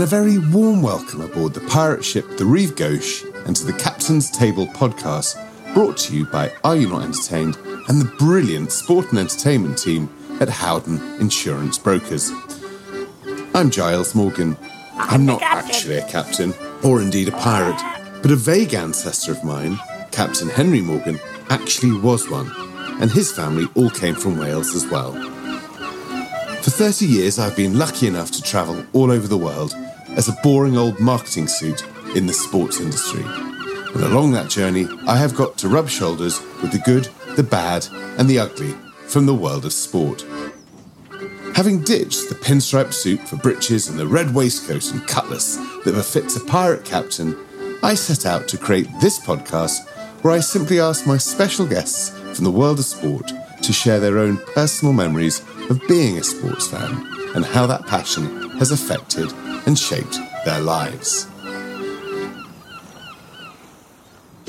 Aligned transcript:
And 0.00 0.06
a 0.06 0.16
very 0.16 0.38
warm 0.38 0.80
welcome 0.80 1.20
aboard 1.20 1.52
the 1.52 1.60
pirate 1.60 2.02
ship 2.02 2.38
the 2.38 2.46
Rive 2.46 2.74
Gauche 2.74 3.22
and 3.44 3.54
to 3.54 3.66
the 3.66 3.74
Captain's 3.74 4.30
Table 4.30 4.66
podcast, 4.68 5.36
brought 5.74 5.98
to 5.98 6.16
you 6.16 6.24
by 6.24 6.50
Are 6.64 6.74
You 6.74 6.88
Not 6.88 7.02
Entertained 7.02 7.58
and 7.86 8.00
the 8.00 8.10
brilliant 8.18 8.72
sport 8.72 9.10
and 9.10 9.18
entertainment 9.18 9.76
team 9.76 10.08
at 10.40 10.48
Howden 10.48 11.20
Insurance 11.20 11.76
Brokers. 11.76 12.32
I'm 13.54 13.68
Giles 13.68 14.14
Morgan. 14.14 14.56
I'm 14.94 15.26
not 15.26 15.42
actually 15.42 15.98
a 15.98 16.08
captain, 16.08 16.54
or 16.82 17.02
indeed 17.02 17.28
a 17.28 17.32
pirate, 17.32 17.78
but 18.22 18.30
a 18.30 18.36
vague 18.36 18.72
ancestor 18.72 19.32
of 19.32 19.44
mine, 19.44 19.78
Captain 20.12 20.48
Henry 20.48 20.80
Morgan, 20.80 21.20
actually 21.50 21.92
was 22.00 22.26
one, 22.30 22.50
and 23.02 23.10
his 23.10 23.30
family 23.30 23.68
all 23.74 23.90
came 23.90 24.14
from 24.14 24.38
Wales 24.38 24.74
as 24.74 24.86
well. 24.86 25.12
For 26.62 26.70
30 26.70 27.04
years, 27.04 27.38
I've 27.38 27.54
been 27.54 27.76
lucky 27.76 28.06
enough 28.06 28.30
to 28.30 28.42
travel 28.42 28.82
all 28.94 29.10
over 29.10 29.28
the 29.28 29.36
world 29.36 29.74
as 30.16 30.28
a 30.28 30.36
boring 30.42 30.76
old 30.76 30.98
marketing 31.00 31.46
suit 31.46 31.84
in 32.16 32.26
the 32.26 32.32
sports 32.32 32.80
industry. 32.80 33.22
And 33.22 34.04
along 34.04 34.32
that 34.32 34.50
journey, 34.50 34.86
I 35.06 35.16
have 35.16 35.34
got 35.34 35.58
to 35.58 35.68
rub 35.68 35.88
shoulders 35.88 36.40
with 36.62 36.72
the 36.72 36.78
good, 36.78 37.08
the 37.36 37.42
bad, 37.42 37.86
and 38.18 38.28
the 38.28 38.38
ugly 38.38 38.74
from 39.08 39.26
the 39.26 39.34
world 39.34 39.64
of 39.64 39.72
sport. 39.72 40.24
Having 41.54 41.82
ditched 41.82 42.28
the 42.28 42.36
pinstripe 42.36 42.92
suit 42.92 43.20
for 43.20 43.36
breeches 43.36 43.88
and 43.88 43.98
the 43.98 44.06
red 44.06 44.34
waistcoat 44.34 44.92
and 44.92 45.06
cutlass 45.06 45.56
that 45.84 45.94
befits 45.94 46.36
a 46.36 46.44
pirate 46.44 46.84
captain, 46.84 47.36
I 47.82 47.94
set 47.94 48.26
out 48.26 48.46
to 48.48 48.58
create 48.58 48.88
this 49.00 49.18
podcast 49.18 49.88
where 50.22 50.34
I 50.34 50.40
simply 50.40 50.80
ask 50.80 51.06
my 51.06 51.16
special 51.16 51.66
guests 51.66 52.10
from 52.34 52.44
the 52.44 52.50
world 52.50 52.78
of 52.78 52.84
sport 52.84 53.32
to 53.62 53.72
share 53.72 54.00
their 54.00 54.18
own 54.18 54.38
personal 54.54 54.94
memories 54.94 55.40
of 55.68 55.80
being 55.88 56.18
a 56.18 56.22
sports 56.22 56.68
fan 56.68 57.09
and 57.34 57.44
how 57.44 57.66
that 57.66 57.86
passion 57.86 58.50
has 58.58 58.70
affected 58.70 59.32
and 59.66 59.78
shaped 59.78 60.18
their 60.44 60.60
lives. 60.60 61.26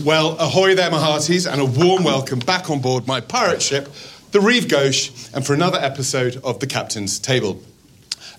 Well, 0.04 0.36
ahoy 0.40 0.74
there, 0.74 0.90
my 0.90 1.00
hearties, 1.00 1.46
and 1.46 1.62
a 1.62 1.66
warm 1.66 2.04
welcome 2.04 2.40
back 2.40 2.72
on 2.72 2.82
board 2.82 3.06
my 3.06 3.22
pirate 3.22 3.62
ship, 3.62 3.88
the 4.32 4.40
Rive 4.40 4.68
Gauche, 4.68 5.12
and 5.34 5.46
for 5.46 5.54
another 5.54 5.78
episode 5.78 6.38
of 6.44 6.60
The 6.60 6.66
Captain's 6.66 7.20
Table. 7.20 7.62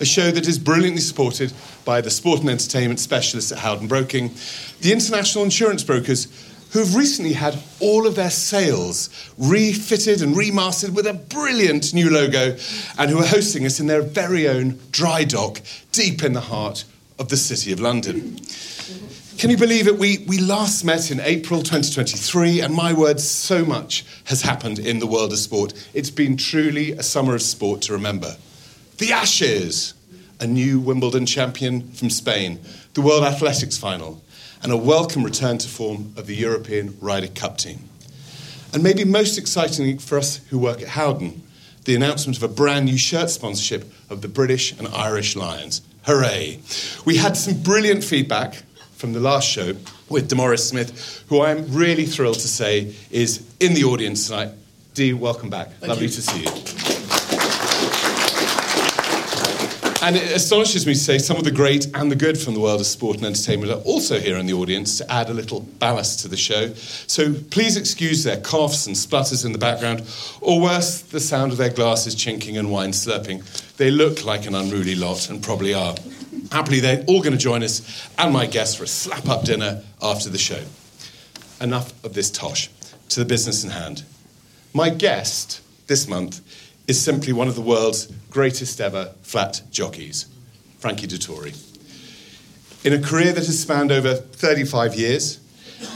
A 0.01 0.05
show 0.05 0.33
that 0.33 0.49
is 0.49 0.59
brilliantly 0.59 1.03
supported 1.03 1.53
by 1.85 2.01
the 2.01 2.11
sport 2.11 2.41
and 2.41 2.51
entertainment 2.51 2.99
specialists 2.99 3.53
at 3.53 3.59
Howden 3.59 3.87
Broking, 3.87 4.33
the 4.81 4.93
international 4.93 5.45
insurance 5.45 5.85
brokers 5.85 6.27
who 6.73 6.79
have 6.79 6.95
recently 6.95 7.35
had 7.35 7.59
all 7.81 8.07
of 8.07 8.15
their 8.15 8.31
sails 8.31 9.11
refitted 9.37 10.23
and 10.23 10.35
remastered 10.35 10.91
with 10.91 11.07
a 11.07 11.13
brilliant 11.13 11.93
new 11.93 12.11
logo 12.11 12.57
and 12.99 13.11
who 13.11 13.19
are 13.19 13.27
hosting 13.27 13.67
us 13.67 13.79
in 13.79 13.87
their 13.87 14.03
very 14.03 14.49
own 14.49 14.79
dry 14.91 15.23
dock 15.23 15.61
deep 15.93 16.23
in 16.23 16.33
the 16.33 16.41
heart 16.41 16.85
of 17.19 17.29
the 17.29 17.37
City 17.37 17.73
of 17.73 17.81
London. 17.81 18.39
Can 19.37 19.51
you 19.51 19.57
believe 19.57 19.87
it? 19.87 19.99
We, 19.99 20.25
we 20.27 20.39
last 20.39 20.85
met 20.85 21.11
in 21.11 21.21
April 21.21 21.63
2023, 21.63 22.61
and 22.61 22.75
my 22.75 22.93
word, 22.93 23.21
so 23.21 23.65
much 23.65 24.07
has 24.25 24.41
happened 24.41 24.79
in 24.79 24.99
the 24.99 25.07
world 25.07 25.33
of 25.33 25.39
sport. 25.39 25.75
It's 25.95 26.11
been 26.11 26.37
truly 26.37 26.93
a 26.93 27.03
summer 27.03 27.35
of 27.35 27.43
sport 27.43 27.83
to 27.83 27.93
remember. 27.93 28.37
The 28.99 29.13
Ashes, 29.13 29.95
a 30.41 30.47
new 30.47 30.81
Wimbledon 30.81 31.27
champion 31.27 31.91
from 31.93 32.09
Spain, 32.09 32.61
the 32.95 33.03
World 33.03 33.25
Athletics 33.25 33.77
final, 33.77 34.23
and 34.63 34.71
a 34.71 34.77
welcome 34.77 35.25
return 35.25 35.59
to 35.59 35.69
form 35.69 36.13
of 36.17 36.27
the 36.27 36.37
European 36.37 36.97
Ryder 37.01 37.29
Cup 37.29 37.59
team. 37.59 37.89
And 38.73 38.83
maybe 38.83 39.05
most 39.05 39.37
excitingly 39.37 39.99
for 39.99 40.17
us 40.19 40.37
who 40.49 40.59
work 40.59 40.81
at 40.81 40.89
Howden, 40.89 41.43
the 41.85 41.97
announcement 41.97 42.37
of 42.37 42.45
a 42.45 42.49
brand 42.49 42.87
new 42.87 42.97
shirt 42.97 43.29
sponsorship 43.29 43.91
of 44.09 44.23
the 44.23 44.29
British 44.29 44.73
and 44.79 44.87
Irish 44.89 45.35
Lions. 45.35 45.83
Hooray! 46.05 46.61
We 47.05 47.17
had 47.17 47.37
some 47.37 47.61
brilliant 47.63 48.05
feedback 48.05 48.63
from 48.95 49.13
the 49.13 49.21
last 49.21 49.49
show 49.49 49.75
with 50.09 50.31
Demaris 50.31 50.61
Smith, 50.61 51.25
who 51.29 51.43
I'm 51.43 51.73
really 51.73 52.07
thrilled 52.07 52.39
to 52.39 52.49
say 52.49 52.95
is 53.11 53.45
in 53.59 53.75
the 53.75 53.85
audience 53.85 54.29
tonight. 54.29 54.51
Dee, 54.95 55.13
welcome 55.13 55.51
back. 55.51 55.71
Thank 55.73 55.89
Lovely 55.89 56.07
you. 56.07 56.13
to 56.13 56.23
see 56.23 56.41
you. 56.43 56.92
And 60.03 60.17
it 60.17 60.33
astonishes 60.35 60.85
me 60.85 60.95
to 60.95 60.99
say 60.99 61.19
some 61.19 61.37
of 61.37 61.45
the 61.45 61.53
great 61.53 61.87
and 61.95 62.11
the 62.11 62.17
good 62.17 62.37
from 62.37 62.55
the 62.55 62.61
world 62.61 62.81
of 62.81 62.87
sport 62.87 63.19
and 63.19 63.25
entertainment 63.25 63.71
are 63.71 63.81
also 63.83 64.19
here 64.19 64.37
in 64.37 64.47
the 64.47 64.53
audience 64.53 64.99
to 64.99 65.09
add 65.11 65.31
a 65.31 65.33
little 65.33 65.61
ballast 65.61 66.19
to 66.21 66.29
the 66.29 66.37
show. 66.37 66.75
So 66.75 67.33
please 67.53 67.77
excuse 67.77 68.25
their 68.25 68.41
coughs 68.41 68.89
and 68.89 68.97
splutters 68.97 69.45
in 69.45 69.53
the 69.53 69.59
background, 69.59 70.03
or 70.41 70.61
worse, 70.61 71.03
the 71.03 71.21
sound 71.21 71.53
of 71.53 71.59
their 71.59 71.71
glasses 71.71 72.17
chinking 72.17 72.59
and 72.59 72.69
wine 72.69 72.91
slurping. 72.91 73.45
They 73.77 73.93
look 73.93 74.25
like 74.25 74.45
an 74.47 74.57
unruly 74.57 74.97
lot 74.97 75.31
and 75.31 75.41
probably 75.41 75.73
are. 75.73 75.95
Happily, 76.51 76.81
they're 76.81 77.05
all 77.07 77.21
going 77.23 77.33
to 77.33 77.39
join 77.39 77.63
us 77.63 78.11
and 78.19 78.33
my 78.33 78.47
guests 78.47 78.75
for 78.75 78.83
a 78.83 78.89
slap 78.89 79.29
up 79.29 79.45
dinner 79.45 79.85
after 80.03 80.29
the 80.29 80.37
show. 80.37 80.65
Enough 81.61 82.05
of 82.05 82.15
this 82.15 82.29
tosh. 82.29 82.71
To 83.11 83.21
the 83.21 83.27
business 83.27 83.63
in 83.63 83.71
hand. 83.71 84.03
My 84.75 84.91
guest 84.91 85.61
this 85.87 86.09
month 86.09 86.41
is 86.89 87.01
simply 87.01 87.33
one 87.33 87.47
of 87.47 87.55
the 87.55 87.61
world's 87.61 88.11
greatest 88.33 88.81
ever 88.81 89.13
flat 89.21 89.61
jockeys, 89.71 90.27
Frankie 90.79 91.07
Dettori. 91.07 91.55
In 92.83 92.95
a 92.95 93.01
career 93.01 93.33
that 93.33 93.45
has 93.47 93.61
spanned 93.61 93.93
over 93.93 94.15
35 94.15 94.95
years, 94.95 95.39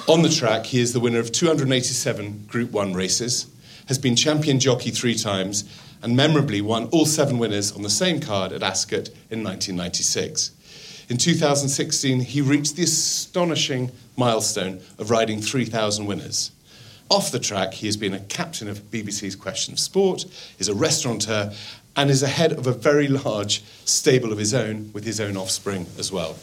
on 0.07 0.21
the 0.21 0.29
track 0.29 0.67
he 0.67 0.81
is 0.81 0.93
the 0.93 1.01
winner 1.01 1.19
of 1.19 1.33
287 1.33 2.45
Group 2.47 2.73
1 2.73 2.93
races, 2.93 3.47
has 3.89 3.99
been 3.99 4.15
champion 4.15 4.61
jockey 4.61 4.91
three 4.91 5.15
times, 5.15 5.65
and 6.03 6.15
memorably 6.15 6.61
won 6.61 6.85
all 6.87 7.07
seven 7.07 7.39
winners 7.39 7.73
on 7.73 7.81
the 7.81 7.89
same 7.89 8.21
card 8.21 8.53
at 8.53 8.63
Ascot 8.63 9.09
in 9.31 9.43
1996. 9.43 10.51
In 11.09 11.17
2016, 11.17 12.21
he 12.21 12.43
reached 12.43 12.77
the 12.77 12.83
astonishing 12.83 13.91
milestone 14.15 14.83
of 14.99 15.11
riding 15.11 15.41
3,000 15.41 16.05
winners. 16.05 16.51
Off 17.09 17.31
the 17.31 17.39
track, 17.39 17.73
he 17.75 17.87
has 17.87 17.97
been 17.97 18.13
a 18.13 18.21
captain 18.21 18.69
of 18.69 18.91
BBC's 18.91 19.37
Question 19.37 19.73
of 19.73 19.79
Sport, 19.79 20.25
is 20.59 20.69
a 20.69 20.75
restaurateur, 20.75 21.53
and 21.97 22.11
is 22.11 22.23
a 22.23 22.29
head 22.29 22.53
of 22.53 22.67
a 22.67 22.73
very 22.73 23.09
large 23.09 23.65
stable 23.85 24.31
of 24.31 24.39
his 24.39 24.53
own 24.53 24.91
with 24.93 25.05
his 25.05 25.21
own 25.21 25.37
offspring 25.37 25.87
as 25.99 26.13
well. 26.13 26.37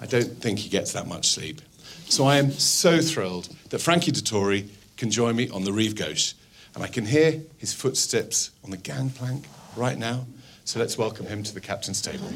I 0.00 0.06
don't 0.06 0.40
think 0.40 0.60
he 0.60 0.68
gets 0.68 0.92
that 0.92 1.06
much 1.06 1.28
sleep. 1.28 1.60
So 2.08 2.24
I 2.24 2.36
am 2.36 2.52
so 2.52 3.00
thrilled 3.00 3.48
that 3.70 3.80
Frankie 3.80 4.12
Dettori 4.12 4.68
can 4.96 5.10
join 5.10 5.34
me 5.34 5.48
on 5.50 5.64
the 5.64 5.72
Rive 5.72 5.96
Gauche, 5.96 6.34
and 6.74 6.84
I 6.84 6.86
can 6.86 7.06
hear 7.06 7.42
his 7.58 7.72
footsteps 7.72 8.52
on 8.62 8.70
the 8.70 8.76
gangplank 8.76 9.46
right 9.76 9.98
now. 9.98 10.26
So 10.64 10.78
let's 10.78 10.96
welcome 10.96 11.26
him 11.26 11.42
to 11.42 11.54
the 11.54 11.60
captain's 11.60 12.00
table. 12.00 12.30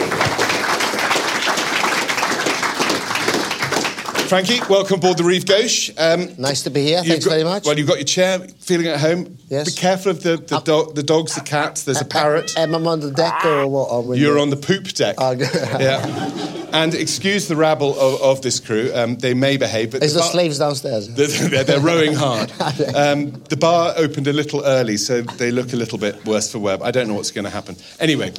Frankie, 4.28 4.58
welcome 4.70 4.98
aboard 4.98 5.18
the 5.18 5.22
Rive 5.24 5.44
Gauche. 5.46 5.90
Um, 5.98 6.28
Nice 6.38 6.62
to 6.62 6.70
be 6.70 6.82
here. 6.82 7.02
Thanks 7.04 7.24
got- 7.24 7.30
very 7.32 7.44
much. 7.44 7.64
Well, 7.66 7.76
you've 7.78 7.86
got 7.86 7.98
your 7.98 8.04
chair, 8.06 8.38
feeling 8.58 8.86
at 8.86 8.98
home. 8.98 9.36
Yes. 9.48 9.74
Be 9.74 9.80
careful 9.80 10.10
of 10.12 10.22
the, 10.22 10.38
the, 10.38 10.60
do- 10.60 10.90
the 10.94 11.02
dogs, 11.02 11.34
the 11.34 11.42
cats. 11.42 11.84
There's 11.84 12.00
a 12.00 12.04
parrot. 12.06 12.56
Am 12.58 12.74
I 12.74 12.78
on 12.90 13.00
the 13.00 13.10
deck 13.10 13.44
or 13.44 13.66
what? 13.68 13.90
Or 13.90 14.02
when 14.02 14.18
You're 14.18 14.38
on 14.38 14.50
the 14.50 14.56
poop 14.56 14.84
deck. 14.88 15.16
Oh, 15.18 15.32
yeah. 15.78 16.68
And 16.72 16.94
excuse 16.94 17.46
the 17.48 17.54
rabble 17.56 17.98
of, 18.00 18.20
of 18.22 18.42
this 18.42 18.58
crew. 18.60 18.90
Um, 18.94 19.16
they 19.16 19.34
may 19.34 19.56
behave, 19.58 19.92
but 19.92 20.02
Is 20.02 20.14
the 20.14 20.18
the 20.20 20.22
bar- 20.22 20.32
slaves 20.32 20.58
downstairs? 20.58 21.08
they're, 21.08 21.26
they're, 21.48 21.64
they're 21.64 21.80
rowing 21.80 22.14
hard. 22.14 22.50
Um, 22.94 23.30
the 23.50 23.56
bar 23.56 23.92
opened 23.96 24.26
a 24.26 24.32
little 24.32 24.64
early, 24.64 24.96
so 24.96 25.20
they 25.22 25.50
look 25.50 25.72
a 25.72 25.76
little 25.76 25.98
bit 25.98 26.24
worse 26.24 26.50
for 26.50 26.58
wear. 26.58 26.78
I 26.82 26.90
don't 26.90 27.08
know 27.08 27.14
what's 27.14 27.30
going 27.30 27.44
to 27.44 27.50
happen. 27.50 27.76
Anyway, 28.00 28.30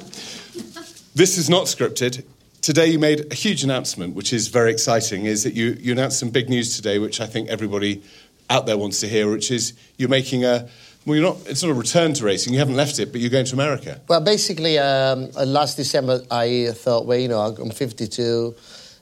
this 1.14 1.38
is 1.38 1.50
not 1.50 1.66
scripted. 1.66 2.24
Today 2.66 2.88
you 2.88 2.98
made 2.98 3.32
a 3.32 3.36
huge 3.36 3.64
announcement, 3.64 4.16
which 4.16 4.34
is 4.34 4.48
very 4.48 4.72
exciting. 4.72 5.28
Is 5.28 5.44
that 5.44 5.54
you, 5.54 5.78
you 5.80 5.92
announced 5.92 6.18
some 6.18 6.32
big 6.32 6.50
news 6.50 6.76
today, 6.76 6.98
which 6.98 7.22
I 7.22 7.28
think 7.28 7.48
everybody 7.48 8.02
out 8.50 8.66
there 8.66 8.76
wants 8.76 9.02
to 9.02 9.08
hear, 9.08 9.30
which 9.30 9.52
is 9.52 9.74
you're 9.98 10.10
making 10.10 10.46
a 10.46 10.68
well, 11.06 11.16
you're 11.16 11.24
not. 11.24 11.48
It's 11.48 11.62
not 11.62 11.70
a 11.70 11.76
return 11.76 12.16
to 12.16 12.26
racing. 12.26 12.54
You 12.54 12.58
haven't 12.58 12.76
left 12.76 12.98
it, 12.98 13.12
but 13.12 13.22
you're 13.22 13.30
going 13.30 13.46
to 13.46 13.54
America. 13.54 14.02
Well, 14.08 14.20
basically, 14.22 14.80
um, 14.80 15.30
last 15.34 15.78
December, 15.78 16.22
I 16.32 16.72
thought, 16.74 17.06
well, 17.06 17.20
you 17.20 17.28
know, 17.28 17.40
I'm 17.40 17.70
52. 17.70 18.56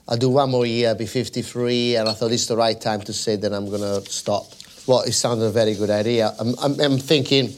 I'll 0.08 0.18
do 0.18 0.28
one 0.28 0.50
more 0.50 0.66
year, 0.66 0.90
I'll 0.90 0.94
be 0.94 1.06
53, 1.06 1.96
and 1.96 2.06
I 2.06 2.12
thought 2.12 2.32
it's 2.32 2.46
the 2.46 2.58
right 2.58 2.78
time 2.78 3.00
to 3.00 3.14
say 3.14 3.36
that 3.36 3.54
I'm 3.54 3.70
going 3.70 3.80
to 3.80 4.02
stop. 4.10 4.44
Well, 4.86 5.00
it 5.00 5.12
sounded 5.12 5.46
a 5.46 5.50
very 5.50 5.74
good 5.74 5.88
idea. 5.88 6.34
I'm, 6.38 6.54
I'm, 6.58 6.78
I'm 6.80 6.98
thinking, 6.98 7.48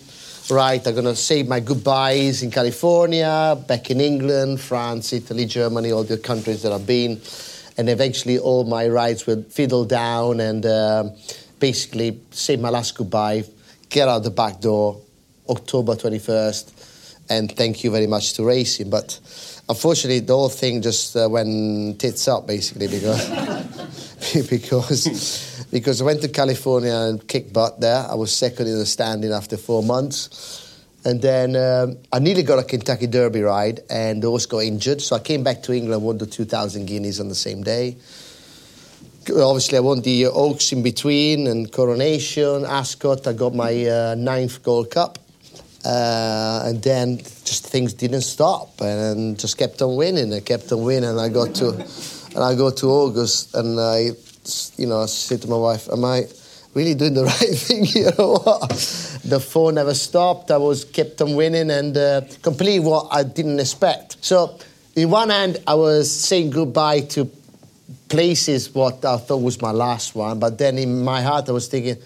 right, 0.50 0.86
I'm 0.86 0.94
going 0.94 1.04
to 1.06 1.16
say 1.16 1.42
my 1.42 1.60
goodbyes 1.60 2.42
in 2.42 2.50
California, 2.50 3.56
back 3.66 3.90
in 3.90 4.00
England, 4.00 4.60
France, 4.60 5.12
Italy, 5.12 5.46
Germany, 5.46 5.92
all 5.92 6.04
the 6.04 6.18
countries 6.18 6.62
that 6.62 6.72
I've 6.72 6.86
been. 6.86 7.20
And 7.78 7.88
eventually, 7.88 8.38
all 8.38 8.64
my 8.64 8.88
rides 8.88 9.26
will 9.26 9.42
fiddle 9.42 9.84
down 9.84 10.40
and 10.40 10.64
um 10.64 11.12
basically 11.58 12.20
say 12.30 12.56
my 12.56 12.68
last 12.68 12.96
goodbye, 12.96 13.44
get 13.88 14.08
out 14.08 14.22
the 14.22 14.30
back 14.30 14.60
door, 14.60 15.00
October 15.48 15.94
21st, 15.94 17.24
and 17.30 17.50
thank 17.56 17.82
you 17.84 17.90
very 17.90 18.06
much 18.06 18.34
to 18.34 18.44
racing. 18.44 18.90
But 18.90 19.18
unfortunately, 19.68 20.20
the 20.20 20.34
whole 20.34 20.48
thing 20.48 20.82
just 20.82 21.16
uh, 21.16 21.28
went 21.30 22.00
tits 22.00 22.28
up, 22.28 22.46
basically, 22.46 22.88
because. 22.88 23.96
because 24.50 25.55
because 25.70 26.00
I 26.00 26.04
went 26.04 26.22
to 26.22 26.28
California 26.28 26.94
and 26.94 27.26
kicked 27.26 27.52
butt 27.52 27.80
there. 27.80 28.06
I 28.08 28.14
was 28.14 28.34
second 28.34 28.66
in 28.68 28.78
the 28.78 28.86
standing 28.86 29.32
after 29.32 29.56
four 29.56 29.82
months. 29.82 30.62
And 31.04 31.22
then 31.22 31.54
um, 31.54 31.98
I 32.12 32.18
nearly 32.18 32.42
got 32.42 32.58
a 32.58 32.64
Kentucky 32.64 33.06
Derby 33.06 33.42
ride 33.42 33.80
and 33.88 34.22
the 34.22 34.28
horse 34.28 34.46
got 34.46 34.64
injured. 34.64 35.00
So 35.00 35.14
I 35.14 35.20
came 35.20 35.44
back 35.44 35.62
to 35.62 35.72
England, 35.72 36.02
won 36.02 36.18
the 36.18 36.26
2,000 36.26 36.86
guineas 36.86 37.20
on 37.20 37.28
the 37.28 37.34
same 37.34 37.62
day. 37.62 37.96
Obviously, 39.28 39.78
I 39.78 39.80
won 39.80 40.00
the 40.00 40.26
Oaks 40.26 40.72
in 40.72 40.82
between 40.82 41.46
and 41.46 41.70
Coronation, 41.70 42.64
Ascot. 42.64 43.26
I 43.26 43.32
got 43.34 43.54
my 43.54 43.86
uh, 43.86 44.14
ninth 44.16 44.62
Gold 44.62 44.90
Cup. 44.90 45.18
Uh, 45.84 46.64
and 46.64 46.82
then 46.82 47.18
just 47.18 47.66
things 47.66 47.94
didn't 47.94 48.22
stop 48.22 48.80
and 48.80 49.38
just 49.38 49.56
kept 49.56 49.80
on 49.82 49.94
winning 49.94 50.32
and 50.32 50.44
kept 50.44 50.72
on 50.72 50.82
winning. 50.82 51.10
And 51.10 51.20
I 51.20 51.28
got 51.28 51.54
to, 51.56 51.68
and 51.70 52.42
I 52.42 52.56
got 52.56 52.78
to 52.78 52.86
August 52.88 53.54
and 53.54 53.78
I, 53.78 54.10
you 54.76 54.86
know, 54.86 55.02
I 55.02 55.06
said 55.06 55.42
to 55.42 55.48
my 55.48 55.56
wife, 55.56 55.88
"Am 55.90 56.04
I 56.04 56.26
really 56.74 56.94
doing 56.94 57.14
the 57.14 57.24
right 57.32 57.58
thing 57.58 57.84
here 57.84 58.12
what?" 58.12 58.68
The 59.24 59.40
phone 59.40 59.74
never 59.74 59.94
stopped. 59.94 60.50
I 60.50 60.56
was 60.56 60.84
kept 60.84 61.20
on 61.20 61.34
winning 61.34 61.70
and 61.70 61.96
uh, 61.96 62.22
completely 62.42 62.80
what 62.80 63.08
I 63.10 63.22
didn't 63.22 63.58
expect. 63.58 64.16
So, 64.24 64.58
in 64.94 65.10
one 65.10 65.30
hand, 65.30 65.58
I 65.66 65.74
was 65.74 66.10
saying 66.10 66.50
goodbye 66.50 67.00
to 67.14 67.30
places 68.08 68.74
what 68.74 69.04
I 69.04 69.16
thought 69.16 69.42
was 69.42 69.60
my 69.60 69.72
last 69.72 70.14
one, 70.14 70.38
but 70.38 70.58
then 70.58 70.78
in 70.78 71.02
my 71.02 71.22
heart, 71.22 71.48
I 71.48 71.52
was 71.52 71.68
thinking 71.68 71.96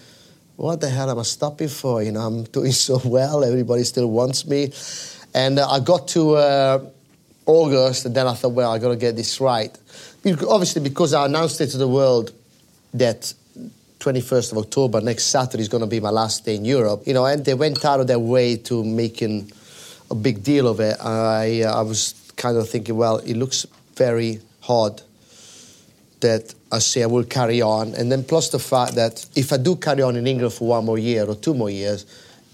what 0.61 0.79
the 0.79 0.89
hell 0.89 1.09
am 1.09 1.17
I 1.17 1.23
stopping 1.23 1.69
for? 1.69 2.03
You 2.03 2.11
know, 2.11 2.21
I'm 2.21 2.43
doing 2.43 2.71
so 2.87 3.01
well. 3.03 3.43
Everybody 3.43 3.83
still 3.83 4.09
wants 4.09 4.45
me. 4.45 4.71
And 5.33 5.57
uh, 5.57 5.67
I 5.67 5.79
got 5.79 6.07
to 6.09 6.35
uh, 6.35 6.85
August, 7.51 8.05
and 8.05 8.15
then 8.15 8.27
I 8.27 8.33
thought, 8.33 8.53
well, 8.53 8.71
I 8.71 8.79
got 8.79 8.89
to 8.89 8.95
get 8.95 9.15
this 9.15 9.39
right. 9.39 9.75
Obviously, 10.25 10.81
because 10.81 11.13
I 11.13 11.25
announced 11.25 11.59
it 11.61 11.67
to 11.67 11.77
the 11.77 11.87
world 11.87 12.31
that 12.93 13.33
21st 13.99 14.51
of 14.53 14.57
October, 14.57 15.01
next 15.01 15.25
Saturday, 15.25 15.61
is 15.61 15.69
going 15.69 15.81
to 15.81 15.87
be 15.87 15.99
my 15.99 16.09
last 16.09 16.45
day 16.45 16.55
in 16.55 16.65
Europe. 16.65 17.03
You 17.05 17.13
know, 17.13 17.25
and 17.25 17.45
they 17.45 17.53
went 17.53 17.83
out 17.85 17.99
of 17.99 18.07
their 18.07 18.19
way 18.19 18.57
to 18.57 18.83
making 18.83 19.51
a 20.09 20.15
big 20.15 20.43
deal 20.43 20.67
of 20.67 20.79
it. 20.79 20.97
I, 20.99 21.61
uh, 21.61 21.79
I 21.79 21.81
was 21.81 22.15
kind 22.35 22.57
of 22.57 22.67
thinking, 22.67 22.97
well, 22.97 23.17
it 23.17 23.35
looks 23.35 23.65
very 23.95 24.39
hard 24.61 25.01
that 26.21 26.53
I 26.71 26.79
say 26.79 27.03
I 27.03 27.07
will 27.07 27.23
carry 27.23 27.61
on. 27.61 27.93
And 27.95 28.11
then 28.11 28.23
plus 28.23 28.49
the 28.49 28.59
fact 28.59 28.95
that 28.95 29.25
if 29.35 29.51
I 29.53 29.57
do 29.57 29.75
carry 29.75 30.01
on 30.01 30.15
in 30.15 30.27
England 30.27 30.53
for 30.53 30.67
one 30.67 30.85
more 30.85 30.97
year 30.97 31.25
or 31.25 31.35
two 31.35 31.53
more 31.53 31.69
years, 31.69 32.05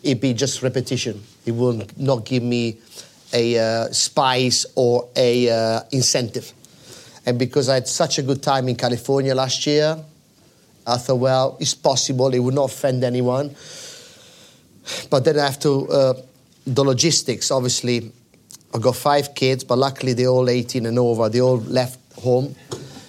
it'd 0.03 0.21
be 0.21 0.33
just 0.33 0.61
repetition. 0.61 1.21
It 1.45 1.51
will 1.51 1.85
not 1.97 2.25
give 2.25 2.43
me 2.43 2.77
a 3.33 3.57
uh, 3.57 3.91
spice 3.91 4.65
or 4.75 5.09
a 5.15 5.49
uh, 5.49 5.81
incentive. 5.91 6.53
And 7.25 7.37
because 7.37 7.67
I 7.67 7.75
had 7.75 7.87
such 7.87 8.19
a 8.19 8.23
good 8.23 8.41
time 8.41 8.69
in 8.69 8.75
California 8.75 9.35
last 9.35 9.65
year, 9.67 9.97
I 10.85 10.97
thought, 10.97 11.15
well, 11.15 11.57
it's 11.59 11.73
possible. 11.73 12.33
It 12.33 12.39
would 12.39 12.53
not 12.53 12.71
offend 12.71 13.03
anyone. 13.03 13.53
But 15.09 15.25
then 15.25 15.37
I 15.37 15.45
have 15.45 15.59
to, 15.59 15.87
uh, 15.89 16.13
the 16.65 16.83
logistics, 16.83 17.51
obviously, 17.51 18.11
I've 18.73 18.81
got 18.81 18.95
five 18.95 19.35
kids, 19.35 19.63
but 19.65 19.77
luckily 19.77 20.13
they're 20.13 20.27
all 20.27 20.49
18 20.49 20.85
and 20.85 20.97
over. 20.97 21.27
They 21.27 21.41
all 21.41 21.57
left 21.57 21.99
home. 22.19 22.55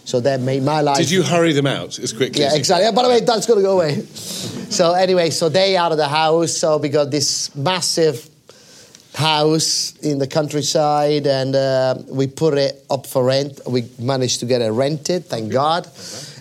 So 0.05 0.21
that 0.21 0.41
made 0.41 0.63
my 0.63 0.81
life. 0.81 0.97
Did 0.97 1.11
you 1.11 1.23
hurry 1.23 1.53
them 1.53 1.67
out 1.67 1.99
as 1.99 2.13
quickly? 2.13 2.41
Yeah, 2.41 2.49
as 2.49 2.55
exactly. 2.55 2.87
Yeah, 2.87 2.93
by 2.93 3.03
the 3.03 3.09
way, 3.11 3.21
that's 3.21 3.47
going 3.47 3.59
to 3.59 3.63
go 3.63 3.75
away. 3.75 4.01
so 4.07 4.95
anyway, 4.95 5.31
so 5.31 5.49
they 5.49 5.77
out 5.77 5.93
of 5.93 5.99
the 5.99 6.09
house. 6.09 6.57
So 6.57 6.79
we 6.79 6.89
got 6.89 7.11
this 7.11 7.55
massive 7.55 8.29
house 9.19 9.97
in 9.99 10.19
the 10.19 10.27
countryside, 10.29 11.27
and 11.27 11.57
uh, 11.57 11.97
we 12.07 12.29
put 12.29 12.55
it 12.57 12.85
up 12.89 13.05
for 13.05 13.25
rent. 13.25 13.61
We 13.67 13.91
managed 13.99 14.39
to 14.41 14.47
get 14.47 14.63
it 14.63 14.71
rented, 14.71 15.27
thank 15.27 15.51
God. 15.51 15.87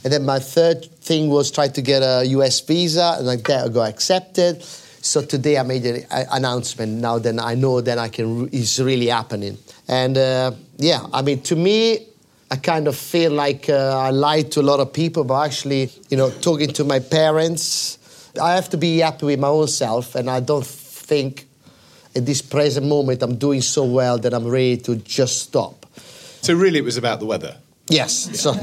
And 0.03 0.13
then 0.13 0.24
my 0.25 0.38
third 0.38 0.85
thing 0.85 1.29
was 1.29 1.50
try 1.50 1.69
to 1.69 1.81
get 1.81 2.03
a 2.03 2.24
U.S. 2.38 2.59
visa, 2.62 3.15
and 3.18 3.25
like 3.25 3.44
that, 3.47 3.65
I 3.65 3.69
got 3.69 3.89
accepted. 3.89 4.62
So 4.62 5.24
today 5.24 5.57
I 5.57 5.63
made 5.63 5.85
an 5.88 6.06
announcement. 6.31 7.01
Now 7.01 7.18
then 7.18 7.39
I 7.39 7.56
know 7.56 7.81
that 7.81 7.97
I 7.97 8.09
can. 8.09 8.47
It's 8.51 8.79
really 8.79 9.07
happening. 9.07 9.57
And 9.88 10.15
uh, 10.15 10.51
yeah, 10.77 11.01
I 11.12 11.24
mean, 11.24 11.41
to 11.44 11.56
me, 11.56 12.06
I 12.51 12.57
kind 12.57 12.88
of 12.88 12.95
feel 12.95 13.31
like 13.31 13.69
uh, 13.69 13.97
I 13.97 14.12
lied 14.12 14.51
to 14.51 14.62
a 14.62 14.68
lot 14.71 14.79
of 14.79 14.94
people, 14.94 15.24
but 15.24 15.45
actually, 15.45 15.89
you 16.09 16.18
know, 16.18 16.29
talking 16.29 16.69
to 16.74 16.83
my 16.83 17.00
parents, 17.00 17.97
I 18.39 18.53
have 18.53 18.69
to 18.69 18.77
be 18.77 19.00
happy 19.00 19.25
with 19.25 19.39
my 19.39 19.47
own 19.47 19.68
self, 19.68 20.13
and 20.13 20.29
I 20.29 20.41
don't 20.41 20.65
think 20.65 21.47
at 22.18 22.25
this 22.25 22.42
present 22.42 22.86
moment 22.86 23.24
I'm 23.24 23.38
doing 23.38 23.62
so 23.62 23.86
well 23.86 24.18
that 24.18 24.34
I'm 24.34 24.48
ready 24.48 24.78
to 24.78 24.96
just 24.98 25.42
stop. 25.44 25.86
So 26.42 26.54
really, 26.54 26.80
it 26.80 26.86
was 26.86 26.98
about 26.98 27.19
the 27.19 27.25
weather. 27.25 27.58
Yes. 27.90 28.40
So, 28.40 28.54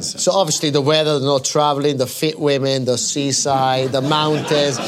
so 0.00 0.32
obviously 0.32 0.70
the 0.70 0.80
weather, 0.80 1.18
the 1.18 1.26
not 1.26 1.44
traveling, 1.44 1.96
the 1.96 2.06
fit 2.06 2.38
women, 2.38 2.84
the 2.84 2.98
seaside, 2.98 3.92
the 3.92 4.02
mountains, 4.02 4.78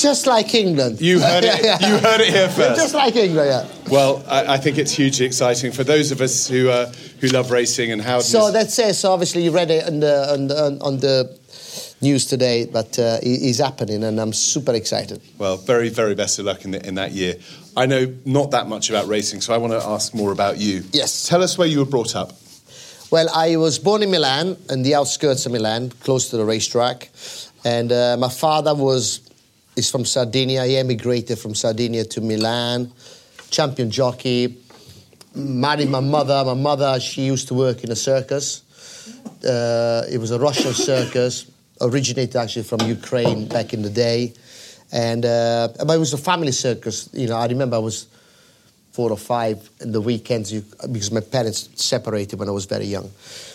just 0.00 0.26
like 0.26 0.54
England. 0.54 1.00
You 1.00 1.20
heard 1.20 1.44
it. 1.44 1.58
You 1.80 1.98
heard 1.98 2.20
it 2.20 2.28
here 2.28 2.48
first. 2.48 2.80
Just 2.80 2.94
like 2.94 3.16
England, 3.16 3.48
yeah. 3.48 3.90
Well, 3.90 4.24
I, 4.28 4.54
I 4.54 4.56
think 4.58 4.78
it's 4.78 4.92
hugely 4.92 5.26
exciting 5.26 5.72
for 5.72 5.82
those 5.82 6.12
of 6.12 6.20
us 6.20 6.48
who 6.48 6.68
uh, 6.68 6.92
who 7.20 7.28
love 7.28 7.50
racing 7.50 7.90
and 7.90 8.00
how. 8.00 8.20
So 8.20 8.52
that's 8.52 8.78
it. 8.78 8.94
So 8.94 9.12
obviously 9.12 9.42
you 9.42 9.50
read 9.50 9.70
it 9.70 9.86
on 9.86 10.00
the 10.00 10.32
on 10.32 10.46
the, 10.48 10.78
on 10.80 10.98
the 10.98 11.38
news 12.00 12.26
today, 12.26 12.66
but 12.66 12.98
uh, 12.98 13.18
it 13.22 13.42
is 13.42 13.58
happening, 13.58 14.04
and 14.04 14.20
I'm 14.20 14.32
super 14.32 14.74
excited. 14.74 15.20
Well, 15.38 15.56
very, 15.56 15.88
very 15.88 16.14
best 16.14 16.38
of 16.38 16.44
luck 16.46 16.64
in, 16.64 16.70
the, 16.72 16.86
in 16.86 16.94
that 16.94 17.12
year. 17.12 17.34
I 17.76 17.86
know 17.86 18.14
not 18.24 18.50
that 18.52 18.68
much 18.68 18.90
about 18.90 19.08
racing, 19.08 19.40
so 19.40 19.54
I 19.54 19.58
want 19.58 19.72
to 19.72 19.82
ask 19.82 20.14
more 20.14 20.32
about 20.32 20.58
you. 20.58 20.84
Yes. 20.92 21.28
Tell 21.28 21.42
us 21.42 21.58
where 21.58 21.68
you 21.68 21.78
were 21.78 21.90
brought 21.90 22.14
up. 22.14 22.32
Well, 23.10 23.28
I 23.34 23.56
was 23.56 23.78
born 23.78 24.02
in 24.02 24.10
Milan, 24.10 24.56
in 24.68 24.82
the 24.82 24.94
outskirts 24.94 25.46
of 25.46 25.52
Milan, 25.52 25.90
close 26.00 26.28
to 26.30 26.36
the 26.36 26.44
racetrack, 26.44 27.10
and 27.64 27.90
uh, 27.90 28.16
my 28.18 28.28
father 28.28 28.74
was 28.74 29.20
is 29.76 29.90
from 29.90 30.04
Sardinia. 30.04 30.64
He 30.66 30.76
emigrated 30.76 31.38
from 31.38 31.54
Sardinia 31.54 32.04
to 32.04 32.20
Milan, 32.20 32.92
champion 33.50 33.90
jockey. 33.90 34.58
Married 35.34 35.88
my 35.88 36.00
mother. 36.00 36.42
My 36.44 36.54
mother, 36.54 36.98
she 36.98 37.22
used 37.22 37.48
to 37.48 37.54
work 37.54 37.84
in 37.84 37.92
a 37.92 37.96
circus. 37.96 38.62
Uh, 39.44 40.04
it 40.10 40.18
was 40.18 40.32
a 40.32 40.38
Russian 40.38 40.74
circus, 40.74 41.46
originated 41.80 42.36
actually 42.36 42.64
from 42.64 42.80
Ukraine 42.82 43.48
back 43.48 43.72
in 43.72 43.82
the 43.82 43.90
day, 43.90 44.32
and 44.92 45.24
uh, 45.24 45.68
but 45.86 45.94
it 45.94 45.98
was 45.98 46.12
a 46.12 46.18
family 46.18 46.52
circus. 46.52 47.08
You 47.12 47.28
know, 47.28 47.36
I 47.36 47.46
remember 47.46 47.76
I 47.76 47.80
was 47.80 48.06
four 48.92 49.10
or 49.12 49.16
five 49.16 49.70
in 49.80 49.92
the 49.92 50.00
weekends 50.00 50.52
you, 50.52 50.64
because 50.90 51.12
my 51.12 51.20
parents 51.20 51.68
separated 51.74 52.36
when 52.38 52.48
I 52.48 52.52
was 52.52 52.66
very 52.66 52.86
young. 52.86 53.08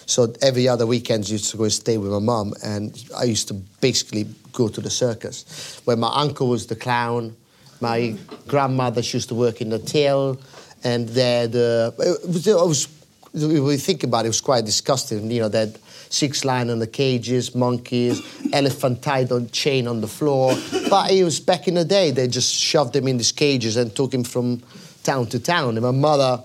So 0.06 0.34
every 0.42 0.70
other 0.70 0.88
weekends 0.88 1.30
I 1.30 1.34
used 1.34 1.52
to 1.52 1.58
go 1.58 1.64
and 1.64 1.74
stay 1.74 1.98
with 1.98 2.12
my 2.12 2.20
mum, 2.20 2.54
and 2.64 3.04
I 3.18 3.26
used 3.26 3.48
to 3.50 3.54
basically 3.82 4.26
go 4.54 4.70
to 4.70 4.80
the 4.80 4.90
circus. 4.90 5.82
Where 5.84 5.98
my 5.98 6.12
uncle 6.14 6.48
was 6.48 6.68
the 6.68 6.76
clown, 6.76 7.36
my 7.82 8.16
grandmother 8.48 9.02
she 9.04 9.18
used 9.18 9.30
to 9.30 9.36
work 9.36 9.60
in 9.60 9.70
the 9.70 9.80
tail, 9.80 10.40
and 10.84 11.10
then 11.10 11.52
the 11.52 11.94
it 12.00 12.28
was, 12.28 12.48
it 12.48 12.56
was 12.56 12.88
we 13.34 13.78
think 13.78 14.04
about 14.04 14.24
it, 14.24 14.28
it 14.28 14.30
was 14.30 14.42
quite 14.42 14.64
disgusting. 14.64 15.30
You 15.30 15.42
know 15.42 15.50
that 15.50 15.78
six 16.14 16.46
line 16.46 16.70
on 16.70 16.80
the 16.80 16.88
cages, 16.88 17.56
monkeys, 17.56 18.22
elephant 18.54 19.02
tied 19.02 19.32
on 19.32 19.50
chain 19.50 19.88
on 19.88 20.00
the 20.02 20.08
floor. 20.08 20.56
But 20.90 21.12
it 21.12 21.24
was 21.24 21.40
back 21.40 21.68
in 21.68 21.74
the 21.74 21.86
day. 21.86 22.12
They 22.12 22.28
just 22.28 22.54
shoved 22.54 22.96
him 22.96 23.08
in 23.08 23.18
these 23.18 23.32
cages 23.32 23.78
and 23.78 23.96
took 23.96 24.14
him 24.14 24.24
from 24.24 24.62
town 25.04 25.28
to 25.28 25.40
town. 25.40 25.76
And 25.76 25.82
my 25.82 25.92
mother, 25.92 26.44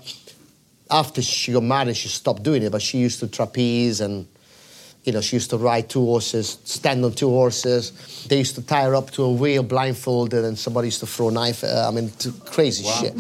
after 0.91 1.21
she 1.21 1.53
got 1.53 1.63
married, 1.65 1.97
she 1.97 2.09
stopped 2.09 2.43
doing 2.43 2.63
it. 2.63 2.73
But 2.73 2.83
she 2.83 2.99
used 2.99 3.21
to 3.21 3.29
trapeze 3.29 4.01
and. 4.01 4.27
You 5.09 5.15
know, 5.15 5.23
she 5.23 5.37
used 5.37 5.49
to 5.51 5.57
ride 5.57 5.89
two 5.89 6.05
horses, 6.05 6.59
stand 6.65 7.03
on 7.03 7.15
two 7.15 7.31
horses. 7.31 8.27
They 8.29 8.37
used 8.37 8.57
to 8.57 8.63
tie 8.63 8.85
her 8.85 8.95
up 8.95 9.11
to 9.13 9.23
a 9.23 9.33
wheel 9.33 9.63
blindfolded, 9.63 10.45
and 10.45 10.59
somebody 10.59 10.89
used 10.89 11.01
to 11.01 11.07
throw 11.07 11.31
a 11.31 11.33
knife 11.33 11.65
at 11.65 11.71
her. 11.71 11.87
I 11.89 11.91
mean, 11.91 12.13
crazy 12.45 12.85
shit. 12.85 13.19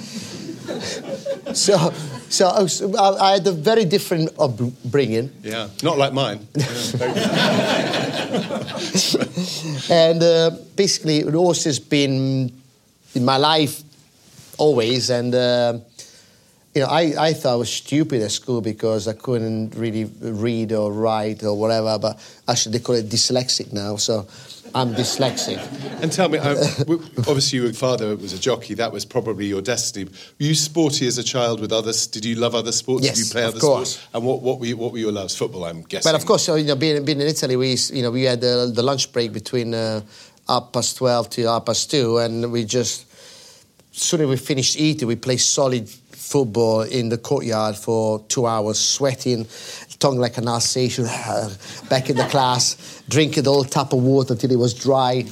so, 1.56 1.90
so 2.28 2.48
I, 2.48 2.60
was, 2.60 2.82
I 2.94 3.32
had 3.32 3.46
a 3.46 3.52
very 3.52 3.86
different 3.86 4.38
upbringing. 4.38 5.32
Yeah, 5.42 5.70
not 5.82 5.96
like 5.96 6.12
mine. 6.12 6.46
and 9.90 10.22
uh, 10.22 10.50
basically, 10.76 11.22
horses 11.22 11.32
horse 11.32 11.64
been 11.78 12.52
in 13.14 13.24
my 13.24 13.38
life 13.38 13.82
always. 14.58 15.08
And 15.08 15.34
uh, 15.34 15.78
you 16.74 16.82
know, 16.82 16.88
I, 16.88 17.14
I 17.18 17.32
thought 17.32 17.52
I 17.52 17.56
was 17.56 17.72
stupid 17.72 18.22
at 18.22 18.30
school 18.30 18.60
because 18.60 19.08
I 19.08 19.14
couldn't 19.14 19.74
really 19.74 20.04
read 20.20 20.72
or 20.72 20.92
write 20.92 21.42
or 21.42 21.58
whatever. 21.58 21.98
But 21.98 22.18
actually, 22.46 22.78
they 22.78 22.84
call 22.84 22.94
it 22.96 23.08
dyslexic 23.08 23.72
now. 23.72 23.96
So 23.96 24.26
I'm 24.74 24.94
dyslexic. 24.94 25.58
And 26.02 26.12
tell 26.12 26.28
me, 26.28 26.38
uh, 26.38 26.54
w- 26.78 27.02
obviously 27.26 27.58
your 27.58 27.72
father 27.72 28.14
was 28.14 28.32
a 28.32 28.38
jockey. 28.38 28.74
That 28.74 28.92
was 28.92 29.04
probably 29.04 29.46
your 29.46 29.60
destiny. 29.60 30.04
Were 30.04 30.10
you 30.38 30.54
sporty 30.54 31.08
as 31.08 31.18
a 31.18 31.24
child 31.24 31.60
with 31.60 31.72
others? 31.72 32.06
Did 32.06 32.24
you 32.24 32.36
love 32.36 32.54
other 32.54 32.70
sports? 32.70 33.04
Yes, 33.04 33.16
Did 33.16 33.26
you 33.26 33.32
play 33.32 33.42
of 33.42 33.48
other 33.48 33.60
course. 33.60 33.94
sports? 33.94 34.14
And 34.14 34.24
what, 34.24 34.42
what, 34.42 34.60
were 34.60 34.66
you, 34.66 34.76
what 34.76 34.92
were 34.92 34.98
your 34.98 35.10
loves? 35.10 35.36
Football, 35.36 35.64
I'm 35.64 35.82
guessing. 35.82 36.08
But 36.08 36.20
of 36.20 36.24
course, 36.24 36.46
you 36.46 36.62
know, 36.62 36.76
being, 36.76 37.04
being 37.04 37.20
in 37.20 37.26
Italy, 37.26 37.56
we 37.56 37.76
you 37.92 38.02
know 38.02 38.12
we 38.12 38.22
had 38.22 38.40
the, 38.40 38.70
the 38.72 38.82
lunch 38.82 39.12
break 39.12 39.32
between 39.32 39.74
uh, 39.74 40.02
half 40.46 40.70
past 40.72 40.96
twelve 40.98 41.28
to 41.30 41.46
half 41.46 41.64
past 41.64 41.90
two, 41.90 42.18
and 42.18 42.52
we 42.52 42.64
just 42.64 43.06
as 43.92 44.02
soon 44.02 44.20
as 44.20 44.28
we 44.28 44.36
finished 44.36 44.78
eating, 44.78 45.08
we 45.08 45.16
played 45.16 45.40
solid 45.40 45.90
football 46.28 46.82
in 46.82 47.08
the 47.08 47.18
courtyard 47.18 47.76
for 47.76 48.20
two 48.28 48.46
hours, 48.46 48.78
sweating, 48.78 49.46
tongue 49.98 50.18
like 50.18 50.38
an 50.38 50.46
Alsatian, 50.46 51.04
back 51.88 52.10
in 52.10 52.16
the 52.16 52.26
class, 52.30 53.02
drinking 53.08 53.44
the 53.44 53.50
whole 53.50 53.64
tap 53.64 53.92
of 53.92 54.02
water 54.02 54.34
till 54.34 54.50
it 54.50 54.58
was 54.58 54.74
dry. 54.74 55.24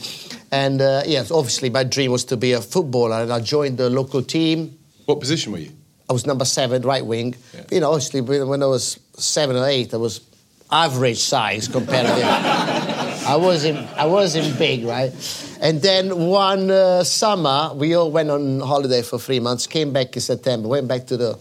And 0.50 0.80
uh, 0.80 1.02
yes, 1.06 1.30
obviously 1.30 1.70
my 1.70 1.84
dream 1.84 2.12
was 2.12 2.24
to 2.26 2.36
be 2.36 2.52
a 2.52 2.60
footballer, 2.60 3.22
and 3.22 3.32
I 3.32 3.40
joined 3.40 3.78
the 3.78 3.90
local 3.90 4.22
team. 4.22 4.78
What 5.04 5.20
position 5.20 5.52
were 5.52 5.58
you? 5.58 5.72
I 6.08 6.12
was 6.12 6.24
number 6.24 6.44
seven, 6.44 6.82
right 6.82 7.04
wing. 7.04 7.34
Yeah. 7.52 7.64
You 7.70 7.80
know, 7.80 7.90
obviously 7.90 8.20
when 8.20 8.48
when 8.48 8.62
I 8.62 8.66
was 8.66 8.98
seven 9.16 9.56
or 9.56 9.66
eight, 9.66 9.92
I 9.92 9.96
was 9.98 10.20
average 10.70 11.18
size 11.18 11.68
compared 11.68 12.06
to. 12.06 12.22
I 13.26 13.36
wasn't, 13.36 13.78
I 13.96 14.06
wasn't 14.06 14.56
big, 14.56 14.84
right? 14.84 15.12
And 15.60 15.80
then 15.80 16.26
one 16.26 16.70
uh, 16.70 17.04
summer, 17.04 17.72
we 17.74 17.94
all 17.94 18.10
went 18.10 18.30
on 18.30 18.60
holiday 18.60 19.02
for 19.02 19.18
three 19.18 19.40
months, 19.40 19.66
came 19.66 19.92
back 19.92 20.14
in 20.14 20.20
September, 20.20 20.68
went 20.68 20.88
back 20.88 21.06
to 21.06 21.16
the 21.16 21.38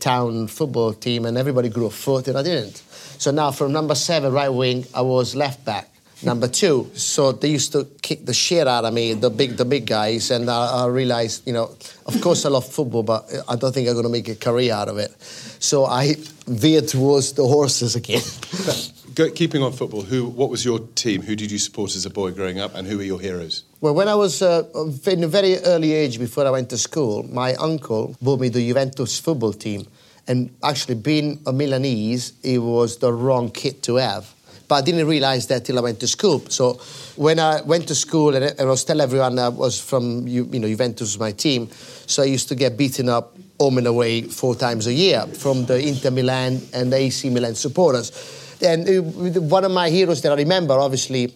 town 0.00 0.46
football 0.46 0.94
team, 0.94 1.26
and 1.26 1.36
everybody 1.36 1.68
grew 1.68 1.86
a 1.86 1.90
foot, 1.90 2.28
and 2.28 2.38
I 2.38 2.42
didn't. 2.42 2.76
So 3.18 3.30
now 3.30 3.50
from 3.50 3.72
number 3.72 3.94
seven, 3.94 4.32
right 4.32 4.48
wing, 4.48 4.86
I 4.94 5.02
was 5.02 5.34
left 5.34 5.64
back. 5.64 5.88
Number 6.20 6.48
two, 6.48 6.90
so 6.94 7.30
they 7.30 7.48
used 7.48 7.70
to 7.72 7.84
kick 8.02 8.26
the 8.26 8.34
shit 8.34 8.66
out 8.66 8.84
of 8.84 8.92
me, 8.92 9.14
the 9.14 9.30
big, 9.30 9.56
the 9.56 9.64
big 9.64 9.86
guys, 9.86 10.32
and 10.32 10.50
I, 10.50 10.82
I 10.82 10.86
realized, 10.86 11.46
you 11.46 11.52
know, 11.52 11.70
of 12.06 12.20
course 12.20 12.44
I 12.44 12.48
love 12.48 12.66
football, 12.66 13.04
but 13.04 13.30
I 13.48 13.54
don't 13.54 13.72
think 13.72 13.86
I'm 13.86 13.94
going 13.94 14.04
to 14.04 14.10
make 14.10 14.28
a 14.28 14.34
career 14.34 14.72
out 14.72 14.88
of 14.88 14.98
it. 14.98 15.14
So 15.60 15.84
I 15.84 16.16
veered 16.46 16.88
towards 16.88 17.34
the 17.34 17.46
horses 17.46 17.94
again. 17.94 18.22
Keeping 19.18 19.64
on 19.64 19.72
football, 19.72 20.02
who? 20.02 20.26
What 20.28 20.48
was 20.48 20.64
your 20.64 20.78
team? 20.94 21.22
Who 21.22 21.34
did 21.34 21.50
you 21.50 21.58
support 21.58 21.96
as 21.96 22.06
a 22.06 22.10
boy 22.10 22.30
growing 22.30 22.60
up, 22.60 22.76
and 22.76 22.86
who 22.86 22.98
were 22.98 23.02
your 23.02 23.18
heroes? 23.18 23.64
Well, 23.80 23.92
when 23.92 24.06
I 24.06 24.14
was 24.14 24.42
uh, 24.42 24.62
in 25.06 25.24
a 25.24 25.26
very 25.26 25.58
early 25.58 25.92
age, 25.92 26.20
before 26.20 26.46
I 26.46 26.50
went 26.50 26.70
to 26.70 26.78
school, 26.78 27.24
my 27.24 27.54
uncle 27.54 28.14
bought 28.22 28.38
me 28.38 28.48
the 28.48 28.64
Juventus 28.64 29.18
football 29.18 29.52
team. 29.52 29.88
And 30.28 30.54
actually, 30.62 30.94
being 30.94 31.42
a 31.46 31.52
Milanese, 31.52 32.34
it 32.44 32.58
was 32.58 32.98
the 32.98 33.12
wrong 33.12 33.50
kit 33.50 33.82
to 33.84 33.96
have. 33.96 34.32
But 34.68 34.76
I 34.76 34.80
didn't 34.82 35.08
realize 35.08 35.48
that 35.48 35.64
till 35.64 35.78
I 35.78 35.82
went 35.82 35.98
to 35.98 36.06
school. 36.06 36.38
So 36.48 36.74
when 37.16 37.40
I 37.40 37.62
went 37.62 37.88
to 37.88 37.96
school, 37.96 38.36
and 38.36 38.54
I 38.60 38.64
was 38.66 38.84
tell 38.84 39.00
everyone 39.00 39.36
I 39.40 39.48
was 39.48 39.80
from 39.80 40.28
you 40.28 40.44
know 40.44 40.68
Juventus 40.68 41.08
was 41.08 41.18
my 41.18 41.32
team, 41.32 41.68
so 42.06 42.22
I 42.22 42.26
used 42.26 42.48
to 42.50 42.54
get 42.54 42.76
beaten 42.76 43.08
up 43.08 43.36
home 43.58 43.78
and 43.78 43.88
away 43.88 44.22
four 44.22 44.54
times 44.54 44.86
a 44.86 44.92
year 44.92 45.26
from 45.26 45.64
the 45.64 45.76
Inter 45.84 46.12
Milan 46.12 46.62
and 46.72 46.94
AC 46.94 47.28
Milan 47.30 47.56
supporters. 47.56 48.37
And 48.62 48.88
uh, 48.88 49.40
one 49.40 49.64
of 49.64 49.70
my 49.70 49.90
heroes 49.90 50.22
that 50.22 50.32
I 50.32 50.36
remember, 50.36 50.74
obviously, 50.74 51.32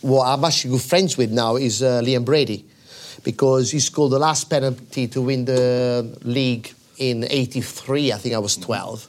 what 0.00 0.26
I'm 0.26 0.44
actually 0.44 0.72
good 0.72 0.82
friends 0.82 1.16
with 1.16 1.30
now 1.30 1.56
is 1.56 1.82
uh, 1.82 2.00
Liam 2.02 2.24
Brady 2.24 2.64
because 3.22 3.70
he 3.70 3.80
scored 3.80 4.12
the 4.12 4.18
last 4.18 4.48
penalty 4.48 5.06
to 5.08 5.20
win 5.20 5.44
the 5.44 6.18
league 6.22 6.72
in 6.98 7.24
83. 7.24 8.12
I 8.12 8.16
think 8.16 8.34
I 8.34 8.38
was 8.38 8.56
12. 8.56 9.08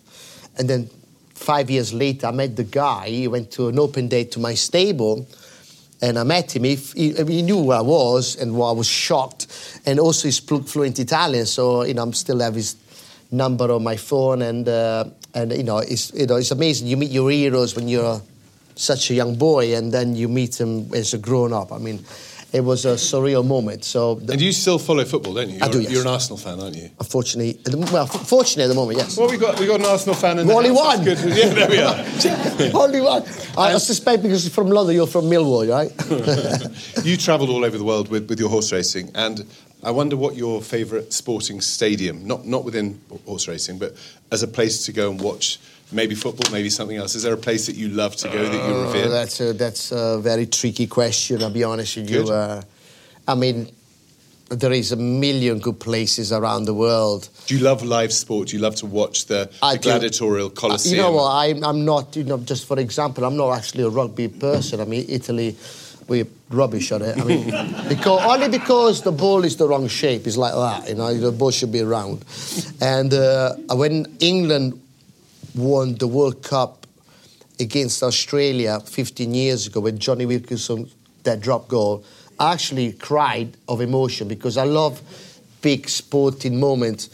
And 0.57 0.69
then 0.69 0.89
five 1.33 1.69
years 1.69 1.93
later, 1.93 2.27
I 2.27 2.31
met 2.31 2.55
the 2.55 2.63
guy. 2.63 3.07
He 3.07 3.27
went 3.27 3.51
to 3.51 3.69
an 3.69 3.79
open 3.79 4.07
day 4.07 4.25
to 4.25 4.39
my 4.39 4.53
stable. 4.53 5.27
And 6.01 6.17
I 6.17 6.23
met 6.23 6.55
him. 6.55 6.63
He, 6.63 6.75
he, 6.75 7.41
knew 7.43 7.63
who 7.63 7.71
I 7.71 7.81
was, 7.81 8.35
and 8.35 8.51
I 8.51 8.71
was 8.71 8.87
shocked. 8.87 9.47
And 9.85 9.99
also, 9.99 10.27
he's 10.27 10.39
flu- 10.39 10.63
fluent 10.63 10.97
Italian, 10.97 11.45
so 11.45 11.83
you 11.83 11.93
know, 11.93 12.01
I'm 12.01 12.13
still 12.13 12.39
have 12.39 12.55
his 12.55 12.75
number 13.29 13.71
on 13.71 13.83
my 13.83 13.97
phone. 13.97 14.41
And 14.41 14.67
uh, 14.67 15.05
and 15.33 15.51
you 15.51 15.63
know, 15.63 15.79
it's 15.79 16.13
you 16.13 16.25
know, 16.25 16.35
it's 16.35 16.51
amazing. 16.51 16.87
You 16.87 16.97
meet 16.97 17.11
your 17.11 17.29
heroes 17.31 17.75
when 17.75 17.87
you're 17.87 18.21
such 18.75 19.11
a 19.11 19.13
young 19.13 19.35
boy, 19.35 19.75
and 19.75 19.91
then 19.91 20.15
you 20.15 20.27
meet 20.27 20.53
them 20.53 20.93
as 20.93 21.13
a 21.13 21.17
grown 21.17 21.53
up. 21.53 21.71
I 21.71 21.77
mean, 21.77 22.03
it 22.53 22.61
was 22.61 22.85
a 22.85 22.95
surreal 22.95 23.45
moment. 23.45 23.85
So, 23.85 24.15
the- 24.15 24.33
And 24.33 24.41
you 24.41 24.51
still 24.51 24.77
follow 24.79 25.05
football, 25.05 25.33
don't 25.33 25.49
you? 25.49 25.59
I 25.61 25.65
You're, 25.65 25.71
do, 25.73 25.81
yes. 25.81 25.91
You're 25.91 26.01
an 26.01 26.07
Arsenal 26.07 26.37
fan, 26.37 26.59
aren't 26.59 26.75
you? 26.75 26.89
unfortunately, 26.99 27.59
well, 27.91 28.07
fortunately 28.07 28.63
at 28.63 28.67
the 28.67 28.75
moment, 28.75 28.97
yes. 28.97 29.17
Well, 29.17 29.29
we 29.29 29.37
got 29.37 29.59
we 29.59 29.67
got 29.67 29.79
an 29.79 29.85
Arsenal 29.85 30.15
fan 30.15 30.39
in 30.39 30.47
the 30.47 30.53
Only 30.53 30.71
one. 30.71 31.03
Good. 31.03 31.19
Yeah, 31.19 31.53
there 31.53 31.69
we 31.69 31.79
are. 31.79 32.73
Only 32.83 33.01
one. 33.01 33.23
I, 33.57 33.73
I 33.75 33.77
suspect 33.77 34.23
because 34.23 34.43
you're 34.43 34.51
from 34.51 34.67
London, 34.69 34.95
you're 34.95 35.07
from 35.07 35.25
Millwall, 35.25 35.69
right? 35.69 35.91
you 37.05 37.15
travelled 37.17 37.49
all 37.49 37.63
over 37.63 37.77
the 37.77 37.83
world 37.85 38.09
with, 38.09 38.29
with 38.29 38.39
your 38.39 38.49
horse 38.49 38.71
racing, 38.73 39.11
and 39.15 39.45
I 39.83 39.91
wonder 39.91 40.15
what 40.15 40.35
your 40.35 40.61
favourite 40.61 41.11
sporting 41.11 41.61
stadium, 41.61 42.25
not 42.27 42.45
not 42.45 42.63
within 42.63 42.99
horse 43.25 43.47
racing, 43.47 43.79
but 43.79 43.95
as 44.31 44.43
a 44.43 44.47
place 44.47 44.85
to 44.85 44.91
go 44.93 45.09
and 45.09 45.19
watch 45.19 45.59
maybe 45.91 46.15
football, 46.15 46.51
maybe 46.51 46.69
something 46.69 46.97
else. 46.97 47.15
Is 47.15 47.23
there 47.23 47.33
a 47.33 47.37
place 47.37 47.65
that 47.65 47.75
you 47.75 47.89
love 47.89 48.15
to 48.17 48.27
go 48.29 48.43
that 48.43 48.53
you 48.53 48.75
Oh, 48.75 48.85
revere? 48.85 49.09
that's 49.09 49.41
a, 49.41 49.53
that's 49.53 49.91
a 49.91 50.19
very 50.19 50.45
tricky 50.45 50.87
question. 50.87 51.41
I'll 51.43 51.49
be 51.49 51.63
honest 51.65 51.97
with 51.97 52.09
you. 52.09 52.23
Uh, 52.31 52.61
I 53.27 53.35
mean, 53.35 53.67
there 54.49 54.71
is 54.71 54.91
a 54.91 54.95
million 54.95 55.59
good 55.59 55.79
places 55.79 56.31
around 56.31 56.65
the 56.65 56.73
world. 56.73 57.27
Do 57.47 57.57
you 57.57 57.61
love 57.63 57.83
live 57.83 58.13
sport? 58.13 58.49
Do 58.49 58.55
you 58.57 58.61
love 58.61 58.75
to 58.77 58.85
watch 58.85 59.25
the, 59.25 59.49
the 59.61 59.79
gladiatorial 59.81 60.47
Uh, 60.47 60.51
Colosseum? 60.51 60.95
You 60.95 61.01
know 61.01 61.11
what? 61.11 61.31
I'm, 61.31 61.63
I'm 61.63 61.83
not, 61.85 62.15
you 62.15 62.23
know, 62.23 62.37
just 62.37 62.67
for 62.67 62.79
example, 62.79 63.25
I'm 63.25 63.35
not 63.35 63.51
actually 63.57 63.83
a 63.83 63.89
rugby 63.89 64.27
person. 64.29 64.79
I 64.79 64.85
mean, 64.85 65.05
Italy, 65.09 65.57
we're 66.11 66.27
rubbish 66.49 66.91
at 66.91 67.01
it. 67.01 67.17
I 67.17 67.23
mean, 67.23 67.45
because, 67.89 68.21
only 68.25 68.49
because 68.59 69.01
the 69.01 69.11
ball 69.13 69.43
is 69.45 69.55
the 69.55 69.67
wrong 69.67 69.87
shape. 69.87 70.27
It's 70.27 70.37
like 70.37 70.53
that, 70.53 70.89
you 70.89 70.95
know, 70.95 71.13
the 71.17 71.31
ball 71.31 71.51
should 71.51 71.71
be 71.71 71.81
round. 71.81 72.23
And 72.81 73.13
uh, 73.13 73.55
when 73.71 74.05
England 74.19 74.79
won 75.55 75.95
the 75.95 76.07
World 76.07 76.43
Cup 76.43 76.85
against 77.59 78.03
Australia 78.03 78.79
15 78.81 79.33
years 79.33 79.67
ago, 79.67 79.79
when 79.79 79.97
Jonny 79.97 80.25
Wilkinson, 80.25 80.89
that 81.23 81.39
drop 81.39 81.67
goal, 81.69 82.03
I 82.39 82.53
actually 82.53 82.93
cried 82.93 83.55
of 83.67 83.81
emotion 83.81 84.27
because 84.27 84.57
I 84.57 84.65
love 84.65 85.01
big 85.61 85.87
sporting 85.87 86.59
moments. 86.59 87.09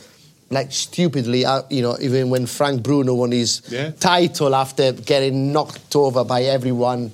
Like 0.49 0.71
stupidly, 0.71 1.43
you 1.69 1.81
know, 1.81 1.97
even 1.99 2.29
when 2.29 2.45
Frank 2.45 2.81
Bruno 2.81 3.13
won 3.13 3.31
his 3.33 3.61
Yeah. 3.69 3.91
title 3.99 4.55
after 4.55 4.93
getting 4.93 5.51
knocked 5.51 5.93
over 5.95 6.23
by 6.23 6.43
everyone, 6.43 7.11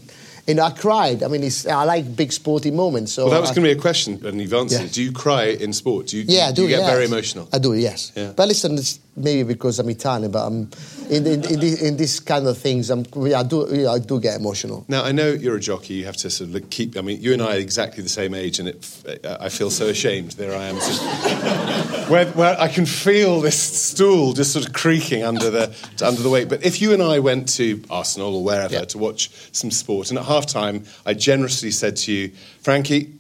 you 0.47 0.55
know, 0.55 0.63
I 0.63 0.71
cried. 0.71 1.23
I 1.23 1.27
mean, 1.29 1.43
it's, 1.43 1.65
I 1.65 1.83
like 1.85 2.15
big 2.15 2.31
sporting 2.33 2.75
moments. 2.75 3.13
So 3.13 3.25
well, 3.25 3.33
that 3.33 3.41
was 3.41 3.51
going 3.51 3.63
to 3.63 3.73
be 3.73 3.77
a 3.77 3.81
question, 3.81 4.25
and 4.25 4.41
you've 4.41 4.53
answered. 4.53 4.81
Yeah. 4.81 4.87
Do 4.91 5.03
you 5.03 5.11
cry 5.11 5.45
in 5.45 5.71
sport? 5.71 6.07
Do 6.07 6.17
you, 6.17 6.25
yeah, 6.27 6.47
I 6.47 6.51
do. 6.51 6.63
you 6.63 6.69
get 6.69 6.79
yes. 6.79 6.89
very 6.89 7.05
emotional? 7.05 7.47
I 7.53 7.59
do, 7.59 7.73
yes. 7.73 8.11
Yeah. 8.15 8.33
But 8.35 8.49
listen, 8.49 8.73
it's 8.77 8.99
maybe 9.15 9.43
because 9.43 9.79
I'm 9.79 9.89
Italian, 9.89 10.31
but 10.31 10.45
I'm 10.45 10.69
in, 11.09 11.25
in, 11.27 11.45
in, 11.45 11.59
this, 11.59 11.81
in 11.81 11.97
this 11.97 12.19
kind 12.19 12.47
of 12.47 12.57
things. 12.57 12.89
I'm, 12.89 13.05
I 13.35 13.43
do. 13.43 13.67
Yeah, 13.71 13.91
I 13.91 13.99
do 13.99 14.19
get 14.19 14.39
emotional. 14.39 14.85
Now 14.87 15.03
I 15.03 15.11
know 15.11 15.29
you're 15.29 15.55
a 15.55 15.59
jockey. 15.59 15.95
You 15.95 16.05
have 16.05 16.17
to 16.17 16.29
sort 16.29 16.53
of 16.53 16.69
keep. 16.69 16.97
I 16.97 17.01
mean, 17.01 17.21
you 17.21 17.33
and 17.33 17.41
I 17.41 17.55
are 17.55 17.59
exactly 17.59 18.03
the 18.03 18.09
same 18.09 18.33
age, 18.33 18.59
and 18.59 18.69
it, 18.69 19.25
I 19.39 19.49
feel 19.49 19.69
so 19.69 19.87
ashamed. 19.87 20.31
There 20.31 20.57
I 20.57 20.65
am, 20.65 20.75
of- 20.75 22.09
where, 22.09 22.25
where 22.27 22.59
I 22.59 22.67
can 22.67 22.85
feel 22.85 23.41
this 23.41 23.59
stool 23.59 24.33
just 24.33 24.51
sort 24.51 24.65
of 24.65 24.73
creaking 24.73 25.23
under 25.23 25.49
the 25.49 25.75
under 26.03 26.21
the 26.21 26.29
weight. 26.29 26.49
But 26.49 26.65
if 26.65 26.81
you 26.81 26.93
and 26.93 27.01
I 27.01 27.19
went 27.19 27.47
to 27.55 27.81
Arsenal 27.89 28.35
or 28.35 28.43
wherever 28.43 28.73
Yeah. 28.73 28.85
to 28.85 28.97
watch 28.97 29.29
some 29.51 29.71
sport, 29.71 30.09
and 30.09 30.19
at 30.19 30.25
half 30.33 30.45
time 30.45 30.83
I 31.05 31.13
generously 31.13 31.71
said 31.71 31.95
to 32.03 32.11
you, 32.11 32.31
Frankie, 32.61 33.13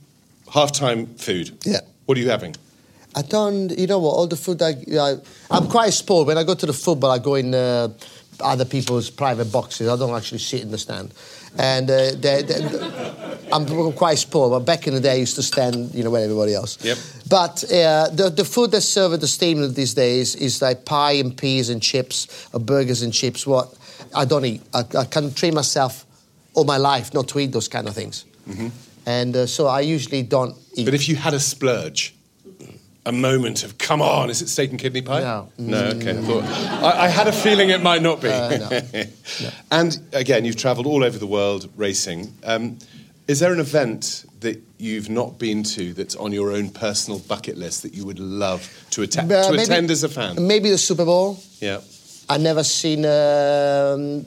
half 0.53 0.71
time 0.71 1.05
food. 1.17 1.51
Yeah. 1.63 1.81
What 2.05 2.17
are 2.17 2.21
you 2.21 2.29
having? 2.29 2.55
I 3.15 3.21
don't. 3.21 3.69
You 3.77 3.87
know 3.87 3.99
what? 3.99 4.11
All 4.11 4.27
the 4.27 4.35
food 4.45 4.61
I, 4.61 4.73
I 4.99 5.15
I'm 5.51 5.67
quite 5.67 5.93
spoiled. 5.93 6.27
When 6.27 6.37
I 6.37 6.43
go 6.43 6.55
to 6.55 6.65
the 6.65 6.73
football, 6.73 7.11
I 7.11 7.19
go 7.19 7.35
in 7.35 7.53
uh, 7.53 7.89
other 8.39 8.65
people's 8.65 9.09
private 9.09 9.51
boxes. 9.51 9.87
I 9.87 9.95
don't 9.95 10.15
actually 10.15 10.39
sit 10.39 10.61
in 10.61 10.71
the 10.71 10.77
stand. 10.77 11.13
And 11.55 11.87
uh, 11.89 12.15
they, 12.23 12.41
they, 12.41 12.57
I'm 13.53 13.65
quite 13.93 14.17
spoiled. 14.17 14.51
But 14.51 14.65
back 14.65 14.87
in 14.87 14.95
the 14.95 14.99
day, 14.99 15.11
I 15.11 15.21
used 15.21 15.35
to 15.35 15.43
stand, 15.43 15.93
you 15.93 16.03
know, 16.03 16.09
with 16.09 16.23
everybody 16.23 16.55
else. 16.55 16.83
Yep. 16.83 16.97
But 17.29 17.63
uh, 17.65 18.09
the 18.09 18.33
the 18.35 18.45
food 18.45 18.71
that's 18.71 18.89
served 18.89 19.13
at 19.13 19.21
the 19.21 19.27
stadium 19.27 19.71
these 19.73 19.93
days 19.93 20.35
is 20.35 20.61
like 20.61 20.83
pie 20.83 21.13
and 21.23 21.37
peas 21.37 21.69
and 21.69 21.81
chips, 21.81 22.47
or 22.53 22.59
burgers 22.59 23.03
and 23.03 23.13
chips. 23.13 23.45
What 23.45 23.67
I 24.15 24.25
don't 24.25 24.45
eat. 24.45 24.61
I, 24.73 24.83
I 24.97 25.05
can 25.05 25.33
train 25.33 25.53
myself 25.53 26.05
all 26.53 26.63
my 26.65 26.77
life 26.77 27.13
not 27.13 27.27
to 27.29 27.39
eat 27.39 27.51
those 27.51 27.67
kind 27.67 27.87
of 27.87 27.93
things. 27.95 28.25
And 29.05 29.35
uh, 29.35 29.45
so 29.47 29.67
I 29.67 29.81
usually 29.81 30.23
don't 30.23 30.55
eat. 30.75 30.85
But 30.85 30.93
if 30.93 31.09
you 31.09 31.15
had 31.15 31.33
a 31.33 31.39
splurge, 31.39 32.13
a 33.05 33.11
moment 33.11 33.63
of 33.63 33.77
come 33.77 34.01
on, 34.01 34.29
is 34.29 34.41
it 34.41 34.47
steak 34.47 34.69
and 34.71 34.79
kidney 34.79 35.01
pie? 35.01 35.19
No. 35.21 35.49
No, 35.57 35.77
okay. 35.87 36.17
I, 36.17 36.21
thought, 36.21 36.43
I, 36.43 37.05
I 37.05 37.07
had 37.09 37.27
a 37.27 37.33
feeling 37.33 37.69
it 37.69 37.81
might 37.81 38.01
not 38.01 38.21
be. 38.21 38.29
Uh, 38.29 38.81
And 39.71 39.97
again, 40.13 40.45
you've 40.45 40.55
travelled 40.55 40.85
all 40.85 41.03
over 41.03 41.17
the 41.17 41.27
world 41.27 41.69
racing. 41.75 42.33
Um, 42.45 42.77
is 43.27 43.39
there 43.39 43.51
an 43.53 43.59
event 43.59 44.25
that 44.41 44.61
you've 44.77 45.09
not 45.09 45.37
been 45.39 45.63
to 45.63 45.93
that's 45.93 46.15
on 46.15 46.31
your 46.31 46.51
own 46.51 46.69
personal 46.69 47.19
bucket 47.19 47.57
list 47.57 47.81
that 47.83 47.93
you 47.93 48.05
would 48.05 48.19
love 48.19 48.69
to, 48.91 49.03
atta- 49.03 49.21
Uh, 49.23 49.43
to 49.47 49.51
maybe- 49.51 49.63
attend 49.63 49.91
as 49.91 50.03
a 50.03 50.09
fan? 50.09 50.45
Maybe 50.47 50.69
the 50.69 50.77
Super 50.77 51.05
Bowl. 51.05 51.39
Yeah. 51.59 51.79
I've 52.29 52.41
never 52.41 52.63
seen 52.63 52.99
um, 53.05 54.25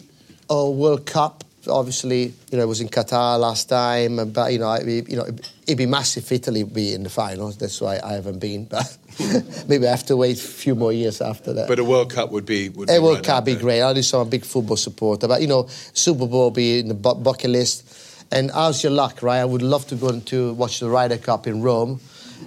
a 0.50 0.68
World 0.70 1.06
Cup 1.06 1.44
obviously, 1.68 2.32
you 2.50 2.58
know, 2.58 2.62
it 2.62 2.68
was 2.68 2.80
in 2.80 2.88
Qatar 2.88 3.38
last 3.38 3.68
time, 3.68 4.30
but 4.32 4.52
you 4.52 4.58
know, 4.58 4.68
I, 4.68 4.80
you 4.80 5.16
know, 5.16 5.26
it'd 5.66 5.78
be 5.78 5.86
massive 5.86 6.24
if 6.24 6.32
Italy 6.32 6.62
be 6.64 6.94
in 6.94 7.02
the 7.02 7.10
finals. 7.10 7.56
That's 7.56 7.80
why 7.80 7.98
I 8.02 8.14
haven't 8.14 8.38
been, 8.38 8.64
but 8.64 8.96
maybe 9.68 9.86
I 9.86 9.90
have 9.90 10.06
to 10.06 10.16
wait 10.16 10.38
a 10.38 10.40
few 10.40 10.74
more 10.74 10.92
years 10.92 11.20
after 11.20 11.52
that. 11.54 11.68
But 11.68 11.78
a 11.78 11.84
World 11.84 12.12
Cup 12.12 12.30
would 12.30 12.46
be 12.46 12.68
would 12.70 12.90
a 12.90 12.94
be 12.94 12.98
World 12.98 13.16
right 13.16 13.24
Cup 13.24 13.38
up 13.38 13.44
be 13.44 13.54
there. 13.54 13.62
great. 13.62 13.80
At 13.80 13.94
least 13.94 14.14
I'm 14.14 14.20
a 14.20 14.24
big 14.24 14.44
football 14.44 14.76
supporter, 14.76 15.28
but 15.28 15.40
you 15.40 15.46
know, 15.48 15.66
Super 15.92 16.26
Bowl 16.26 16.50
be 16.50 16.80
in 16.80 16.88
the 16.88 16.94
bucket 16.94 17.50
list. 17.50 18.02
And 18.32 18.50
how's 18.50 18.82
your 18.82 18.92
luck, 18.92 19.22
right? 19.22 19.38
I 19.38 19.44
would 19.44 19.62
love 19.62 19.86
to 19.88 19.94
go 19.94 20.18
to 20.18 20.52
watch 20.54 20.80
the 20.80 20.88
Ryder 20.88 21.18
Cup 21.18 21.46
in 21.46 21.62
Rome. 21.62 22.00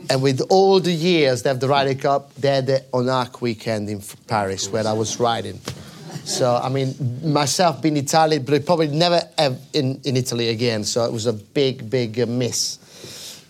And 0.09 0.21
with 0.21 0.41
all 0.49 0.79
the 0.79 0.91
years 0.91 1.43
they 1.43 1.49
have 1.49 1.59
the 1.59 1.69
Ryder 1.69 1.95
Cup, 1.95 2.33
they 2.35 2.55
had 2.55 2.67
the 2.67 2.83
ONAC 2.93 3.41
weekend 3.41 3.89
in 3.89 4.01
Paris 4.27 4.69
where 4.69 4.85
I 4.85 4.93
was 4.93 5.19
riding. 5.19 5.59
So, 6.25 6.55
I 6.55 6.69
mean, 6.69 6.93
myself 7.23 7.81
being 7.81 7.97
Italian, 7.97 8.43
but 8.43 8.65
probably 8.65 8.87
never 8.87 9.21
in, 9.73 9.99
in 10.03 10.15
Italy 10.17 10.49
again. 10.49 10.83
So 10.83 11.03
it 11.05 11.11
was 11.11 11.25
a 11.25 11.33
big, 11.33 11.89
big 11.89 12.19
uh, 12.19 12.25
miss. 12.27 12.77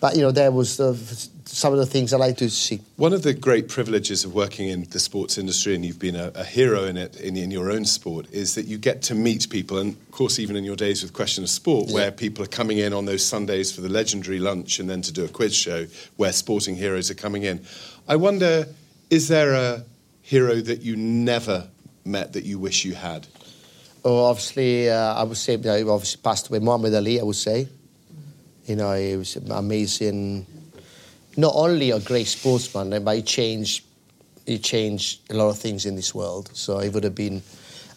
But, 0.00 0.16
you 0.16 0.22
know, 0.22 0.30
there 0.30 0.50
was 0.50 0.80
uh, 0.80 0.96
some 1.44 1.74
of 1.74 1.78
the 1.78 1.84
things 1.84 2.14
I 2.14 2.16
like 2.16 2.38
to 2.38 2.48
see. 2.48 2.80
One 2.96 3.12
of 3.12 3.22
the 3.22 3.34
great 3.34 3.68
privileges 3.68 4.24
of 4.24 4.34
working 4.34 4.68
in 4.68 4.84
the 4.84 4.98
sports 4.98 5.36
industry, 5.36 5.74
and 5.74 5.84
you've 5.84 5.98
been 5.98 6.16
a, 6.16 6.32
a 6.34 6.44
hero 6.44 6.84
in 6.84 6.96
it 6.96 7.20
in, 7.20 7.36
in 7.36 7.50
your 7.50 7.70
own 7.70 7.84
sport, 7.84 8.26
is 8.32 8.54
that 8.54 8.66
you 8.66 8.78
get 8.78 9.02
to 9.02 9.14
meet 9.14 9.50
people. 9.50 9.76
And 9.78 9.92
of 9.94 10.10
course, 10.10 10.38
even 10.38 10.56
in 10.56 10.64
your 10.64 10.76
days 10.76 11.02
with 11.02 11.12
Question 11.12 11.44
of 11.44 11.50
Sport, 11.50 11.88
Yeah. 11.88 11.94
where 11.94 12.10
people 12.12 12.42
are 12.44 12.48
coming 12.48 12.78
in 12.78 12.94
on 12.94 13.04
those 13.04 13.24
Sundays 13.26 13.70
for 13.72 13.82
the 13.82 13.90
legendary 13.90 14.38
lunch 14.38 14.78
and 14.78 14.88
then 14.88 15.02
to 15.02 15.12
do 15.12 15.24
a 15.24 15.28
quiz 15.28 15.54
show 15.54 15.86
where 16.16 16.32
sporting 16.32 16.76
heroes 16.76 17.10
are 17.10 17.14
coming 17.14 17.42
in. 17.42 17.60
I 18.08 18.16
wonder, 18.16 18.66
is 19.10 19.28
there 19.28 19.52
a 19.52 19.84
hero 20.22 20.60
that 20.62 20.80
you 20.80 20.96
never 20.96 21.68
met 22.04 22.32
that 22.32 22.44
you 22.44 22.58
wish 22.58 22.84
you 22.84 22.94
had? 22.94 23.26
Oh, 24.04 24.24
obviously, 24.24 24.88
uh, 24.88 25.14
I 25.14 25.22
would 25.24 25.36
say, 25.36 25.52
you 25.56 25.58
know, 25.62 25.90
obviously 25.92 26.20
passed 26.22 26.48
away. 26.48 26.58
Muhammad 26.58 26.94
Ali, 26.94 27.20
I 27.20 27.22
would 27.22 27.36
say. 27.36 27.68
You 28.66 28.76
know, 28.76 28.92
he 28.94 29.16
was 29.16 29.36
amazing. 29.36 30.46
Not 31.36 31.52
only 31.54 31.90
a 31.90 32.00
great 32.00 32.26
sportsman, 32.26 33.02
but 33.04 33.16
he 33.16 33.22
changed. 33.22 33.84
He 34.46 34.58
changed 34.58 35.30
a 35.30 35.34
lot 35.34 35.48
of 35.50 35.58
things 35.58 35.86
in 35.86 35.96
this 35.96 36.14
world. 36.14 36.50
So 36.54 36.78
he 36.78 36.88
would 36.88 37.04
have 37.04 37.14
been 37.14 37.42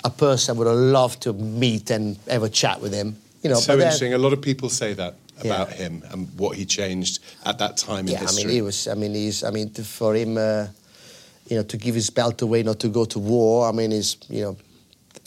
a 0.03 0.09
person 0.09 0.55
I 0.55 0.59
would 0.59 0.67
have 0.67 0.75
loved 0.77 1.21
to 1.23 1.33
meet 1.33 1.89
and 1.89 2.17
have 2.29 2.43
a 2.43 2.49
chat 2.49 2.81
with 2.81 2.93
him. 2.93 3.15
You 3.41 3.49
know, 3.51 3.55
so 3.55 3.73
but 3.73 3.77
then- 3.79 3.87
interesting. 3.87 4.13
A 4.13 4.17
lot 4.17 4.33
of 4.33 4.41
people 4.41 4.69
say 4.69 4.93
that 4.93 5.15
Yeah. 5.43 5.53
about 5.53 5.71
him 5.73 6.03
and 6.11 6.27
what 6.37 6.57
he 6.57 6.65
changed 6.65 7.19
at 7.45 7.57
that 7.59 7.77
time 7.77 8.07
in 8.07 8.13
yeah, 8.13 8.27
I 8.27 8.35
mean, 8.35 8.49
he 8.49 8.61
was. 8.61 8.87
I 8.87 8.93
mean, 8.93 9.13
he's. 9.15 9.43
I 9.43 9.49
mean, 9.51 9.69
for 9.71 10.13
him, 10.15 10.37
uh, 10.37 10.67
you 11.53 11.59
know, 11.59 11.63
to 11.65 11.77
give 11.77 11.93
his 11.93 12.09
belt 12.09 12.41
away, 12.41 12.63
not 12.63 12.79
to 12.79 12.87
go 12.87 13.05
to 13.05 13.19
war. 13.19 13.69
I 13.69 13.71
mean, 13.71 13.91
he's. 13.91 14.17
You 14.27 14.41
know, 14.41 14.57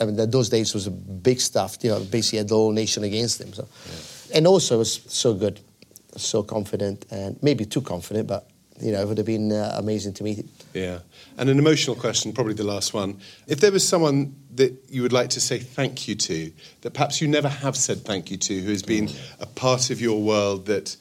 I 0.01 0.05
mean, 0.05 0.17
that 0.17 0.29
those 0.29 0.49
days 0.49 0.73
was 0.73 0.85
a 0.85 0.91
big 0.91 1.39
stuff. 1.39 1.77
You 1.81 1.91
know, 1.91 2.03
basically 2.03 2.39
had 2.39 2.49
the 2.49 2.55
whole 2.55 2.73
nation 2.73 3.05
against 3.05 3.39
him. 3.39 3.53
So, 3.53 3.65
and 4.33 4.45
also 4.45 4.75
it 4.75 4.79
was 4.79 5.01
so 5.07 5.33
good, 5.33 5.61
so 6.17 6.43
confident, 6.43 7.05
and 7.11 7.41
maybe 7.41 7.63
too 7.63 7.81
confident, 7.81 8.27
but 8.27 8.49
you 8.81 8.91
know, 8.91 9.01
it 9.01 9.07
would 9.07 9.17
have 9.17 9.25
been 9.25 9.53
uh, 9.53 9.75
amazing 9.77 10.13
to 10.15 10.23
meet 10.23 10.39
him. 10.39 10.49
Yeah. 10.73 10.99
And 11.37 11.49
an 11.49 11.57
emotional 11.57 11.95
question, 11.95 12.33
probably 12.33 12.55
the 12.55 12.65
last 12.65 12.93
one. 12.93 13.21
If 13.47 13.61
there 13.61 13.71
was 13.71 13.87
someone 13.87 14.35
that 14.55 14.73
you 14.89 15.01
would 15.01 15.13
like 15.13 15.29
to 15.31 15.39
say 15.41 15.59
thank 15.59 16.09
you 16.09 16.15
to, 16.15 16.51
that 16.81 16.91
perhaps 16.93 17.21
you 17.21 17.27
never 17.29 17.47
have 17.49 17.77
said 17.77 18.03
thank 18.03 18.29
you 18.29 18.37
to, 18.37 18.59
who 18.59 18.69
has 18.69 18.83
been 18.83 19.09
a 19.39 19.45
part 19.45 19.89
of 19.89 20.01
your 20.01 20.21
world 20.21 20.65
that 20.67 20.97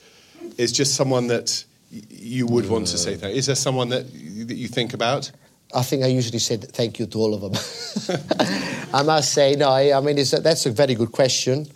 is 0.57 0.73
just 0.73 0.95
someone 0.95 1.27
that 1.27 1.65
you 1.91 2.47
would 2.47 2.69
want 2.69 2.87
to 2.89 2.99
say 2.99 3.17
thank 3.17 3.37
Is 3.37 3.47
there 3.47 3.55
someone 3.55 3.89
that, 3.91 4.07
that 4.49 4.57
you 4.57 4.69
think 4.69 4.95
about? 4.95 5.31
I 5.75 5.83
think 5.83 6.05
I 6.05 6.07
usually 6.07 6.39
say 6.39 6.57
thank 6.57 6.99
you 6.99 7.07
to 7.07 7.19
all 7.19 7.35
of 7.35 7.41
them. 7.41 7.53
I 8.95 9.03
must 9.03 9.33
say, 9.33 9.57
no, 9.57 9.69
I, 9.69 9.97
I 9.97 10.01
mean, 10.01 10.17
it's 10.17 10.33
a, 10.33 10.41
that's 10.41 10.65
a 10.67 10.71
very 10.71 10.95
good 10.95 11.11
question. 11.11 11.67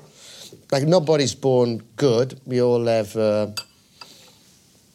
Like, 0.71 0.85
nobody's 0.85 1.35
born 1.35 1.83
good. 1.97 2.41
We 2.47 2.63
all 2.63 2.87
have 2.87 3.17
uh, 3.17 3.49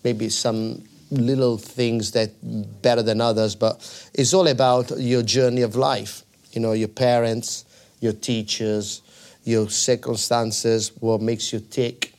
maybe 0.04 0.30
some 0.30 0.84
little 1.12 1.58
things 1.58 2.12
that 2.12 2.32
better 2.82 3.04
than 3.04 3.20
others, 3.20 3.56
but 3.56 3.76
it's 4.14 4.34
all 4.34 4.48
about 4.48 4.92
your 4.98 5.24
journey 5.24 5.62
of 5.62 5.76
life. 5.76 6.24
You 6.54 6.62
know, 6.62 6.72
your 6.72 6.88
parents, 6.88 7.66
your 8.00 8.14
teachers, 8.14 9.02
your 9.44 9.70
circumstances, 9.70 10.92
what 11.00 11.22
makes 11.22 11.52
you 11.52 11.60
tick, 11.60 12.14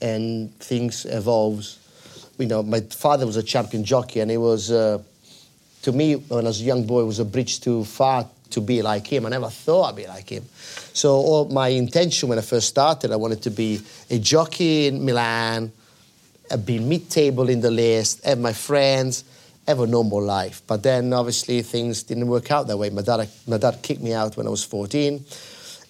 and 0.00 0.54
things 0.58 1.06
evolves. 1.06 1.78
You 2.38 2.46
know, 2.46 2.62
my 2.62 2.80
father 2.80 3.26
was 3.26 3.36
a 3.36 3.42
champion 3.42 3.84
jockey, 3.84 4.20
and 4.20 4.30
he 4.30 4.36
was. 4.36 4.70
Uh, 4.70 5.02
to 5.82 5.92
me, 5.92 6.14
when 6.14 6.44
I 6.44 6.48
was 6.48 6.60
a 6.60 6.64
young 6.64 6.84
boy, 6.84 7.04
was 7.04 7.20
a 7.20 7.24
bridge 7.24 7.60
too 7.60 7.84
far 7.84 8.26
to 8.50 8.60
be 8.60 8.82
like 8.82 9.06
him. 9.06 9.26
I 9.26 9.28
never 9.28 9.48
thought 9.48 9.90
I'd 9.90 9.96
be 9.96 10.06
like 10.06 10.28
him. 10.28 10.44
So 10.92 11.44
my 11.50 11.68
intention 11.68 12.28
when 12.28 12.38
I 12.38 12.42
first 12.42 12.68
started, 12.68 13.12
I 13.12 13.16
wanted 13.16 13.42
to 13.42 13.50
be 13.50 13.80
a 14.10 14.18
jockey 14.18 14.86
in 14.86 15.04
Milan, 15.04 15.72
uh, 16.50 16.56
be 16.56 16.78
mid-table 16.78 17.48
in 17.48 17.60
the 17.60 17.70
list, 17.70 18.24
have 18.24 18.38
my 18.38 18.52
friends, 18.52 19.24
have 19.66 19.80
a 19.80 19.86
normal 19.86 20.22
life. 20.22 20.62
But 20.66 20.82
then 20.82 21.12
obviously 21.12 21.62
things 21.62 22.02
didn't 22.02 22.28
work 22.28 22.50
out 22.50 22.66
that 22.68 22.76
way. 22.76 22.90
My 22.90 23.02
dad, 23.02 23.28
my 23.46 23.58
dad 23.58 23.80
kicked 23.82 24.00
me 24.00 24.12
out 24.12 24.36
when 24.36 24.46
I 24.46 24.50
was 24.50 24.64
14. 24.64 25.24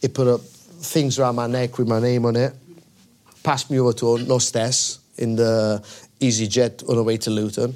He 0.01 0.09
put 0.09 0.27
up 0.27 0.41
things 0.41 1.19
around 1.19 1.37
my 1.37 1.47
neck 1.47 1.79
with 1.79 1.89
my 1.89 2.01
name 2.01 2.27
on 2.27 2.37
it, 2.37 2.55
passed 3.43 3.71
me 3.71 3.81
over 3.81 3.93
to 3.95 4.19
Nostes 4.25 4.99
in 5.19 5.37
the 5.37 5.83
EasyJet 6.21 6.89
on 6.89 6.97
the 6.97 7.03
way 7.03 7.17
to 7.19 7.31
Luton. 7.31 7.75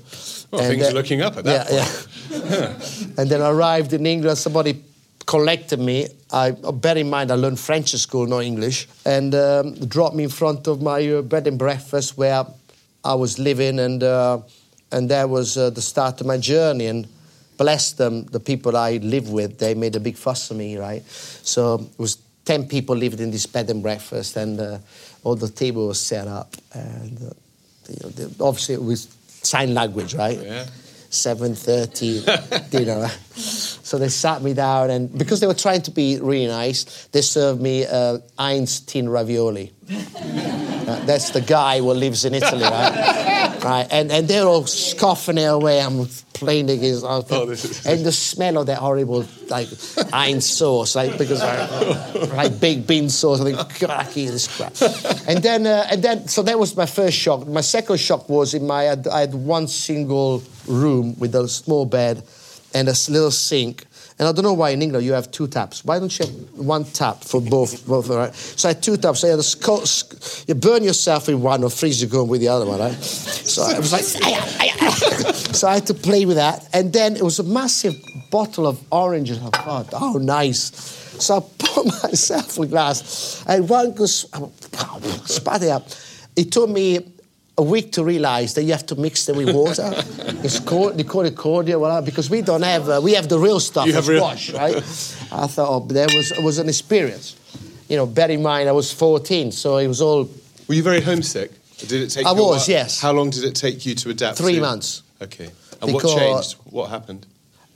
Well, 0.51 0.63
things 0.63 0.89
are 0.89 0.95
looking 0.95 1.23
up 1.23 1.37
at 1.37 1.45
that 1.45 1.71
yeah, 1.71 1.87
Yeah. 2.31 3.13
and 3.19 3.31
then 3.31 3.43
I 3.43 3.51
arrived 3.51 3.93
in 3.93 4.07
England. 4.07 4.39
Somebody 4.39 4.83
collected 5.27 5.79
me. 5.79 6.09
I 6.33 6.51
bear 6.51 6.97
in 6.97 7.09
mind 7.09 7.31
I 7.31 7.35
learned 7.35 7.61
French 7.61 7.95
at 7.95 8.01
school, 8.01 8.27
not 8.27 8.41
English, 8.41 8.89
and 9.05 9.35
um, 9.35 9.75
dropped 9.87 10.17
me 10.17 10.25
in 10.25 10.31
front 10.31 10.67
of 10.67 10.81
my 10.83 11.07
uh, 11.09 11.23
bed 11.23 11.47
and 11.47 11.59
breakfast 11.59 12.17
where 12.17 12.45
I 13.05 13.15
was 13.15 13.39
living, 13.39 13.79
and 13.79 14.03
uh, 14.03 14.41
and 14.91 15.09
that 15.11 15.29
was 15.29 15.57
uh, 15.57 15.71
the 15.71 15.83
start 15.83 16.21
of 16.21 16.27
my 16.27 16.39
journey. 16.39 16.87
And 16.87 17.07
bless 17.57 17.93
them, 17.93 18.25
the 18.27 18.41
people 18.41 18.77
I 18.77 18.97
live 18.97 19.31
with, 19.31 19.59
they 19.59 19.75
made 19.75 19.95
a 19.95 20.01
big 20.01 20.17
fuss 20.17 20.51
of 20.51 20.57
me, 20.57 20.79
right? 20.79 21.05
So 21.07 21.75
it 21.75 21.99
was 21.99 22.19
ten 22.45 22.67
people 22.67 22.97
lived 22.97 23.21
in 23.21 23.31
this 23.31 23.47
bed 23.47 23.71
and 23.71 23.83
breakfast, 23.83 24.37
and 24.37 24.59
uh, 24.59 24.79
all 25.23 25.37
the 25.37 25.49
table 25.49 25.89
was 25.89 26.01
set 26.01 26.27
up, 26.27 26.57
and 26.73 27.19
uh, 27.23 27.31
you 27.91 27.97
know, 28.03 28.31
obviously 28.41 28.75
it 28.75 28.83
was 28.83 29.09
sign 29.29 29.75
language, 29.75 30.15
right? 30.15 30.39
Yeah. 30.39 30.67
7.30 31.11 32.71
dinner. 32.71 33.09
So 33.35 33.99
they 33.99 34.09
sat 34.09 34.43
me 34.43 34.55
down, 34.55 34.91
and 34.91 35.17
because 35.19 35.41
they 35.41 35.47
were 35.47 35.55
trying 35.55 35.83
to 35.83 35.91
be 35.91 36.19
really 36.21 36.47
nice, 36.47 37.07
they 37.09 37.23
served 37.23 37.61
me 37.61 37.85
uh, 37.87 38.19
Heinz 38.39 38.81
tin 38.81 39.09
ravioli. 39.09 39.73
Uh, 39.91 41.05
that's 41.05 41.31
the 41.31 41.41
guy 41.41 41.79
who 41.79 41.93
lives 41.93 42.25
in 42.25 42.35
Italy, 42.35 42.63
right? 42.63 43.59
right. 43.65 43.87
And, 43.91 44.11
and 44.13 44.29
they're 44.29 44.47
all 44.47 44.67
scoffing 44.67 45.39
it 45.39 45.45
away. 45.45 45.81
I'm 45.81 46.07
playing 46.33 46.71
against 46.71 47.05
Oh, 47.05 47.47
this 47.47 47.65
is- 47.65 47.87
And 47.87 48.05
the 48.05 48.13
smell 48.13 48.59
of 48.59 48.67
that 48.67 48.79
horrible, 48.79 49.27
like, 49.49 49.69
Heinz 50.13 50.49
sauce, 50.49 50.95
like, 50.95 51.19
because, 51.19 51.41
like, 51.41 52.33
like 52.33 52.61
baked 52.61 52.87
bean 52.87 53.09
sauce. 53.11 53.41
I 53.41 53.45
think, 53.53 53.79
God, 53.81 53.91
I 53.91 54.05
can't 54.05 54.17
eat 54.17 54.29
this 54.31 54.47
crap. 54.57 54.73
And 55.29 55.43
then, 55.43 55.67
uh, 55.67 55.87
and 55.91 56.03
then, 56.03 56.29
so 56.29 56.43
that 56.43 56.59
was 56.59 56.77
my 56.77 56.87
first 56.87 57.17
shock. 57.17 57.47
My 57.49 57.61
second 57.61 57.99
shock 57.99 58.29
was 58.29 58.55
in 58.55 58.67
my, 58.67 58.91
I 58.91 59.21
had 59.21 59.35
one 59.35 59.67
single 59.69 60.43
room 60.71 61.19
with 61.19 61.35
a 61.35 61.49
small 61.49 61.85
bed 61.85 62.23
and 62.75 62.89
a 62.89 62.95
little 63.09 63.31
sink. 63.31 63.87
And 64.19 64.29
I 64.29 64.33
don't 64.33 64.45
know 64.45 64.53
why 64.53 64.71
in 64.71 64.83
England 64.83 65.07
you 65.07 65.15
have 65.15 65.31
two 65.31 65.49
taps. 65.49 65.83
Why 65.83 65.99
don't 65.99 66.17
you 66.19 66.27
have 66.27 66.35
one 66.59 66.85
tap 66.85 67.25
for 67.25 67.41
both? 67.41 67.87
both 67.87 68.09
right? 68.11 68.35
So 68.35 68.69
I 68.69 68.75
had 68.75 68.83
two 68.83 68.99
taps. 68.99 69.21
So 69.21 69.29
I 69.29 69.31
had 69.31 69.39
a 69.39 69.43
sco- 69.43 69.85
sc- 69.85 70.47
you 70.47 70.55
burn 70.55 70.85
yourself 70.85 71.27
with 71.27 71.37
one 71.37 71.65
or 71.65 71.71
freeze 71.71 72.03
your 72.03 72.11
going 72.11 72.29
with 72.29 72.41
the 72.41 72.49
other 72.49 72.67
one, 72.67 72.81
right? 72.81 72.93
So 73.03 73.63
I 73.63 73.79
was 73.79 73.93
like, 73.93 74.03
so 75.55 75.69
I 75.69 75.75
had 75.75 75.87
to 75.87 75.95
play 75.95 76.27
with 76.27 76.37
that. 76.37 76.69
And 76.75 76.93
then 76.93 77.17
it 77.17 77.23
was 77.23 77.39
a 77.39 77.45
massive 77.45 77.95
bottle 78.31 78.67
of 78.67 78.81
oranges. 78.93 79.39
I 79.43 79.49
thought, 79.51 79.89
oh, 79.95 80.19
nice. 80.19 80.71
So 81.19 81.39
I 81.39 81.41
poured 81.59 81.87
myself 82.03 82.59
a 82.59 82.67
glass. 82.67 83.43
And 83.49 83.69
one 83.69 83.95
goes, 83.95 84.27
oh, 84.35 84.53
spat 85.25 85.63
it 85.63 85.71
up. 85.71 85.89
It 86.37 86.53
took 86.53 86.69
me 86.69 87.11
a 87.61 87.63
week 87.63 87.93
to 87.93 88.03
realize 88.03 88.55
that 88.55 88.63
you 88.65 88.73
have 88.73 88.87
to 88.87 88.97
mix 88.97 89.27
them 89.27 89.37
with 89.37 89.55
water. 89.55 89.91
it's 90.43 90.59
called, 90.59 90.97
they 90.97 91.05
call 91.05 91.27
it 91.27 91.37
cordial, 91.37 91.79
whatever, 91.83 92.05
because 92.07 92.31
we 92.31 92.41
don't 92.41 92.63
have, 92.63 92.89
uh, 92.89 93.01
we 93.03 93.13
have 93.13 93.29
the 93.29 93.39
real 93.39 93.61
stuff, 93.61 93.87
You 93.87 93.93
have 93.93 94.09
real- 94.09 94.21
squash, 94.21 94.51
right? 94.55 94.77
I 95.31 95.47
thought, 95.47 95.69
oh, 95.69 95.81
that 95.89 96.11
was, 96.15 96.33
was 96.43 96.59
an 96.59 96.69
experience. 96.69 97.37
You 97.89 97.97
know, 97.99 98.07
bear 98.07 98.31
in 98.31 98.43
mind, 98.43 98.69
I 98.69 98.73
was 98.73 98.91
14, 98.93 99.53
so 99.53 99.77
it 99.77 99.89
was 99.89 100.01
all 100.01 100.29
Were 100.69 100.75
you 100.75 100.83
very 100.83 101.03
homesick? 101.03 101.51
Did 101.79 101.93
it 101.93 102.09
take 102.11 102.27
I 102.27 102.33
you 102.33 102.43
was, 102.43 102.67
yes. 102.69 103.01
How 103.01 103.13
long 103.13 103.29
did 103.31 103.45
it 103.45 103.55
take 103.55 103.85
you 103.85 103.95
to 103.95 104.11
adapt? 104.11 104.39
Three 104.39 104.55
to- 104.55 104.61
months. 104.61 105.03
Okay. 105.21 105.51
And 105.83 105.93
what 105.93 106.05
changed? 106.05 106.57
What 106.65 106.89
happened? 106.89 107.27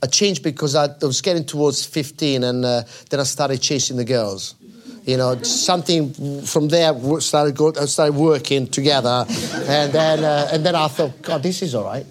I 0.01 0.07
changed 0.07 0.41
because 0.43 0.73
I, 0.75 0.85
I 0.85 1.05
was 1.05 1.21
getting 1.21 1.45
towards 1.45 1.85
15 1.85 2.43
and 2.43 2.65
uh, 2.65 2.83
then 3.09 3.19
I 3.19 3.23
started 3.23 3.61
chasing 3.61 3.97
the 3.97 4.03
girls. 4.05 4.55
You 5.05 5.17
know, 5.17 5.41
something 5.43 6.41
from 6.43 6.67
there 6.67 6.93
started 7.21 7.55
go, 7.55 7.71
started 7.73 8.15
working 8.15 8.67
together, 8.67 9.25
and 9.29 9.93
then 9.93 10.23
uh, 10.23 10.49
and 10.51 10.65
then 10.65 10.75
I 10.75 10.87
thought, 10.87 11.21
God, 11.21 11.43
this 11.43 11.61
is 11.61 11.75
all 11.75 11.85
right. 11.85 12.05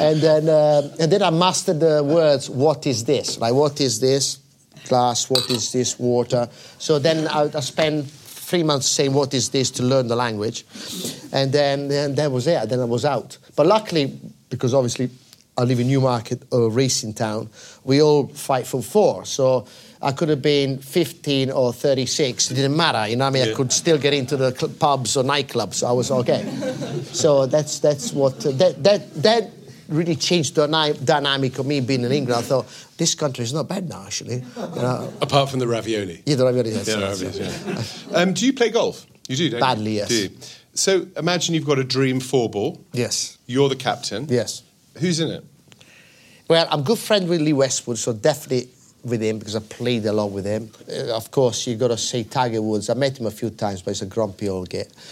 and 0.00 0.20
then 0.20 0.48
uh, 0.48 0.96
and 0.98 1.12
then 1.12 1.22
I 1.22 1.30
mastered 1.30 1.80
the 1.80 2.02
words. 2.02 2.48
What 2.48 2.86
is 2.86 3.04
this? 3.04 3.38
Like, 3.38 3.52
what 3.54 3.80
is 3.80 4.00
this? 4.00 4.38
glass, 4.88 5.30
what 5.30 5.48
is 5.50 5.72
this, 5.72 5.98
water. 5.98 6.48
So 6.78 6.98
then 6.98 7.28
I, 7.28 7.50
I 7.54 7.60
spent 7.60 8.06
three 8.10 8.62
months 8.62 8.88
saying 8.88 9.12
what 9.12 9.32
is 9.34 9.48
this 9.50 9.70
to 9.72 9.82
learn 9.82 10.08
the 10.08 10.16
language. 10.16 10.64
And 11.32 11.52
then, 11.52 11.88
then 11.88 12.14
that 12.16 12.30
was 12.30 12.46
it, 12.46 12.68
then 12.68 12.80
I 12.80 12.84
was 12.84 13.04
out. 13.04 13.38
But 13.56 13.66
luckily, 13.66 14.20
because 14.50 14.74
obviously 14.74 15.10
I 15.56 15.62
live 15.64 15.80
in 15.80 15.88
Newmarket, 15.88 16.42
a 16.52 16.68
racing 16.68 17.14
town, 17.14 17.48
we 17.84 18.02
all 18.02 18.26
fight 18.28 18.66
for 18.66 18.82
four. 18.82 19.24
So 19.24 19.66
I 20.02 20.10
could 20.12 20.28
have 20.30 20.42
been 20.42 20.78
15 20.78 21.50
or 21.52 21.72
36. 21.72 22.50
It 22.50 22.54
didn't 22.54 22.76
matter. 22.76 23.08
You 23.08 23.16
know, 23.16 23.26
I 23.26 23.30
mean, 23.30 23.46
Yeah. 23.46 23.52
I 23.52 23.54
could 23.54 23.72
still 23.72 23.98
get 23.98 24.12
into 24.12 24.36
the 24.36 24.50
cl- 24.54 24.72
pubs 24.72 25.16
or 25.16 25.22
nightclubs. 25.24 25.74
So 25.74 25.86
I 25.86 25.92
was 25.92 26.10
okay. 26.10 26.42
so 27.12 27.46
that's 27.46 27.78
that's 27.78 28.12
what 28.12 28.40
that 28.40 28.82
that 28.82 29.14
that 29.22 29.50
really 29.88 30.16
changed 30.16 30.54
the 30.56 30.66
ni- 30.66 30.98
dynamic 31.04 31.58
of 31.58 31.66
me 31.66 31.80
being 31.80 32.02
in 32.04 32.12
England. 32.12 32.38
I 32.44 32.46
thought 32.48 32.66
this 32.96 33.14
country 33.14 33.44
is 33.44 33.52
not 33.52 33.68
bad 33.68 33.88
now, 33.88 34.04
actually. 34.06 34.36
You 34.56 34.82
know, 34.82 35.12
Apart 35.20 35.50
from 35.50 35.60
the 35.60 35.68
ravioli. 35.68 36.22
yeah, 36.26 36.34
the 36.36 36.44
ravioli, 36.46 36.70
yes, 36.72 36.88
Yeah, 36.88 36.98
yes, 36.98 37.22
ravioli, 37.22 37.38
yes. 37.44 38.04
yeah. 38.10 38.16
Um, 38.18 38.32
do 38.32 38.46
you 38.46 38.52
play 38.54 38.70
golf? 38.70 39.06
You 39.28 39.36
do, 39.36 39.50
don't 39.50 39.58
you? 39.58 39.66
Badly, 39.66 39.96
yes. 39.96 40.08
Do 40.08 40.14
you? 40.14 40.30
So 40.74 41.06
imagine 41.16 41.54
you've 41.54 41.66
got 41.66 41.78
a 41.78 41.84
dream 41.84 42.18
four 42.20 42.48
ball. 42.50 42.80
Yes. 42.92 43.36
You're 43.46 43.68
the 43.68 43.76
captain. 43.76 44.26
Yes. 44.30 44.62
Who's 44.98 45.20
in 45.20 45.28
it? 45.30 45.44
Well, 46.48 46.66
I'm 46.70 46.82
good 46.82 46.98
friend 46.98 47.28
with 47.28 47.40
Lee 47.40 47.52
Westwood, 47.52 47.98
so 47.98 48.12
definitely 48.12 48.68
with 49.04 49.20
him 49.22 49.38
because 49.38 49.56
I 49.56 49.60
played 49.60 50.06
a 50.06 50.12
lot 50.12 50.30
with 50.30 50.44
him. 50.44 50.70
Uh, 50.88 51.14
of 51.14 51.30
course, 51.30 51.66
you've 51.66 51.78
got 51.78 51.88
to 51.88 51.98
say 51.98 52.24
Tiger 52.24 52.62
Woods. 52.62 52.88
I 52.88 52.94
met 52.94 53.18
him 53.18 53.26
a 53.26 53.30
few 53.30 53.50
times, 53.50 53.82
but 53.82 53.92
he's 53.92 54.02
a 54.02 54.06
grumpy 54.06 54.48
old 54.48 54.68
git. 54.68 54.92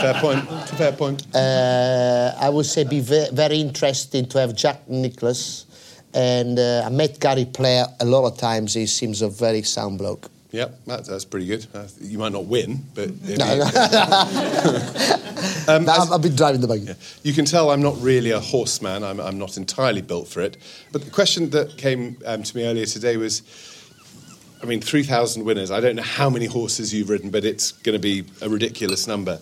Fair 0.00 0.14
point. 0.14 0.48
Fair 0.70 0.92
point. 0.92 1.26
Uh, 1.34 2.34
I 2.38 2.48
would 2.48 2.66
say 2.66 2.84
be 2.84 3.00
ve- 3.00 3.28
very 3.32 3.60
interesting 3.60 4.26
to 4.28 4.38
have 4.40 4.54
Jack 4.54 4.88
Nicklaus. 4.88 5.66
And 6.14 6.58
uh, 6.58 6.82
I 6.84 6.90
met 6.90 7.20
Gary 7.20 7.46
Player 7.46 7.86
a 8.00 8.04
lot 8.04 8.26
of 8.26 8.36
times. 8.36 8.74
He 8.74 8.86
seems 8.86 9.22
a 9.22 9.28
very 9.28 9.62
sound 9.62 9.98
bloke. 9.98 10.28
Yep, 10.52 10.84
that, 10.84 11.06
that's 11.06 11.24
pretty 11.24 11.46
good. 11.46 11.66
Uh, 11.74 11.88
you 11.98 12.18
might 12.18 12.32
not 12.32 12.44
win, 12.44 12.84
but 12.94 13.10
No, 13.22 13.58
no. 13.58 13.64
Um, 15.66 15.84
No, 15.84 15.92
I've, 15.92 16.22
been 16.22 16.36
driving 16.36 16.60
the 16.60 16.68
buggy. 16.68 16.88
You 17.22 17.32
can 17.32 17.44
tell 17.44 17.70
I'm 17.70 17.80
not 17.80 18.00
really 18.00 18.30
a 18.32 18.38
horseman. 18.38 19.02
I'm, 19.02 19.18
I'm 19.18 19.38
not 19.38 19.56
entirely 19.56 20.02
built 20.02 20.28
for 20.28 20.40
it. 20.40 20.56
But 20.92 21.04
the 21.04 21.10
question 21.10 21.50
that 21.50 21.78
came 21.78 22.18
um, 22.26 22.42
to 22.42 22.56
me 22.56 22.66
earlier 22.66 22.84
today 22.84 23.16
was, 23.16 23.42
I 24.62 24.66
mean, 24.66 24.80
3,000 24.80 25.44
winners. 25.44 25.70
I 25.70 25.80
don't 25.80 25.96
know 25.96 26.02
how 26.02 26.28
many 26.28 26.46
horses 26.46 26.92
you've 26.92 27.08
ridden, 27.08 27.30
but 27.30 27.44
it's 27.44 27.72
going 27.72 27.94
to 27.94 28.02
be 28.02 28.24
a 28.42 28.48
ridiculous 28.48 29.06
number. 29.06 29.40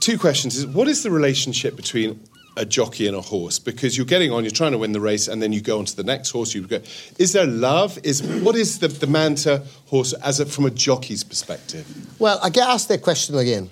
Two 0.00 0.18
questions: 0.18 0.56
Is 0.56 0.66
what 0.66 0.88
is 0.88 1.02
the 1.02 1.10
relationship 1.10 1.76
between 1.76 2.20
a 2.56 2.64
jockey 2.64 3.06
and 3.06 3.16
a 3.16 3.20
horse? 3.20 3.58
Because 3.58 3.96
you're 3.96 4.06
getting 4.06 4.32
on, 4.32 4.44
you're 4.44 4.50
trying 4.50 4.72
to 4.72 4.78
win 4.78 4.92
the 4.92 5.00
race, 5.00 5.28
and 5.28 5.42
then 5.42 5.52
you 5.52 5.60
go 5.60 5.78
on 5.78 5.84
to 5.84 5.96
the 5.96 6.04
next 6.04 6.30
horse. 6.30 6.54
You 6.54 6.66
go. 6.66 6.80
Is 7.18 7.32
there 7.32 7.46
love? 7.46 7.98
Is 8.02 8.22
what 8.22 8.56
is 8.56 8.78
the, 8.78 8.88
the 8.88 9.06
man 9.06 9.34
to 9.36 9.62
horse 9.86 10.12
as 10.14 10.40
a, 10.40 10.46
from 10.46 10.66
a 10.66 10.70
jockey's 10.70 11.24
perspective? 11.24 11.86
Well, 12.18 12.38
I 12.42 12.50
get 12.50 12.68
asked 12.68 12.88
that 12.88 13.02
question 13.02 13.36
again 13.36 13.70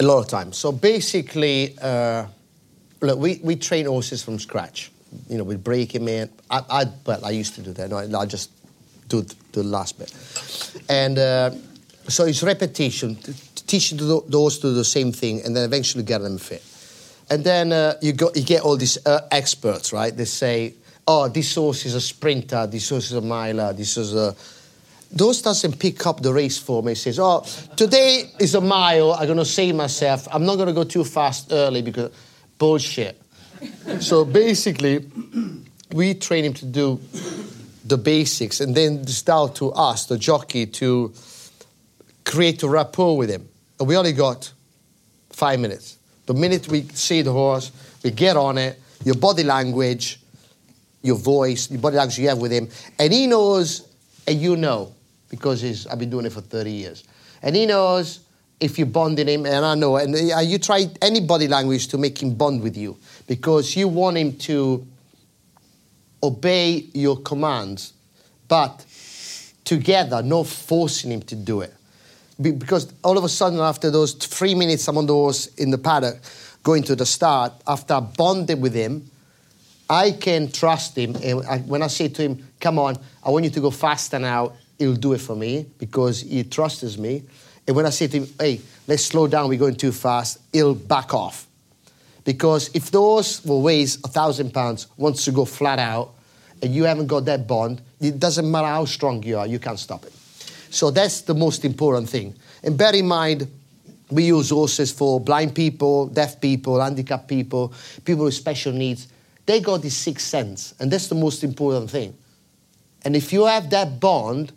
a 0.00 0.04
lot 0.04 0.18
of 0.18 0.28
times. 0.28 0.56
So 0.56 0.72
basically, 0.72 1.76
uh, 1.80 2.26
look, 3.00 3.18
we, 3.18 3.40
we 3.42 3.56
train 3.56 3.86
horses 3.86 4.22
from 4.22 4.38
scratch. 4.38 4.90
You 5.28 5.38
know, 5.38 5.44
we 5.44 5.56
break 5.56 5.94
him 5.94 6.08
in. 6.08 6.30
I, 6.50 6.62
I, 6.70 6.84
well, 7.06 7.24
I 7.24 7.30
used 7.30 7.54
to 7.56 7.62
do 7.62 7.72
that. 7.74 7.90
No, 7.90 7.98
I, 7.98 8.22
I 8.22 8.26
just 8.26 8.50
do 9.08 9.26
the 9.52 9.62
last 9.62 9.98
bit. 9.98 10.12
And 10.88 11.18
uh, 11.18 11.50
so 12.08 12.24
it's 12.24 12.42
repetition, 12.42 13.16
teaching 13.66 13.98
the, 13.98 14.22
the 14.26 14.38
horse 14.38 14.56
to 14.58 14.68
do 14.68 14.74
the 14.74 14.84
same 14.84 15.12
thing, 15.12 15.42
and 15.44 15.54
then 15.54 15.64
eventually 15.64 16.04
get 16.04 16.22
them 16.22 16.38
fit. 16.38 16.62
And 17.32 17.42
then 17.44 17.72
uh, 17.72 17.94
you, 18.02 18.12
go, 18.12 18.30
you 18.34 18.42
get 18.42 18.60
all 18.60 18.76
these 18.76 18.98
uh, 19.06 19.26
experts, 19.30 19.90
right? 19.90 20.14
They 20.14 20.26
say, 20.26 20.74
oh, 21.08 21.28
this 21.28 21.54
horse 21.54 21.86
is 21.86 21.94
a 21.94 22.00
sprinter, 22.00 22.66
this 22.66 22.90
horse 22.90 23.06
is 23.06 23.16
a 23.16 23.22
miler, 23.22 23.72
this 23.72 23.96
is 23.96 24.14
a 24.14 24.36
those 25.10 25.40
doesn't 25.40 25.78
pick 25.78 26.06
up 26.06 26.20
the 26.22 26.32
race 26.32 26.58
for 26.58 26.82
me. 26.82 26.94
Says, 26.94 27.18
"Oh, 27.18 27.44
today 27.76 28.30
is 28.40 28.54
a 28.54 28.62
mile. 28.62 29.12
I'm 29.12 29.28
gonna 29.28 29.44
save 29.44 29.74
myself. 29.74 30.26
I'm 30.32 30.46
not 30.46 30.56
gonna 30.56 30.72
go 30.72 30.84
too 30.84 31.04
fast 31.04 31.52
early 31.52 31.82
because 31.82 32.10
bullshit." 32.56 33.20
so 34.00 34.24
basically, 34.24 35.04
we 35.92 36.14
train 36.14 36.46
him 36.46 36.54
to 36.54 36.64
do 36.64 36.98
the 37.84 37.98
basics, 37.98 38.60
and 38.60 38.74
then 38.74 39.00
it's 39.02 39.20
down 39.20 39.52
to 39.54 39.72
us, 39.72 40.06
the 40.06 40.16
jockey, 40.16 40.64
to 40.66 41.12
create 42.24 42.62
a 42.62 42.68
rapport 42.70 43.18
with 43.18 43.28
him. 43.28 43.46
And 43.78 43.86
we 43.86 43.98
only 43.98 44.14
got 44.14 44.50
five 45.28 45.60
minutes. 45.60 45.98
The 46.32 46.40
minute 46.40 46.66
we 46.68 46.88
see 46.94 47.20
the 47.20 47.30
horse, 47.30 47.70
we 48.02 48.10
get 48.10 48.38
on 48.38 48.56
it. 48.56 48.80
Your 49.04 49.16
body 49.16 49.42
language, 49.42 50.18
your 51.02 51.16
voice, 51.16 51.70
your 51.70 51.78
body 51.78 51.96
language 51.96 52.18
you 52.18 52.28
have 52.30 52.38
with 52.38 52.50
him, 52.50 52.70
and 52.98 53.12
he 53.12 53.26
knows, 53.26 53.86
and 54.26 54.40
you 54.40 54.56
know, 54.56 54.94
because 55.28 55.60
he's, 55.60 55.86
I've 55.86 55.98
been 55.98 56.08
doing 56.08 56.24
it 56.24 56.32
for 56.32 56.40
30 56.40 56.70
years. 56.70 57.04
And 57.42 57.54
he 57.54 57.66
knows 57.66 58.20
if 58.60 58.78
you 58.78 58.86
bond 58.86 59.18
in 59.18 59.28
him, 59.28 59.44
and 59.44 59.62
I 59.62 59.74
know, 59.74 59.96
and 59.96 60.14
uh, 60.14 60.38
you 60.38 60.58
try 60.58 60.86
any 61.02 61.20
body 61.20 61.48
language 61.48 61.88
to 61.88 61.98
make 61.98 62.22
him 62.22 62.32
bond 62.32 62.62
with 62.62 62.78
you 62.78 62.96
because 63.26 63.76
you 63.76 63.88
want 63.88 64.16
him 64.16 64.38
to 64.38 64.86
obey 66.22 66.86
your 66.94 67.20
commands, 67.20 67.92
but 68.48 68.86
together, 69.64 70.22
not 70.22 70.46
forcing 70.46 71.12
him 71.12 71.20
to 71.24 71.36
do 71.36 71.60
it. 71.60 71.74
Be- 72.40 72.52
Because 72.52 72.92
all 73.02 73.18
of 73.18 73.24
a 73.24 73.28
sudden, 73.28 73.58
after 73.60 73.90
those 73.90 74.14
three 74.14 74.54
minutes 74.54 74.88
I'm 74.88 74.98
on 74.98 75.06
the 75.06 75.12
horse 75.14 75.46
in 75.56 75.70
the 75.70 75.78
paddock, 75.78 76.18
going 76.62 76.82
to 76.84 76.96
the 76.96 77.06
start, 77.06 77.52
after 77.66 77.94
I 77.94 78.00
bonded 78.00 78.60
with 78.60 78.74
him, 78.74 79.10
I 79.90 80.12
can 80.12 80.50
trust 80.50 80.96
him. 80.96 81.16
And 81.16 81.44
I, 81.46 81.58
when 81.58 81.82
I 81.82 81.88
say 81.88 82.08
to 82.08 82.22
him, 82.22 82.46
come 82.60 82.78
on, 82.78 82.96
I 83.24 83.30
want 83.30 83.44
you 83.44 83.50
to 83.50 83.60
go 83.60 83.70
faster 83.70 84.18
now, 84.18 84.52
he'll 84.78 84.94
do 84.94 85.12
it 85.12 85.20
for 85.20 85.36
me 85.36 85.66
because 85.78 86.22
he 86.22 86.44
trusts 86.44 86.96
me. 86.96 87.24
And 87.66 87.76
when 87.76 87.86
I 87.86 87.90
say 87.90 88.06
to 88.08 88.18
him, 88.18 88.28
hey, 88.38 88.60
let's 88.88 89.04
slow 89.04 89.26
down, 89.26 89.48
we're 89.48 89.58
going 89.58 89.76
too 89.76 89.92
fast, 89.92 90.38
he'll 90.52 90.74
back 90.74 91.14
off. 91.14 91.46
Because 92.24 92.70
if 92.74 92.90
horse 92.90 93.40
who 93.40 93.60
weighs 93.60 93.96
a 94.04 94.08
thousand 94.08 94.54
pounds 94.54 94.86
wants 94.96 95.24
to 95.24 95.32
go 95.32 95.44
flat 95.44 95.78
out 95.78 96.14
and 96.62 96.74
you 96.74 96.84
haven't 96.84 97.08
got 97.08 97.24
that 97.26 97.46
bond, 97.46 97.82
it 98.00 98.18
doesn't 98.18 98.48
matter 98.48 98.68
how 98.68 98.84
strong 98.84 99.22
you 99.24 99.38
are, 99.38 99.46
you 99.46 99.58
can't 99.58 99.78
stop 99.78 100.04
it. 100.04 100.12
So 100.72 100.90
that's 100.90 101.20
the 101.20 101.34
most 101.34 101.66
important 101.66 102.08
thing. 102.08 102.34
And 102.62 102.78
bear 102.78 102.94
in 102.94 103.06
mind, 103.06 103.46
we 104.10 104.24
use 104.24 104.48
horses 104.48 104.90
for 104.90 105.20
blind 105.20 105.54
people, 105.54 106.06
deaf 106.06 106.40
people, 106.40 106.80
handicapped 106.80 107.28
people, 107.28 107.74
people 108.06 108.24
with 108.24 108.32
special 108.32 108.72
needs. 108.72 109.08
They 109.44 109.60
got 109.60 109.82
this 109.82 109.94
sixth 109.94 110.26
sense, 110.26 110.74
and 110.80 110.90
that's 110.90 111.08
the 111.08 111.14
most 111.14 111.44
important 111.44 111.90
thing. 111.90 112.16
And 113.04 113.14
if 113.14 113.34
you 113.34 113.44
have 113.44 113.68
that 113.68 114.00
bond, 114.00 114.52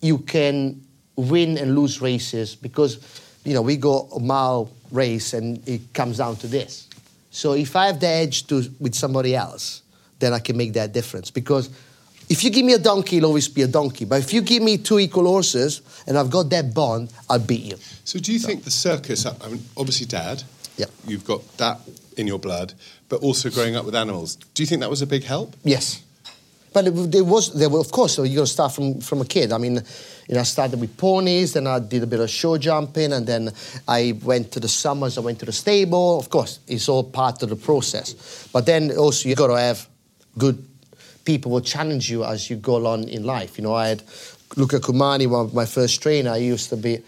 you 0.00 0.18
can 0.18 0.80
win 1.16 1.58
and 1.58 1.76
lose 1.76 2.00
races 2.00 2.54
because, 2.54 2.98
you 3.44 3.52
know, 3.52 3.60
we 3.60 3.76
go 3.76 4.08
a 4.16 4.20
mile 4.20 4.70
race 4.90 5.34
and 5.34 5.66
it 5.68 5.92
comes 5.92 6.16
down 6.18 6.36
to 6.36 6.46
this. 6.46 6.88
So 7.30 7.52
if 7.52 7.76
I 7.76 7.86
have 7.86 8.00
the 8.00 8.08
edge 8.08 8.46
to, 8.46 8.64
with 8.80 8.94
somebody 8.94 9.36
else, 9.36 9.82
then 10.20 10.32
I 10.32 10.38
can 10.38 10.56
make 10.56 10.72
that 10.72 10.92
difference. 10.94 11.30
Because 11.30 11.68
if 12.30 12.44
you 12.44 12.50
give 12.50 12.64
me 12.64 12.74
a 12.74 12.78
donkey, 12.78 13.16
it'll 13.16 13.30
always 13.30 13.48
be 13.48 13.62
a 13.62 13.66
donkey. 13.66 14.04
But 14.04 14.20
if 14.20 14.32
you 14.32 14.40
give 14.40 14.62
me 14.62 14.78
two 14.78 15.00
equal 15.00 15.26
horses 15.26 15.82
and 16.06 16.16
I've 16.16 16.30
got 16.30 16.48
that 16.50 16.72
bond, 16.72 17.12
I'll 17.28 17.40
beat 17.40 17.62
you. 17.62 17.76
So, 18.04 18.20
do 18.20 18.32
you 18.32 18.38
think 18.38 18.62
the 18.62 18.70
circus? 18.70 19.26
I 19.26 19.32
mean, 19.48 19.62
obviously, 19.76 20.06
Dad. 20.06 20.44
Yeah. 20.76 20.86
You've 21.06 21.26
got 21.26 21.42
that 21.58 21.80
in 22.16 22.28
your 22.28 22.38
blood, 22.38 22.72
but 23.08 23.20
also 23.20 23.50
growing 23.50 23.74
up 23.74 23.84
with 23.84 23.96
animals. 23.96 24.36
Do 24.54 24.62
you 24.62 24.66
think 24.66 24.80
that 24.80 24.88
was 24.88 25.02
a 25.02 25.06
big 25.06 25.24
help? 25.24 25.56
Yes. 25.64 26.04
But 26.72 26.86
it, 26.86 27.10
there 27.10 27.24
was, 27.24 27.52
there 27.52 27.68
were, 27.68 27.80
of 27.80 27.90
course, 27.90 28.14
so 28.14 28.22
you 28.22 28.36
got 28.36 28.42
to 28.42 28.52
start 28.52 28.72
from, 28.72 29.00
from 29.00 29.20
a 29.20 29.24
kid. 29.24 29.50
I 29.50 29.58
mean, 29.58 29.74
you 30.28 30.34
know, 30.34 30.40
I 30.40 30.44
started 30.44 30.80
with 30.80 30.96
ponies, 30.96 31.54
then 31.54 31.66
I 31.66 31.80
did 31.80 32.04
a 32.04 32.06
bit 32.06 32.20
of 32.20 32.30
show 32.30 32.56
jumping, 32.58 33.12
and 33.12 33.26
then 33.26 33.52
I 33.88 34.16
went 34.22 34.52
to 34.52 34.60
the 34.60 34.68
summers, 34.68 35.18
I 35.18 35.20
went 35.20 35.40
to 35.40 35.46
the 35.46 35.52
stable. 35.52 36.20
Of 36.20 36.30
course, 36.30 36.60
it's 36.68 36.88
all 36.88 37.02
part 37.02 37.42
of 37.42 37.48
the 37.48 37.56
process. 37.56 38.48
But 38.52 38.66
then 38.66 38.92
also, 38.96 39.28
you've 39.28 39.38
got 39.38 39.48
to 39.48 39.58
have 39.58 39.88
good 40.38 40.64
people 41.24 41.50
will 41.50 41.60
challenge 41.60 42.10
you 42.10 42.24
as 42.24 42.50
you 42.50 42.56
go 42.56 42.76
along 42.76 43.08
in 43.08 43.24
life. 43.24 43.58
You 43.58 43.64
know, 43.64 43.74
I 43.74 43.88
had 43.88 44.02
Luca 44.56 44.80
Cumani, 44.80 45.28
one 45.28 45.46
of 45.46 45.54
my 45.54 45.66
first 45.66 46.02
trainer, 46.02 46.36
he 46.36 46.46
used 46.46 46.68
to 46.70 46.76
be 46.76 47.02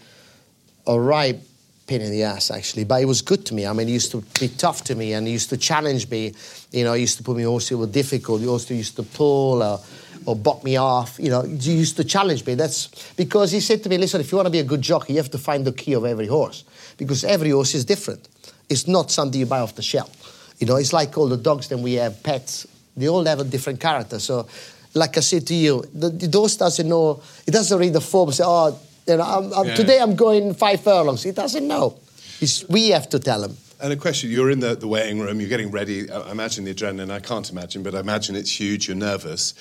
a 0.87 0.99
right 0.99 1.39
pain 1.87 2.01
in 2.01 2.11
the 2.11 2.23
ass 2.23 2.51
actually, 2.51 2.85
but 2.85 3.01
it 3.01 3.05
was 3.05 3.21
good 3.21 3.45
to 3.45 3.53
me. 3.53 3.65
I 3.65 3.73
mean, 3.73 3.87
he 3.87 3.93
used 3.93 4.11
to 4.11 4.23
be 4.39 4.47
tough 4.47 4.83
to 4.85 4.95
me 4.95 5.13
and 5.13 5.27
he 5.27 5.33
used 5.33 5.49
to 5.49 5.57
challenge 5.57 6.09
me. 6.09 6.33
You 6.71 6.83
know, 6.85 6.93
he 6.93 7.01
used 7.01 7.17
to 7.17 7.23
put 7.23 7.35
me 7.35 7.45
also 7.45 7.77
with 7.77 7.91
difficult. 7.91 8.41
He 8.41 8.47
also 8.47 8.73
used 8.73 8.95
to 8.95 9.03
pull 9.03 9.61
or, 9.61 9.79
or 10.25 10.35
buck 10.35 10.63
me 10.63 10.77
off. 10.77 11.19
You 11.19 11.29
know, 11.29 11.41
he 11.41 11.73
used 11.73 11.97
to 11.97 12.03
challenge 12.03 12.45
me. 12.45 12.55
That's 12.55 12.87
because 13.15 13.51
he 13.51 13.59
said 13.59 13.83
to 13.83 13.89
me, 13.89 13.97
listen, 13.97 14.21
if 14.21 14.31
you 14.31 14.37
want 14.37 14.47
to 14.47 14.51
be 14.51 14.59
a 14.59 14.63
good 14.63 14.81
jockey, 14.81 15.13
you 15.13 15.19
have 15.19 15.31
to 15.31 15.37
find 15.37 15.65
the 15.65 15.73
key 15.73 15.93
of 15.93 16.05
every 16.05 16.27
horse 16.27 16.63
because 16.97 17.23
every 17.23 17.49
horse 17.49 17.75
is 17.75 17.83
different. 17.83 18.27
It's 18.69 18.87
not 18.87 19.11
something 19.11 19.39
you 19.39 19.45
buy 19.45 19.59
off 19.59 19.75
the 19.75 19.81
shelf. 19.81 20.55
You 20.59 20.67
know, 20.67 20.77
it's 20.77 20.93
like 20.93 21.17
all 21.17 21.27
the 21.27 21.37
dogs 21.37 21.67
that 21.67 21.77
we 21.77 21.95
have, 21.95 22.23
pets. 22.23 22.65
They 22.95 23.07
all 23.09 23.25
have 23.25 23.39
a 23.39 23.43
different 23.43 23.79
character. 23.79 24.19
So, 24.19 24.47
like 24.93 25.17
I 25.17 25.21
said 25.21 25.47
to 25.47 25.53
you, 25.55 25.83
the, 25.93 26.09
the 26.09 26.37
horse 26.37 26.57
doesn't 26.57 26.87
know. 26.87 27.21
It 27.47 27.51
doesn't 27.51 27.77
read 27.79 27.93
the 27.93 28.01
form. 28.01 28.31
Say, 28.31 28.43
oh, 28.45 28.77
you 29.07 29.17
know, 29.17 29.23
I'm, 29.23 29.53
I'm, 29.53 29.67
Yeah. 29.67 29.75
today 29.75 29.99
I'm 29.99 30.15
going 30.15 30.53
five 30.53 30.81
furlongs. 30.81 31.23
He 31.23 31.31
doesn't 31.31 31.67
know. 31.67 31.97
It's, 32.39 32.67
we 32.69 32.89
have 32.89 33.09
to 33.09 33.19
tell 33.19 33.43
him. 33.43 33.57
And 33.81 33.91
a 33.91 33.95
question: 33.97 34.29
You're 34.29 34.51
in 34.51 34.59
the, 34.59 34.75
the 34.75 34.87
weighing 34.87 35.19
room. 35.19 35.39
You're 35.39 35.49
getting 35.49 35.71
ready. 35.71 36.09
I 36.11 36.19
I 36.19 36.31
imagine 36.31 36.63
the 36.65 36.73
adrenaline. 36.73 37.11
I 37.11 37.19
can't 37.19 37.49
imagine, 37.49 37.83
but 37.83 37.95
I 37.95 37.99
imagine 37.99 38.35
it's 38.35 38.59
huge. 38.59 38.87
You're 38.87 38.95
nervous. 38.97 39.53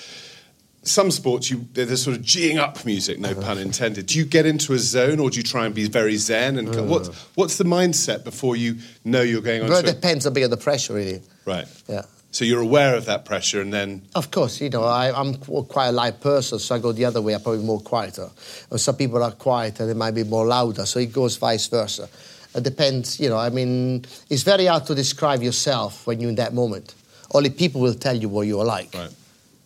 some 0.85 1.11
sports, 1.12 1.49
you 1.51 1.64
there's 1.75 2.03
sort 2.03 2.16
of 2.16 2.23
geeing 2.25 2.59
up 2.59 2.85
music, 2.85 3.18
no 3.21 3.35
pun 3.35 3.57
intended. 3.59 4.07
Do 4.07 4.18
you 4.18 4.25
get 4.25 4.47
into 4.47 4.75
a 4.75 4.79
zone, 4.79 5.21
or 5.21 5.31
do 5.31 5.37
you 5.38 5.42
try 5.45 5.64
and 5.66 5.75
be 5.75 5.88
very 5.88 6.16
zen? 6.16 6.59
And 6.59 6.68
Uh. 6.75 6.83
what, 6.83 7.07
what's 7.37 7.57
the 7.57 7.64
mindset 7.64 8.25
before 8.25 8.57
you 8.57 8.77
know 9.05 9.23
you're 9.23 9.42
going 9.42 9.62
on? 9.62 9.68
Well, 9.71 9.79
it 9.79 9.87
depends 9.95 10.27
a 10.27 10.31
bit 10.31 10.45
on 10.45 10.51
the 10.51 10.57
pressure, 10.57 10.95
really. 10.95 11.23
right. 11.47 11.66
Yeah. 11.88 12.03
So 12.33 12.47
you're 12.47 12.62
aware 12.62 12.97
of 12.97 13.05
that 13.05 13.27
pressure, 13.27 13.61
and 13.61 13.73
then 13.73 14.03
Of 14.14 14.31
course, 14.31 14.61
you 14.62 14.71
know, 14.71 14.85
I, 14.85 15.12
I'm 15.12 15.35
quite 15.37 15.88
a 15.88 15.92
light 15.92 16.21
person, 16.21 16.59
so 16.59 16.75
I 16.75 16.79
go 16.79 16.90
the 16.92 17.05
other 17.05 17.21
way. 17.21 17.35
I'm 17.35 17.42
probably 17.42 17.62
more 17.62 17.81
quieter. 17.81 18.31
Or 18.71 18.79
some 18.79 18.97
people 18.97 19.23
are 19.23 19.33
quieter, 19.33 19.87
they 19.87 19.92
might 19.95 20.14
be 20.14 20.25
more 20.25 20.47
louder, 20.47 20.87
so 20.87 20.99
it 20.99 21.12
goes 21.12 21.37
vice 21.37 21.66
versa. 21.66 22.09
It 22.55 22.64
depends, 22.64 23.21
you 23.21 23.29
know, 23.29 23.37
I 23.37 23.51
mean, 23.51 24.05
it's 24.31 24.42
very 24.42 24.64
hard 24.66 24.87
to 24.87 24.95
describe 24.95 25.42
yourself 25.42 26.07
when 26.07 26.21
you're 26.21 26.31
in 26.31 26.37
that 26.37 26.55
moment. 26.55 26.95
Only 27.35 27.51
people 27.51 27.83
will 27.83 27.95
tell 27.95 28.16
you 28.16 28.31
what 28.31 28.47
you're 28.47 28.64
like. 28.64 28.95
right, 28.95 29.11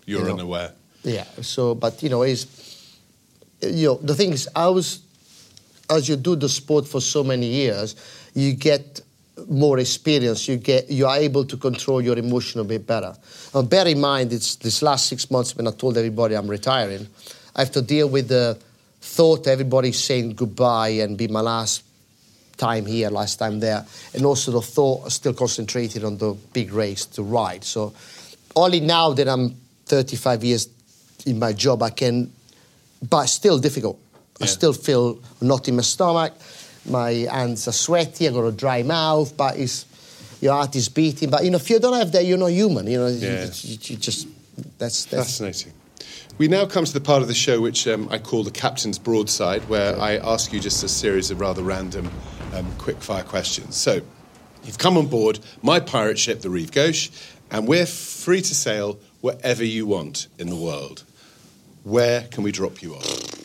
you're 0.04 0.20
You 0.20 0.26
know. 0.26 0.34
unaware. 0.34 0.72
Yeah, 1.04 1.24
so, 1.42 1.76
but, 1.76 2.02
you 2.02 2.08
know, 2.08 2.22
it's, 2.22 2.46
you 3.62 3.86
know, 3.86 3.94
the 3.94 4.14
thing 4.16 4.32
is, 4.32 4.48
I 4.56 4.66
was, 4.68 5.00
as 5.88 6.08
you 6.08 6.16
do 6.16 6.34
the 6.34 6.48
sport 6.48 6.88
for 6.88 7.00
so 7.00 7.22
many 7.22 7.46
years, 7.46 7.94
you 8.34 8.54
get 8.54 9.00
more 9.48 9.78
experience. 9.78 10.48
You 10.48 10.56
get, 10.56 10.90
you 10.90 11.06
are 11.06 11.16
able 11.16 11.44
to 11.44 11.56
control 11.56 12.00
your 12.00 12.18
emotion 12.18 12.60
a 12.60 12.64
bit 12.64 12.86
better. 12.86 13.14
Now, 13.54 13.62
bear 13.62 13.86
in 13.86 14.00
mind, 14.00 14.32
it's 14.32 14.56
this 14.56 14.82
last 14.82 15.06
six 15.06 15.30
months 15.30 15.56
when 15.56 15.66
I 15.66 15.70
told 15.72 15.96
everybody 15.96 16.34
I'm 16.34 16.48
retiring, 16.48 17.06
I 17.54 17.60
have 17.60 17.72
to 17.72 17.82
deal 17.82 18.08
with 18.08 18.28
the 18.28 18.58
thought 19.00 19.46
everybody's 19.46 19.98
saying 19.98 20.34
goodbye 20.34 20.88
and 20.88 21.16
be 21.16 21.28
my 21.28 21.40
last 21.40 21.82
time 22.56 22.86
here, 22.86 23.10
last 23.10 23.38
time 23.38 23.60
there, 23.60 23.84
and 24.14 24.24
also 24.24 24.50
the 24.50 24.62
thought 24.62 25.12
still 25.12 25.34
concentrated 25.34 26.04
on 26.04 26.16
the 26.18 26.34
big 26.52 26.72
race 26.72 27.04
to 27.04 27.22
ride. 27.22 27.62
So 27.64 27.92
only 28.54 28.80
now 28.80 29.12
that 29.12 29.28
I'm 29.28 29.54
35 29.86 30.44
years 30.44 30.68
in 31.26 31.38
my 31.38 31.52
job, 31.52 31.82
I 31.82 31.90
can, 31.90 32.32
but 33.08 33.26
still 33.26 33.58
difficult. 33.58 33.98
I 34.40 34.46
still 34.46 34.72
feel 34.72 35.18
knot 35.40 35.68
in 35.68 35.76
my 35.76 35.82
stomach. 35.82 36.34
My 36.88 37.10
hands 37.10 37.66
are 37.68 37.72
sweaty. 37.72 38.26
I've 38.28 38.34
got 38.34 38.44
a 38.44 38.52
dry 38.52 38.82
mouth, 38.82 39.36
but 39.36 39.56
it's, 39.56 39.84
your 40.40 40.52
heart 40.54 40.76
is 40.76 40.88
beating. 40.88 41.30
But 41.30 41.44
you 41.44 41.50
know, 41.50 41.56
if 41.56 41.68
you 41.70 41.78
don't 41.78 41.98
have 41.98 42.12
that, 42.12 42.24
you're 42.24 42.38
not 42.38 42.46
human. 42.52 42.86
You 42.86 42.98
know, 42.98 43.06
you- 43.08 43.26
Yeah. 43.28 43.44
you, 43.62 43.78
you 43.82 43.96
just 43.96 44.28
that's 44.78 45.04
that's. 45.06 45.24
Fascinating. 45.28 45.72
We 46.38 46.48
now 46.48 46.66
come 46.66 46.84
to 46.84 46.92
the 46.92 47.00
part 47.00 47.22
of 47.22 47.28
the 47.28 47.34
show 47.34 47.60
which 47.62 47.88
um, 47.88 48.08
I 48.10 48.18
call 48.18 48.42
the 48.44 48.50
captain's 48.50 48.98
broadside, 48.98 49.62
where 49.70 49.98
I 49.98 50.16
ask 50.18 50.52
you 50.52 50.60
just 50.60 50.84
a 50.84 50.88
series 50.88 51.30
of 51.30 51.40
rather 51.40 51.62
random, 51.62 52.10
um, 52.52 52.70
quick-fire 52.76 53.22
questions. 53.22 53.74
So, 53.76 54.00
you've 54.62 54.76
come 54.76 54.98
on 54.98 55.06
board 55.06 55.38
my 55.62 55.80
pirate 55.80 56.18
ship, 56.18 56.42
the 56.42 56.50
Rive 56.50 56.72
Gauche, 56.72 57.08
and 57.50 57.66
we're 57.66 57.86
free 57.86 58.42
to 58.42 58.54
sail 58.54 58.98
wherever 59.22 59.64
you 59.64 59.86
want 59.86 60.26
in 60.38 60.50
the 60.50 60.56
world. 60.56 61.04
Where 61.84 62.22
can 62.30 62.42
we 62.44 62.52
drop 62.52 62.82
you 62.82 62.94
off? 62.96 63.35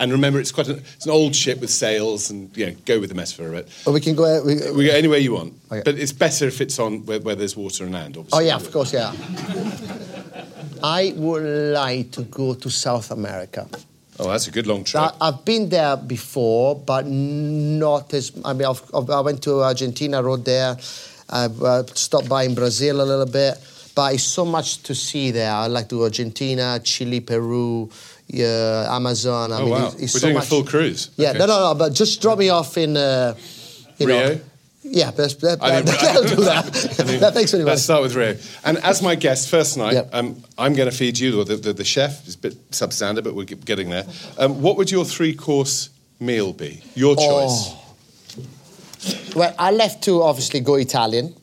And 0.00 0.12
remember, 0.12 0.38
it's 0.38 0.52
quite 0.52 0.68
an, 0.68 0.82
it's 0.96 1.06
an 1.06 1.10
old 1.12 1.34
ship 1.34 1.60
with 1.60 1.70
sails, 1.70 2.30
and 2.30 2.56
know, 2.56 2.72
go 2.84 3.00
with 3.00 3.08
the 3.08 3.14
metaphor 3.16 3.48
of 3.48 3.54
it. 3.54 3.68
Or 3.86 3.92
we 3.92 4.00
can 4.00 4.14
go. 4.14 4.24
out- 4.24 4.44
We, 4.44 4.54
We 4.72 4.86
go 4.86 4.92
anywhere 4.92 5.18
you 5.18 5.32
want, 5.32 5.54
Okay. 5.72 5.82
but 5.84 5.96
it's 5.98 6.12
better 6.12 6.46
if 6.46 6.60
it's 6.60 6.78
on 6.78 7.04
where, 7.06 7.20
where 7.20 7.34
there's 7.34 7.56
water 7.56 7.84
and 7.84 7.92
land. 7.92 8.16
Obviously. 8.16 8.38
Oh 8.44 8.46
yeah, 8.46 8.56
of 8.56 8.70
course, 8.70 8.92
yeah. 8.92 9.12
I 10.82 11.12
would 11.16 11.72
like 11.74 12.12
to 12.12 12.22
go 12.22 12.54
to 12.54 12.70
South 12.70 13.10
America. 13.10 13.66
Oh, 14.20 14.28
that's 14.30 14.48
a 14.48 14.50
good 14.50 14.66
long 14.66 14.84
trip. 14.84 15.02
I, 15.02 15.12
I've 15.20 15.44
been 15.44 15.68
there 15.68 15.96
before, 15.96 16.74
but 16.76 17.06
not 17.06 18.12
as. 18.14 18.32
I 18.44 18.52
mean, 18.52 18.66
I've, 18.66 18.82
I've- 18.94 19.12
I 19.12 19.20
went 19.20 19.42
to 19.44 19.62
Argentina, 19.62 20.22
rode 20.22 20.44
there. 20.44 20.76
I've 21.30 21.62
uh, 21.62 21.84
stopped 21.86 22.28
by 22.28 22.44
in 22.44 22.54
Brazil 22.54 23.00
a 23.00 23.04
little 23.04 23.26
bit, 23.26 23.58
but 23.94 24.14
it's 24.14 24.22
so 24.24 24.44
much 24.44 24.82
to 24.84 24.94
see 24.94 25.30
there. 25.30 25.52
I 25.52 25.66
like 25.66 25.88
to 25.90 26.02
Argentina, 26.04 26.80
Chile, 26.82 27.20
Peru, 27.20 27.90
uh, 28.34 28.94
Amazon. 28.94 29.52
I 29.52 29.56
oh 29.56 29.60
mean, 29.62 29.70
wow, 29.70 29.86
it's, 29.86 29.94
it's 29.94 30.14
we're 30.14 30.20
so 30.20 30.26
doing 30.26 30.34
much. 30.34 30.44
a 30.44 30.48
full 30.48 30.64
cruise. 30.64 31.10
Yeah, 31.16 31.30
Okay. 31.30 31.38
no, 31.38 31.46
no, 31.46 31.72
no. 31.72 31.74
But 31.78 31.92
just 31.94 32.20
drop 32.22 32.38
me 32.38 32.48
off 32.50 32.76
in. 32.76 32.96
Uh, 32.96 33.34
you 33.98 34.06
Rio? 34.06 34.34
Know, 34.34 34.40
yeah, 34.90 35.10
but 35.10 35.38
that, 35.40 35.58
I 35.62 35.82
think- 35.82 36.00
that'll 36.00 36.22
do 36.24 36.44
that. 36.44 36.64
I 36.66 36.70
think- 36.70 37.20
that 37.20 37.34
thanks 37.34 37.50
very 37.50 37.64
much. 37.64 37.70
Let's 37.72 37.82
start 37.82 38.02
with 38.02 38.14
Rio. 38.14 38.36
And 38.64 38.78
as 38.78 39.02
my 39.02 39.16
guest, 39.16 39.50
first 39.50 39.76
night, 39.76 39.92
Yep. 39.94 40.10
um, 40.12 40.42
I'm 40.56 40.74
going 40.74 40.88
to 40.90 40.96
feed 40.96 41.18
you, 41.18 41.40
or 41.40 41.44
the, 41.44 41.56
the, 41.56 41.72
the 41.72 41.84
chef, 41.84 42.26
is 42.26 42.36
a 42.36 42.38
bit 42.38 42.70
substandard, 42.70 43.24
but 43.24 43.34
we're 43.34 43.44
getting 43.44 43.90
there. 43.90 44.04
Um, 44.38 44.62
what 44.62 44.76
would 44.76 44.90
your 44.90 45.04
three 45.04 45.34
course 45.34 45.90
meal 46.20 46.52
be? 46.52 46.82
Your 46.94 47.16
choice. 47.16 47.24
Oh. 47.74 47.74
Well, 49.36 49.54
I 49.58 49.72
left 49.72 50.04
to 50.04 50.22
obviously 50.22 50.60
go 50.60 50.74
Italian. 50.76 51.34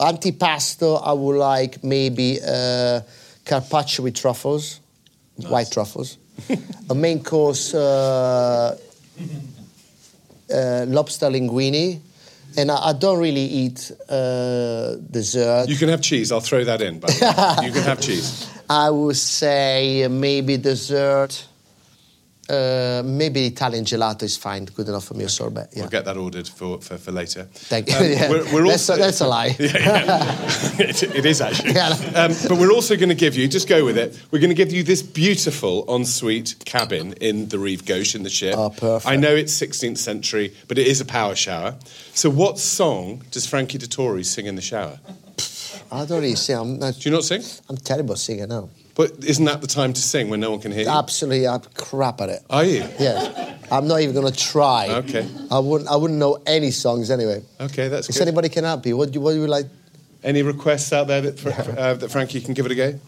Antipasto, 0.00 1.00
I 1.04 1.12
would 1.12 1.36
like 1.36 1.82
maybe 1.84 2.38
uh, 2.46 3.00
carpaccio 3.44 4.02
with 4.04 4.14
truffles, 4.16 4.80
white 5.36 5.70
truffles. 5.70 6.18
A 6.90 6.94
main 6.94 7.22
course, 7.22 7.74
uh, 7.74 8.76
uh, 10.52 10.84
lobster 10.88 11.28
linguine. 11.28 12.00
And 12.56 12.70
I, 12.70 12.90
I 12.90 12.92
don't 12.92 13.18
really 13.18 13.40
eat 13.40 13.90
uh, 14.08 14.94
dessert. 15.10 15.68
You 15.68 15.76
can 15.76 15.88
have 15.88 16.00
cheese. 16.00 16.30
I'll 16.30 16.40
throw 16.40 16.62
that 16.64 16.80
in. 16.80 17.00
Way. 17.00 17.08
you 17.66 17.72
can 17.72 17.82
have 17.82 18.00
cheese. 18.00 18.48
I 18.70 18.90
would 18.90 19.16
say 19.16 20.06
maybe 20.08 20.56
dessert. 20.56 21.46
Uh, 22.48 23.02
maybe 23.04 23.46
Italian 23.46 23.84
gelato 23.84 24.24
is 24.24 24.36
fine, 24.36 24.66
good 24.66 24.88
enough 24.88 25.04
for 25.04 25.14
me. 25.14 25.24
A 25.24 25.28
sorbet, 25.28 25.68
yeah. 25.72 25.84
I'll 25.84 25.88
get 25.88 26.04
that 26.04 26.16
ordered 26.18 26.46
for, 26.46 26.78
for, 26.80 26.98
for 26.98 27.10
later. 27.10 27.44
Thank 27.52 27.88
you. 27.88 27.96
Um, 27.96 28.04
Yeah. 28.14 28.28
we're, 28.30 28.52
we're 28.52 28.66
that's, 28.66 28.90
also, 28.90 28.94
a, 28.94 28.98
that's 28.98 29.20
a 29.22 29.26
lie. 29.26 29.56
Yeah, 29.58 30.36
it, 30.78 31.02
it 31.02 31.24
is 31.24 31.40
actually. 31.40 31.78
Um, 31.78 32.32
but 32.48 32.58
we're 32.58 32.70
also 32.72 32.96
going 32.96 33.08
to 33.08 33.14
give 33.14 33.34
you, 33.34 33.48
just 33.48 33.66
go 33.66 33.84
with 33.84 33.96
it, 33.96 34.20
we're 34.30 34.40
going 34.40 34.50
to 34.50 34.54
give 34.54 34.72
you 34.72 34.82
this 34.82 35.02
beautiful 35.02 35.84
ensuite 35.88 36.54
cabin 36.66 37.14
in 37.14 37.48
the 37.48 37.58
Rive 37.58 37.86
Gauche 37.86 38.14
in 38.14 38.24
the 38.24 38.30
ship. 38.30 38.54
Oh, 38.56 38.68
perfect. 38.70 39.06
I 39.10 39.16
know 39.16 39.34
it's 39.34 39.58
16th 39.58 39.98
century, 39.98 40.54
but 40.68 40.76
it 40.78 40.86
is 40.86 41.00
a 41.00 41.04
power 41.06 41.34
shower. 41.34 41.76
So, 42.12 42.28
what 42.28 42.58
song 42.58 43.22
does 43.30 43.46
Frankie 43.46 43.78
Dettori 43.78 44.24
sing 44.24 44.46
in 44.46 44.54
the 44.56 44.62
shower? 44.62 44.98
I 45.90 46.04
don't 46.04 46.20
really 46.20 46.34
sing. 46.34 46.56
I'm, 46.56 46.78
not, 46.78 46.94
Do 46.94 47.08
you 47.08 47.14
not 47.14 47.24
sing? 47.24 47.42
I'm 47.68 47.76
terrible 47.76 48.16
singer 48.16 48.46
now. 48.46 48.68
But 48.94 49.24
isn't 49.24 49.44
that 49.44 49.60
the 49.60 49.66
time 49.66 49.92
to 49.92 50.00
sing 50.00 50.30
when 50.30 50.40
no 50.40 50.50
one 50.50 50.60
can 50.60 50.70
hear 50.70 50.82
you? 50.84 50.88
Absolutely, 50.88 51.48
I'm 51.48 51.60
crap 51.74 52.20
at 52.20 52.28
it. 52.28 52.42
Are 52.48 52.64
you? 52.64 52.84
Yeah, 52.98 53.56
I'm 53.70 53.88
not 53.88 54.00
even 54.00 54.14
gonna 54.14 54.30
try. 54.30 54.88
Okay. 54.88 55.28
I 55.50 55.58
wouldn't. 55.58 55.90
I 55.90 55.96
wouldn't 55.96 56.18
know 56.18 56.38
any 56.46 56.70
songs 56.70 57.10
anyway. 57.10 57.42
Okay, 57.60 57.88
that's 57.88 58.08
If 58.08 58.14
good. 58.14 58.22
anybody 58.28 58.48
can 58.48 58.64
help 58.64 58.86
you, 58.86 58.96
what 58.96 59.10
do 59.10 59.14
you, 59.14 59.20
what 59.20 59.32
do 59.32 59.40
you 59.40 59.46
like? 59.48 59.66
Any 60.22 60.42
requests 60.42 60.92
out 60.92 61.06
there 61.06 61.20
that, 61.20 61.38
for, 61.38 61.50
uh, 61.50 61.94
that 61.94 62.10
Frankie 62.10 62.40
can 62.40 62.54
give 62.54 62.64
it 62.66 62.72
a 62.72 62.74
go? 62.74 62.98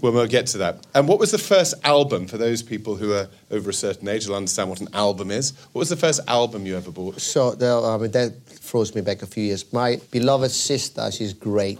Well, 0.00 0.12
we'll 0.12 0.26
get 0.26 0.46
to 0.48 0.58
that. 0.58 0.86
And 0.94 1.08
what 1.08 1.18
was 1.18 1.30
the 1.30 1.38
first 1.38 1.74
album 1.84 2.26
for 2.26 2.36
those 2.38 2.62
people 2.62 2.96
who 2.96 3.12
are 3.12 3.28
over 3.50 3.70
a 3.70 3.72
certain 3.72 4.08
age? 4.08 4.26
Will 4.26 4.36
understand 4.36 4.68
what 4.68 4.80
an 4.80 4.88
album 4.92 5.30
is. 5.30 5.52
What 5.72 5.80
was 5.80 5.88
the 5.88 5.96
first 5.96 6.20
album 6.28 6.66
you 6.66 6.76
ever 6.76 6.90
bought? 6.90 7.20
So 7.20 7.52
I 7.52 7.96
mean, 8.00 8.10
that 8.12 8.32
throws 8.46 8.94
me 8.94 9.00
back 9.00 9.22
a 9.22 9.26
few 9.26 9.44
years. 9.44 9.72
My 9.72 10.00
beloved 10.10 10.50
sister, 10.50 11.10
she's 11.10 11.32
great. 11.32 11.78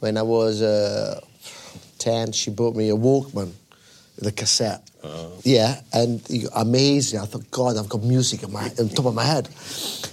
When 0.00 0.16
I 0.16 0.22
was 0.22 0.60
uh, 0.60 1.20
ten, 2.06 2.32
she 2.32 2.50
bought 2.50 2.76
me 2.76 2.88
a 2.90 2.94
Walkman, 2.94 3.52
the 4.18 4.32
cassette. 4.32 4.82
Oh. 5.02 5.32
Yeah, 5.44 5.80
and 5.92 6.20
amazing. 6.54 7.20
I 7.20 7.26
thought, 7.26 7.50
God, 7.50 7.76
I've 7.76 7.88
got 7.88 8.02
music 8.02 8.42
on, 8.44 8.52
my, 8.52 8.70
on 8.80 8.88
top 8.88 9.06
of 9.06 9.14
my 9.14 9.24
head. 9.24 9.46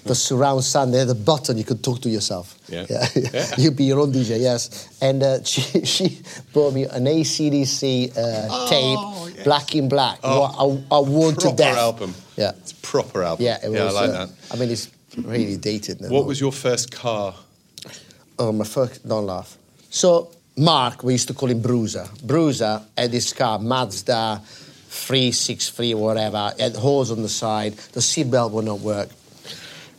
The 0.06 0.13
surround 0.13 0.63
sound, 0.63 0.93
they 0.93 0.99
had 0.99 1.10
a 1.10 1.15
button 1.15 1.58
you 1.58 1.63
could 1.63 1.84
talk 1.84 2.01
to 2.01 2.10
yourself. 2.10 2.56
Yeah. 2.67 2.86
yeah. 2.89 3.08
Yeah. 3.15 3.56
You'd 3.58 3.77
be 3.77 3.86
your 3.86 3.99
own 4.01 4.12
DJ, 4.12 4.39
yes. 4.39 4.89
And 5.01 5.23
uh, 5.23 5.43
she, 5.51 5.86
she 5.86 6.21
bought 6.53 6.73
me 6.73 6.84
an 6.84 7.06
ACDC 7.06 8.12
uh, 8.15 8.69
tape, 8.69 9.36
yes. 9.36 9.43
black 9.43 9.75
in 9.75 9.88
black. 9.89 10.19
Oh, 10.23 10.41
What 10.41 10.51
I, 10.60 10.95
I 10.97 10.99
want 10.99 11.36
to 11.38 11.41
proper 11.41 11.58
death. 11.58 11.77
album. 11.77 12.13
Yeah. 12.36 12.51
It's 12.62 12.71
a 12.73 12.75
proper 12.75 13.23
album. 13.23 13.45
Yeah, 13.45 13.65
it 13.65 13.69
was. 13.69 13.79
I 13.79 13.91
like 14.01 14.10
uh, 14.10 14.25
that. 14.25 14.29
I 14.51 14.56
mean, 14.58 14.69
it's 14.69 14.91
really 15.17 15.58
dated 15.58 16.01
now. 16.01 16.10
What 16.10 16.25
was 16.25 16.39
your 16.39 16.51
first 16.51 16.91
car? 16.91 17.34
Oh, 18.38 18.51
my 18.51 18.65
first, 18.65 19.08
don't 19.08 19.25
laugh. 19.25 19.58
So, 19.89 20.32
Mark, 20.55 21.03
we 21.03 21.13
used 21.13 21.27
to 21.29 21.33
call 21.33 21.49
him 21.49 21.61
Bruiser. 21.61 22.07
Bruiser 22.23 22.81
had 22.97 23.11
this 23.11 23.33
car, 23.33 23.57
Mazda 23.59 24.41
363, 24.89 25.95
whatever, 25.95 26.51
had 26.59 26.75
holes 26.75 27.09
on 27.11 27.21
the 27.23 27.29
side, 27.29 27.73
the 27.93 27.99
seatbelt 27.99 28.51
would 28.51 28.65
not 28.65 28.79
work. 28.79 29.09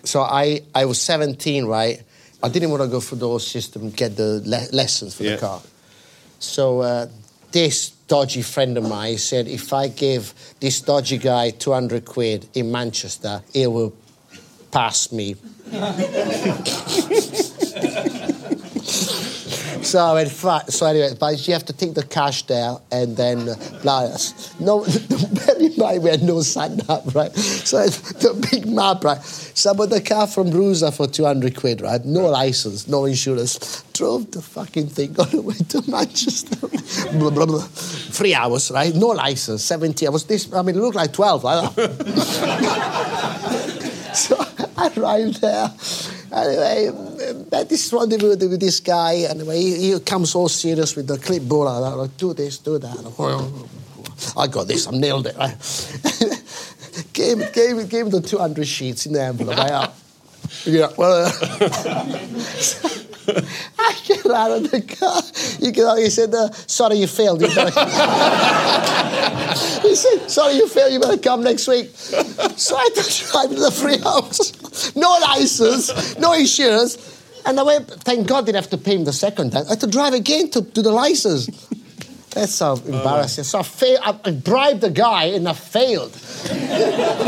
So 0.04 0.20
I, 0.22 0.60
I 0.74 0.84
was 0.84 1.00
17, 1.02 1.64
right? 1.64 2.00
I 2.42 2.48
didn't 2.48 2.70
want 2.70 2.82
to 2.82 2.88
go 2.88 3.00
through 3.00 3.18
the 3.18 3.26
whole 3.26 3.38
system, 3.40 3.90
get 3.90 4.16
the 4.16 4.40
le- 4.44 4.68
lessons 4.76 5.16
for 5.16 5.24
Yeah. 5.24 5.34
the 5.36 5.40
car. 5.40 5.60
So 6.38 6.80
uh, 6.80 7.06
this 7.50 7.90
dodgy 8.06 8.42
friend 8.42 8.76
of 8.78 8.86
mine 8.88 9.18
said, 9.18 9.48
if 9.48 9.72
I 9.72 9.88
give 9.88 10.34
this 10.60 10.80
dodgy 10.82 11.18
guy 11.18 11.50
200 11.50 12.04
quid 12.04 12.46
in 12.54 12.70
Manchester, 12.70 13.42
he 13.52 13.66
will 13.66 13.94
pass 14.70 15.10
me. 15.10 15.34
So 19.85 19.99
I 19.99 20.14
went, 20.14 20.31
fuck. 20.31 20.70
So 20.70 20.87
anyway, 20.87 21.14
but 21.20 21.47
you 21.47 21.53
have 21.53 21.66
to 21.66 21.75
take 21.75 21.94
the 21.94 22.03
cash 22.03 22.44
there 22.44 22.77
and 22.90 23.16
then 23.16 23.51
uh, 23.51 23.55
blah. 23.83 24.16
No, 24.59 24.85
bear 24.85 25.59
in 25.61 25.77
mind 25.77 26.03
we 26.03 26.09
had 26.09 26.23
no 26.23 26.40
sign 26.40 26.81
up, 26.88 27.14
right? 27.14 27.35
So 27.37 27.87
the 27.87 28.49
big 28.51 28.66
map, 28.66 29.05
right? 29.05 29.23
So 29.23 29.70
I 29.70 29.75
bought 29.75 29.90
the 29.90 30.01
car 30.01 30.27
from 30.27 30.51
Bruiser 30.51 30.90
for 30.90 31.07
200 31.07 31.55
quid, 31.55 31.83
right? 31.83 32.03
No 32.03 32.27
license, 32.27 32.88
no 32.88 33.05
insurance. 33.05 33.83
Drove 33.92 34.31
the 34.31 34.40
fucking 34.40 34.88
thing 34.88 35.14
all 35.18 35.27
the 35.27 35.42
way 35.42 35.55
to 35.55 35.83
Manchester. 35.88 36.66
blah, 37.18 37.31
blah, 37.31 37.47
blah. 37.47 37.61
Three 37.61 38.35
hours, 38.35 38.70
right? 38.70 38.94
No 38.94 39.09
license, 39.09 39.62
70. 39.64 40.07
I 40.07 40.11
was 40.11 40.25
this, 40.25 40.51
I 40.53 40.62
mean, 40.62 40.77
it 40.77 40.81
looked 40.81 40.97
like 40.97 41.12
12. 41.12 41.44
Like 41.44 41.75
so 44.14 44.37
I 44.79 44.90
arrived 44.97 45.42
there. 45.42 45.70
Anyway, 46.33 46.90
this 47.68 47.92
rendezvous 47.92 48.49
with 48.49 48.61
this 48.61 48.81
guy. 48.81 49.27
Anyway, 49.29 49.61
he, 49.61 49.92
he 49.92 50.01
comes 50.01 50.35
all 50.35 50.49
serious 50.49 50.97
with 50.97 51.07
the 51.07 51.18
clipboard. 51.18 51.68
I 51.68 51.79
like, 51.79 52.16
do 52.16 52.35
this, 52.35 52.59
do 52.59 52.79
that. 52.79 52.97
I 54.37 54.47
got 54.47 54.68
this. 54.68 54.87
I 54.87 54.92
nailed 54.92 55.27
it. 55.27 55.37
Gave, 57.12 57.53
gave, 57.53 57.88
gave 57.88 58.07
him 58.07 58.11
the 58.11 58.20
200 58.20 58.66
sheets 58.66 59.07
in 59.07 59.12
the 59.14 59.23
envelope. 59.23 59.59
I, 59.59 59.90
yeah, 60.64 60.88
well, 60.97 61.27
I 63.79 63.97
get 64.05 64.27
out 64.27 64.53
of 64.53 64.70
the 64.70 64.81
car. 64.83 65.23
You 65.61 65.73
get 65.73 65.87
out, 65.87 65.99
he 65.99 66.11
said, 66.11 66.35
uh, 66.35 66.53
sorry, 66.53 66.97
you 66.97 67.07
failed. 67.07 67.40
You 67.40 67.49
better... 67.49 67.70
he 69.83 69.94
said, 69.94 70.29
sorry, 70.29 70.55
you 70.55 70.68
failed. 70.68 70.92
You 70.92 71.01
better 71.01 71.18
come 71.18 71.42
next 71.42 71.66
week. 71.66 71.90
So 71.94 72.77
I 72.77 72.83
had 72.85 72.94
to 72.94 73.25
drive 73.31 73.51
to 73.51 73.57
the 73.57 73.73
free 73.73 73.99
house. 73.99 74.94
No 74.94 75.18
license, 75.20 76.18
no 76.18 76.33
insurance. 76.33 77.13
And 77.46 77.61
I 77.61 77.62
went, 77.62 77.88
thank 77.90 78.26
God, 78.26 78.46
didn't 78.46 78.57
have 78.57 78.70
to 78.70 78.78
pay 78.78 78.96
him 78.96 79.04
the 79.04 79.12
second 79.12 79.50
time. 79.52 79.64
I 79.66 79.70
had 79.70 79.80
to 79.80 79.87
drive 79.87 80.14
again 80.14 80.50
to, 80.50 80.62
to 80.62 80.83
the 80.83 80.90
license. 80.92 81.46
That's 82.30 82.54
so 82.54 82.74
embarrassing. 82.74 83.44
so 83.44 83.61
I, 83.61 83.62
failed, 83.62 84.00
I, 84.02 84.18
I 84.24 84.30
bribed 84.33 84.80
the 84.80 84.90
guy 84.90 85.24
and 85.26 85.48
I 85.48 85.52
failed. 85.52 86.12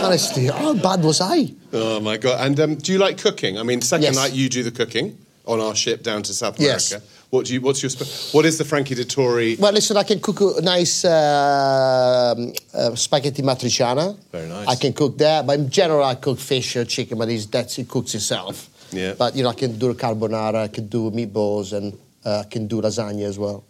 Honestly, 0.03 0.47
how 0.47 0.75
bad 0.75 1.03
was 1.05 1.21
I? 1.21 1.53
Oh 1.73 2.01
my 2.01 2.17
god! 2.17 2.45
And 2.45 2.59
um, 2.59 2.75
do 2.75 2.93
you 2.93 2.99
like 2.99 3.19
cooking? 3.19 3.57
I 3.59 3.63
mean, 3.63 3.81
second 3.83 4.05
Yes. 4.05 4.17
night 4.17 4.33
you 4.33 4.49
do 4.49 4.65
the 4.65 4.73
cooking 4.73 5.17
on 5.47 5.61
our 5.61 5.77
ship 5.77 6.03
down 6.03 6.23
to 6.25 6.35
South 6.35 6.59
America. 6.59 6.85
Yes. 6.91 7.27
What 7.31 7.47
do 7.47 7.55
you? 7.55 7.61
What's 7.61 7.83
your? 7.83 7.91
What 8.33 8.45
is 8.47 8.59
the 8.59 8.65
Frankie 8.65 8.95
Dettori? 8.97 9.59
Well, 9.59 9.73
listen, 9.73 9.97
I 9.97 10.03
can 10.03 10.19
cook 10.21 10.41
a 10.41 10.61
nice 10.63 11.05
uh, 11.05 12.35
uh, 12.75 12.95
spaghetti 12.97 13.43
matriciana. 13.43 14.17
Very 14.33 14.49
nice. 14.49 14.67
I 14.67 14.75
can 14.77 14.93
cook 14.93 15.19
that, 15.19 15.47
but 15.47 15.59
in 15.59 15.71
general, 15.71 16.05
I 16.05 16.17
cook 16.17 16.39
fish 16.39 16.75
or 16.77 16.85
chicken, 16.85 17.19
but 17.19 17.29
that's, 17.51 17.79
it 17.79 17.89
cooks 17.89 18.15
itself. 18.15 18.71
Yeah. 18.93 19.15
But, 19.19 19.35
you 19.37 19.43
know, 19.43 19.51
I 19.51 19.55
can 19.55 19.79
do 19.79 19.91
a 19.91 19.95
carbonara, 19.95 20.65
I 20.65 20.69
can 20.69 20.87
do 20.89 21.11
meatballs, 21.11 21.73
and 21.73 21.97
uh, 22.25 22.41
I 22.41 22.49
can 22.49 22.67
do 22.67 22.81
lasagna 22.81 23.25
as 23.25 23.39
well. 23.39 23.65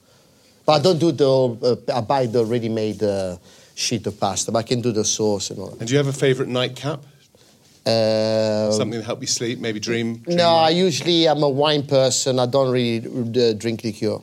But 0.64 0.72
I 0.72 0.82
don't 0.82 0.98
do 0.98 1.12
the, 1.12 1.86
uh, 1.90 1.98
I 1.98 2.00
buy 2.00 2.26
the 2.26 2.44
ready-made 2.44 3.02
uh, 3.02 3.36
sheet 3.74 4.06
of 4.06 4.18
pasta, 4.18 4.50
but 4.52 4.58
I 4.58 4.62
can 4.62 4.80
do 4.80 4.92
the 4.92 5.04
sauce 5.04 5.50
and 5.50 5.60
all 5.60 5.68
that. 5.68 5.80
And 5.80 5.88
do 5.88 5.92
you 5.94 5.98
have 5.98 6.08
a 6.08 6.12
favourite 6.12 6.50
nightcap? 6.50 7.02
Uh, 7.84 8.72
Something 8.72 9.00
to 9.00 9.06
help 9.06 9.20
you 9.20 9.28
sleep? 9.28 9.60
Maybe 9.60 9.78
dream? 9.78 10.16
dream 10.16 10.36
no, 10.36 10.48
I 10.48 10.70
usually, 10.70 11.28
I'm 11.28 11.42
a 11.42 11.48
wine 11.48 11.86
person. 11.86 12.40
I 12.40 12.46
don't 12.46 12.72
really 12.72 12.98
uh, 13.06 13.52
drink 13.52 13.84
liqueur. 13.84 14.18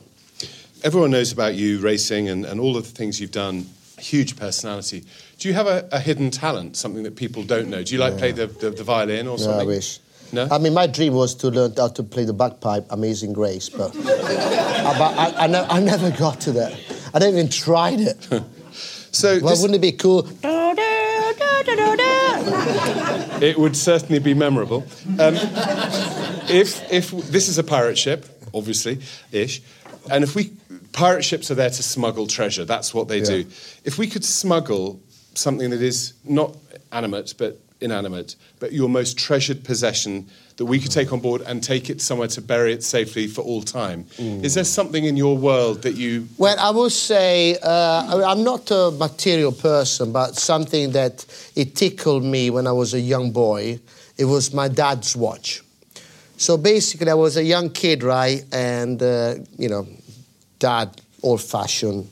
Everyone 0.82 1.12
knows 1.12 1.32
about 1.32 1.54
you 1.54 1.78
racing 1.78 2.28
and, 2.28 2.44
and 2.44 2.60
all 2.60 2.76
of 2.76 2.84
the 2.84 2.90
things 2.90 3.18
you've 3.20 3.30
done. 3.30 3.66
Huge 3.98 4.36
personality. 4.36 5.04
Do 5.38 5.48
you 5.48 5.54
have 5.54 5.66
a, 5.66 5.88
a 5.92 5.98
hidden 5.98 6.30
talent? 6.30 6.76
Something 6.76 7.04
that 7.04 7.16
people 7.16 7.42
don't 7.42 7.70
know? 7.70 7.82
Do 7.82 7.94
you 7.94 8.00
like 8.00 8.18
play 8.18 8.32
the, 8.32 8.48
the, 8.48 8.70
the 8.70 8.84
violin 8.84 9.26
or 9.26 9.38
No, 9.38 9.44
something? 9.44 9.62
I 9.62 9.64
wish. 9.64 9.98
No? 10.32 10.48
I 10.50 10.58
mean, 10.58 10.74
my 10.74 10.86
dream 10.86 11.14
was 11.14 11.34
to 11.36 11.48
learn 11.48 11.72
how 11.76 11.88
to 11.88 12.02
play 12.02 12.24
the 12.24 12.32
bagpipe, 12.32 12.86
Amazing 12.90 13.32
Grace, 13.34 13.68
but, 13.68 13.94
I, 13.96 14.94
but 14.98 15.18
I, 15.18 15.44
I, 15.44 15.46
ne- 15.46 15.66
I 15.68 15.80
never 15.80 16.10
got 16.10 16.40
to 16.42 16.52
that. 16.52 16.72
I 17.12 17.18
never 17.20 17.36
even 17.36 17.48
tried 17.48 18.00
it. 18.00 18.28
so 19.12 19.38
Well, 19.40 19.50
this- 19.50 19.60
wouldn't 19.62 19.76
it 19.76 19.82
be 19.82 19.92
cool? 19.92 20.28
It 23.40 23.58
would 23.58 23.76
certainly 23.76 24.20
be 24.20 24.32
memorable. 24.34 24.84
Um, 25.18 25.34
if 26.48 26.90
if 26.90 27.10
this 27.10 27.48
is 27.48 27.58
a 27.58 27.64
pirate 27.64 27.98
ship, 27.98 28.24
obviously, 28.54 29.00
ish, 29.32 29.60
and 30.10 30.24
if 30.24 30.34
we 30.34 30.52
pirate 30.92 31.24
ships 31.24 31.50
are 31.50 31.54
there 31.54 31.70
to 31.70 31.82
smuggle 31.82 32.26
treasure, 32.26 32.64
that's 32.64 32.94
what 32.94 33.08
they 33.08 33.18
Yeah. 33.18 33.24
do. 33.24 33.44
If 33.84 33.98
we 33.98 34.06
could 34.06 34.24
smuggle 34.24 35.00
something 35.34 35.70
that 35.70 35.82
is 35.82 36.12
not 36.24 36.56
animate 36.92 37.34
but 37.38 37.58
inanimate, 37.84 38.36
but 38.60 38.72
your 38.72 38.88
most 38.88 39.18
treasured 39.18 39.62
possession 39.64 40.26
that 40.56 40.64
we 40.64 40.78
could 40.78 40.90
take 40.90 41.12
on 41.12 41.20
board 41.20 41.42
and 41.42 41.62
take 41.62 41.90
it 41.90 42.00
somewhere 42.00 42.28
to 42.28 42.40
bury 42.40 42.72
it 42.72 42.82
safely 42.82 43.26
for 43.26 43.42
all 43.42 43.62
time, 43.62 44.06
is 44.18 44.54
there 44.54 44.64
something 44.64 45.04
in 45.04 45.16
your 45.16 45.36
world 45.36 45.82
that 45.82 45.94
you 45.94 46.28
Well, 46.38 46.56
I 46.58 46.70
would 46.70 46.92
say 46.92 47.56
uh, 47.62 48.24
I'm 48.30 48.42
not 48.44 48.70
a 48.70 48.90
material 48.92 49.52
person, 49.52 50.12
but 50.12 50.36
something 50.36 50.92
that 50.92 51.26
it 51.54 51.74
tickled 51.74 52.24
me 52.24 52.50
when 52.50 52.66
I 52.66 52.72
was 52.72 52.94
a 52.94 53.00
young 53.00 53.32
boy. 53.32 53.80
It 54.16 54.26
was 54.26 54.54
my 54.54 54.68
dad's 54.68 55.16
watch. 55.16 55.60
So 56.36 56.56
basically, 56.56 57.10
I 57.10 57.14
was 57.14 57.36
a 57.36 57.42
young 57.42 57.70
kid, 57.70 58.02
right? 58.02 58.44
And 58.52 59.02
uh, 59.02 59.36
you 59.58 59.68
know, 59.68 59.86
dad, 60.58 61.00
old-fashioned, 61.22 62.08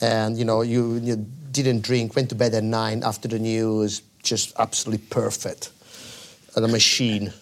and 0.00 0.38
you 0.38 0.44
know, 0.44 0.62
you, 0.62 0.96
you 0.96 1.16
didn't 1.50 1.82
drink, 1.82 2.16
went 2.16 2.28
to 2.30 2.34
bed 2.34 2.54
at 2.54 2.64
nine 2.64 3.02
after 3.02 3.28
the 3.28 3.38
news, 3.38 4.02
just 4.22 4.52
absolutely 4.58 5.04
perfect, 5.08 5.70
and 6.56 6.64
a 6.64 6.68
machine. 6.68 7.32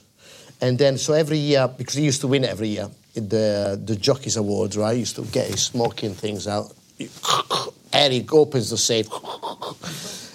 And 0.61 0.79
then, 0.79 0.99
so 0.99 1.12
every 1.12 1.38
year, 1.38 1.69
because 1.69 1.95
he 1.95 2.05
used 2.05 2.21
to 2.23 2.27
win 2.27 2.45
every 2.45 2.69
year, 2.69 2.88
the 3.14 3.81
the 3.83 3.97
Jockeys 3.97 4.37
Awards, 4.37 4.77
right? 4.77 4.95
He 4.95 5.01
used 5.01 5.17
to 5.17 5.23
get 5.23 5.49
his 5.49 5.62
smoking 5.62 6.14
things 6.14 6.47
out, 6.47 6.73
and 7.93 8.12
he 8.12 8.27
opens 8.31 8.71
the 8.71 8.79
safe, 8.79 9.09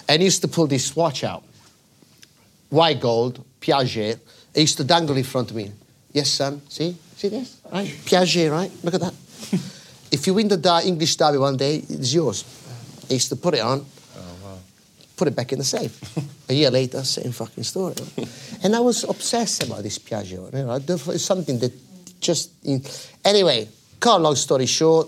and 0.07 0.21
he 0.21 0.25
used 0.25 0.41
to 0.41 0.47
pull 0.47 0.67
this 0.67 0.95
watch 0.95 1.23
out, 1.23 1.43
white 2.69 2.99
gold, 2.99 3.43
Piaget. 3.61 4.19
He 4.53 4.61
used 4.61 4.77
to 4.77 4.83
dangle 4.83 5.17
in 5.17 5.23
front 5.23 5.49
of 5.49 5.55
me. 5.55 5.71
Yes, 6.11 6.29
son. 6.29 6.61
See, 6.69 6.95
see 7.15 7.29
this, 7.29 7.59
right? 7.71 7.87
Piaget, 8.05 8.51
right? 8.51 8.71
Look 8.83 8.93
at 8.93 9.01
that. 9.01 9.13
if 10.11 10.27
you 10.27 10.33
win 10.35 10.47
the 10.47 10.81
English 10.85 11.15
Derby 11.15 11.37
one 11.37 11.57
day, 11.57 11.77
it's 11.89 12.13
yours. 12.13 12.45
He 13.07 13.15
used 13.15 13.29
to 13.29 13.35
put 13.35 13.55
it 13.55 13.61
on 13.61 13.85
put 15.23 15.31
it 15.31 15.35
back 15.37 15.53
in 15.53 15.59
the 15.59 15.63
safe. 15.63 15.95
a 16.49 16.53
year 16.53 16.69
later, 16.69 17.01
same 17.03 17.31
fucking 17.31 17.63
story. 17.63 17.95
and 18.61 18.75
I 18.75 18.81
was 18.81 19.05
obsessed 19.05 19.63
about 19.63 19.83
this 19.83 19.97
Piaget. 19.97 20.53
You 20.53 20.65
know, 20.65 21.13
it's 21.13 21.23
something 21.23 21.59
that 21.59 21.71
just. 22.19 22.51
Anyway, 23.23 23.69
cut 24.01 24.21
long 24.21 24.35
story 24.35 24.65
short. 24.65 25.07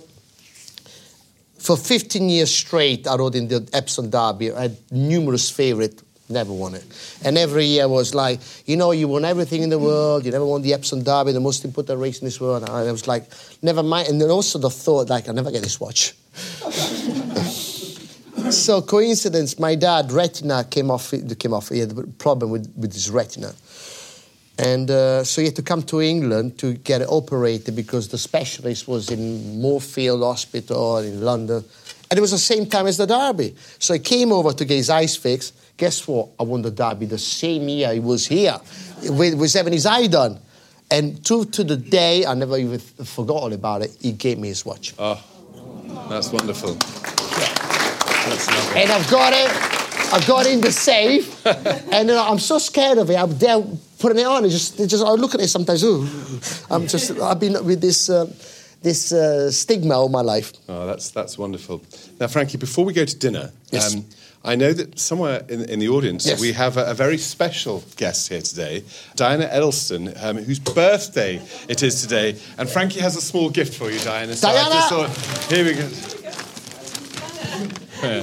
For 1.58 1.76
15 1.76 2.30
years 2.30 2.54
straight, 2.56 3.08
I 3.08 3.16
rode 3.16 3.36
in 3.36 3.48
the 3.48 3.68
Epsom 3.74 4.10
Derby. 4.10 4.52
I 4.52 4.62
had 4.64 4.78
numerous 4.92 5.50
favourite, 5.50 6.00
never 6.30 6.54
won 6.54 6.76
it. 6.76 6.86
And 7.26 7.38
every 7.38 7.66
year 7.66 7.90
was 7.90 8.14
like, 8.14 8.40
you 8.66 8.78
know, 8.78 8.92
you 8.92 9.08
won 9.08 9.26
everything 9.26 9.64
in 9.64 9.70
the 9.70 9.80
world, 9.80 10.26
you 10.26 10.32
never 10.32 10.46
won 10.46 10.62
the 10.62 10.74
Epsom 10.74 11.04
Derby, 11.04 11.32
the 11.32 11.40
most 11.40 11.66
important 11.66 12.00
race 12.00 12.20
in 12.20 12.26
this 12.26 12.40
world. 12.40 12.64
And 12.64 12.72
I 12.72 12.92
was 12.92 13.08
like, 13.08 13.24
never 13.62 13.84
mind. 13.84 14.10
And 14.10 14.22
then 14.22 14.30
also 14.30 14.60
the 14.60 14.70
thought, 14.70 15.10
like, 15.10 15.28
I'll 15.28 15.34
never 15.34 15.52
get 15.52 15.64
this 15.64 15.80
watch. 15.80 16.14
So 18.52 18.82
coincidence, 18.82 19.60
my 19.60 19.76
dad 19.76 20.12
retina 20.12 20.64
came 20.64 20.92
off. 20.92 21.12
Came 21.40 21.54
off. 21.54 21.70
He 21.70 21.80
had 21.80 21.98
a 21.98 22.04
problem 22.04 22.52
with, 22.52 22.72
with 22.78 22.94
his 22.94 23.10
retina, 23.10 23.54
and 24.58 24.90
uh, 24.90 25.24
so 25.24 25.42
he 25.42 25.48
had 25.48 25.56
to 25.56 25.64
come 25.64 25.82
to 25.84 26.02
England 26.02 26.58
to 26.60 26.74
get 26.74 27.02
operated 27.02 27.76
because 27.76 28.08
the 28.08 28.18
specialist 28.18 28.88
was 28.88 29.10
in 29.10 29.60
Moorfield 29.60 30.22
Hospital 30.22 30.98
in 30.98 31.22
London, 31.22 31.64
and 32.10 32.18
it 32.18 32.22
was 32.22 32.32
the 32.32 32.38
same 32.38 32.66
time 32.68 32.88
as 32.88 32.98
the 32.98 33.08
Derby. 33.08 33.56
So 33.80 33.94
he 33.94 34.00
came 34.00 34.32
over 34.32 34.54
to 34.54 34.66
get 34.66 34.76
his 34.76 34.90
eyes 34.90 35.16
fixed. 35.16 35.78
Guess 35.78 36.08
what? 36.08 36.30
I 36.40 36.44
won 36.44 36.62
the 36.62 36.72
Derby 36.72 37.08
the 37.08 37.18
same 37.18 37.68
year 37.68 37.94
he 37.94 38.00
was 38.00 38.28
here. 38.28 38.58
with, 39.04 39.34
was 39.36 39.54
having 39.54 39.74
his 39.74 39.86
eye 39.86 40.08
done, 40.08 40.40
and 40.92 41.24
true 41.26 41.46
to 41.46 41.64
the 41.64 41.78
day, 41.78 42.26
I 42.26 42.34
never 42.36 42.58
even 42.58 42.80
forgot 42.80 43.36
all 43.36 43.54
about 43.54 43.82
it. 43.82 43.98
He 44.00 44.12
gave 44.12 44.38
me 44.38 44.50
his 44.50 44.66
watch. 44.66 44.94
Oh, 45.00 45.22
that's 46.10 46.32
wonderful. 46.32 46.78
And 48.30 48.92
I've 48.92 49.10
got 49.10 49.34
it. 49.34 49.52
I've 50.14 50.26
got 50.28 50.46
it 50.46 50.54
in 50.54 50.62
the 50.62 50.72
safe, 50.72 51.46
and 51.92 52.10
uh, 52.12 52.30
I'm 52.30 52.40
so 52.40 52.58
scared 52.60 52.98
of 52.98 53.10
it. 53.10 53.16
I'm 53.18 53.38
there 53.38 53.62
putting 54.00 54.20
it 54.20 54.26
on. 54.26 54.46
It 54.46 54.50
just, 54.50 54.78
just 54.78 55.04
I 55.04 55.10
look 55.12 55.34
at 55.36 55.42
it 55.42 55.48
sometimes. 55.48 55.84
Ooh, 55.84 56.08
I'm 56.70 56.88
just. 56.88 57.12
I've 57.20 57.40
been 57.40 57.54
with 57.66 57.82
this 57.82 58.10
uh, 58.10 58.26
this 58.82 59.12
uh, 59.12 59.52
stigma 59.52 59.96
all 59.96 60.10
my 60.10 60.22
life. 60.22 60.54
Oh, 60.70 60.86
that's 60.88 61.10
that's 61.12 61.38
wonderful. 61.38 61.82
Now, 62.20 62.28
Frankie, 62.28 62.58
before 62.58 62.86
we 62.86 62.94
go 62.94 63.06
to 63.06 63.16
dinner, 63.18 63.52
Yes. 63.72 63.96
um, 63.96 64.06
I 64.44 64.56
know 64.56 64.74
that 64.74 65.00
somewhere 65.00 65.44
in, 65.50 65.68
in 65.70 65.80
the 65.80 65.90
audience 65.90 66.26
Yes. 66.28 66.40
we 66.40 66.52
have 66.54 66.78
a, 66.78 66.86
a 66.92 66.94
very 66.94 67.18
special 67.18 67.84
guest 67.98 68.30
here 68.30 68.42
today, 68.42 68.84
Diana 69.16 69.48
Edelston, 69.52 70.14
um, 70.24 70.38
whose 70.38 70.60
birthday 70.60 71.42
it 71.68 71.82
is 71.82 72.02
today, 72.02 72.36
and 72.60 72.70
Frankie 72.70 73.00
has 73.02 73.16
a 73.18 73.22
small 73.22 73.50
gift 73.50 73.76
for 73.76 73.90
you, 73.90 74.00
Diana. 74.00 74.36
So 74.36 74.50
I 74.50 74.54
Diana! 74.54 74.82
thought, 75.10 75.52
here 75.52 75.66
we 75.66 75.74
go. 75.74 75.90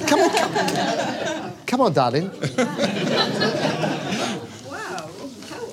Come 0.06 0.20
on, 0.20 0.30
come, 0.30 1.52
come 1.66 1.80
on, 1.80 1.92
darling. 1.92 2.30
Wow, 4.68 5.08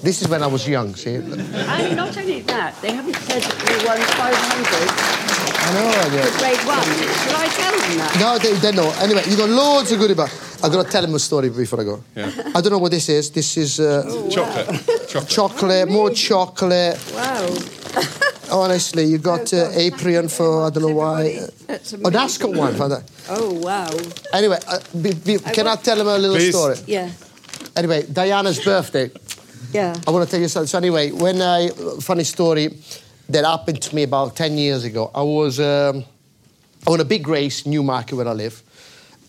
This 0.01 0.22
is 0.22 0.28
when 0.28 0.41
I 0.43 0.47
was 0.47 0.68
young, 0.68 0.95
see? 0.95 1.16
And 1.16 1.95
not 1.95 2.18
only 2.18 2.41
that, 2.41 2.76
they 2.82 2.91
haven't 2.91 3.16
said 3.16 3.41
that 3.43 3.57
we 3.66 3.76
won 3.88 3.97
500 3.99 5.30
I 5.62 5.74
know, 5.74 5.88
I 5.89 5.91
know. 6.10 6.24
for 6.24 6.39
grade 6.39 6.64
one. 6.66 6.88
Should 7.22 7.36
I 7.36 7.47
tell 7.60 7.76
them 7.78 7.97
that? 7.99 8.18
No, 8.20 8.38
they, 8.39 8.53
they 8.53 8.72
know. 8.72 8.89
Anyway, 9.01 9.24
you 9.28 9.38
got 9.38 9.49
loads 9.49 9.91
of 9.91 9.99
goodie 9.99 10.16
bags. 10.16 10.34
I've 10.64 10.72
got 10.72 10.86
to 10.86 10.91
tell 10.91 11.03
him 11.03 11.14
a 11.16 11.20
story 11.20 11.49
before 11.49 11.80
I 11.82 11.84
go. 11.84 12.03
Yeah. 12.16 12.32
I 12.55 12.62
don't 12.62 12.72
know 12.72 12.80
what 12.80 12.91
this 12.91 13.07
is. 13.10 13.30
This 13.32 13.55
is 13.57 13.80
uh, 13.80 14.03
Chocolate. 14.30 15.07
Chocolate. 15.07 15.30
chocolate, 15.30 15.89
more 15.89 16.10
chocolate. 16.12 16.97
Wow. 17.14 17.47
Honestly, 18.52 19.06
you 19.06 19.18
got 19.18 19.54
uh, 19.54 19.72
Aprion 19.72 20.30
for, 20.30 20.66
I 20.66 20.70
don't 20.70 20.84
know 20.84 20.95
why. 20.95 21.47
That's 21.68 21.93
Oh, 21.93 22.10
that's 22.10 22.38
got 22.38 22.54
one 22.56 22.76
for 22.76 22.89
that. 22.89 23.04
Oh, 23.30 23.54
wow. 23.54 23.89
Anyway, 24.34 24.58
uh, 24.68 24.80
be, 25.02 25.14
be, 25.14 25.38
can 25.39 25.68
I 25.68 25.76
tell 25.76 26.00
him 26.00 26.08
a 26.08 26.18
little 26.18 26.36
Please. 26.36 26.56
story? 26.56 26.76
Yeah. 26.88 27.12
Anyway, 27.76 28.04
Diana's 28.12 28.64
birthday. 28.64 29.12
Yeah. 29.72 29.95
I 30.08 30.12
want 30.12 30.26
to 30.26 30.32
tell 30.32 30.41
you 30.41 30.47
something. 30.47 30.68
So 30.68 30.78
anyway, 30.78 31.12
when 31.12 31.41
I 31.41 31.70
funny 32.02 32.24
story 32.24 32.76
that 33.30 33.45
happened 33.45 33.82
to 33.82 33.95
me 33.95 34.04
about 34.04 34.36
ten 34.36 34.58
years 34.58 34.84
ago. 34.84 35.12
I 35.14 35.22
was 35.22 35.60
um, 35.60 36.04
on 36.88 37.00
a 37.00 37.06
big 37.06 37.28
race, 37.28 37.66
in 37.66 37.72
Newmarket, 37.72 38.18
where 38.18 38.28
I 38.28 38.34
live, 38.34 38.62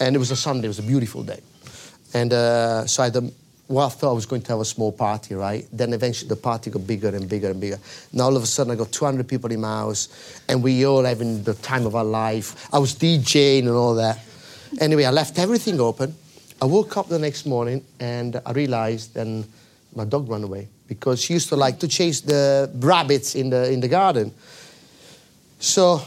and 0.00 0.16
it 0.16 0.18
was 0.18 0.30
a 0.30 0.36
Sunday. 0.36 0.66
It 0.66 0.68
was 0.68 0.78
a 0.78 0.82
beautiful 0.82 1.22
day, 1.22 1.40
and 2.14 2.32
uh, 2.32 2.86
so 2.86 3.02
I 3.02 3.06
had 3.06 3.16
a, 3.16 3.30
well, 3.70 3.86
I 3.86 3.88
thought 3.88 4.10
I 4.10 4.14
was 4.14 4.26
going 4.26 4.42
to 4.42 4.48
have 4.52 4.60
a 4.60 4.64
small 4.64 4.90
party, 4.90 5.36
right? 5.36 5.64
Then 5.72 5.92
eventually 5.92 6.28
the 6.28 6.34
party 6.34 6.70
got 6.70 6.84
bigger 6.88 7.08
and 7.08 7.28
bigger 7.28 7.52
and 7.52 7.60
bigger. 7.60 7.78
Now 8.12 8.24
all 8.24 8.36
of 8.36 8.42
a 8.42 8.46
sudden 8.46 8.72
I 8.72 8.74
got 8.74 8.90
200 8.90 9.28
people 9.28 9.52
in 9.52 9.60
my 9.60 9.68
house, 9.68 10.08
and 10.48 10.60
we 10.60 10.84
all 10.84 11.04
having 11.04 11.44
the 11.44 11.54
time 11.54 11.86
of 11.86 11.94
our 11.94 12.04
life. 12.04 12.68
I 12.74 12.80
was 12.80 12.96
DJing 12.96 13.60
and 13.60 13.70
all 13.70 13.94
that. 13.94 14.18
Anyway, 14.80 15.04
I 15.04 15.10
left 15.10 15.38
everything 15.38 15.80
open. 15.80 16.16
I 16.60 16.64
woke 16.64 16.96
up 16.96 17.08
the 17.08 17.18
next 17.20 17.46
morning 17.46 17.84
and 18.00 18.40
I 18.44 18.50
realized 18.52 19.14
then 19.14 19.44
my 19.94 20.04
dog 20.04 20.28
ran 20.28 20.42
away 20.42 20.66
because 20.88 21.22
she 21.22 21.34
used 21.34 21.48
to 21.50 21.56
like 21.56 21.78
to 21.78 21.88
chase 21.88 22.20
the 22.22 22.68
rabbits 22.74 23.36
in 23.36 23.50
the 23.50 23.70
in 23.70 23.78
the 23.78 23.88
garden. 23.88 24.34
So 25.60 26.02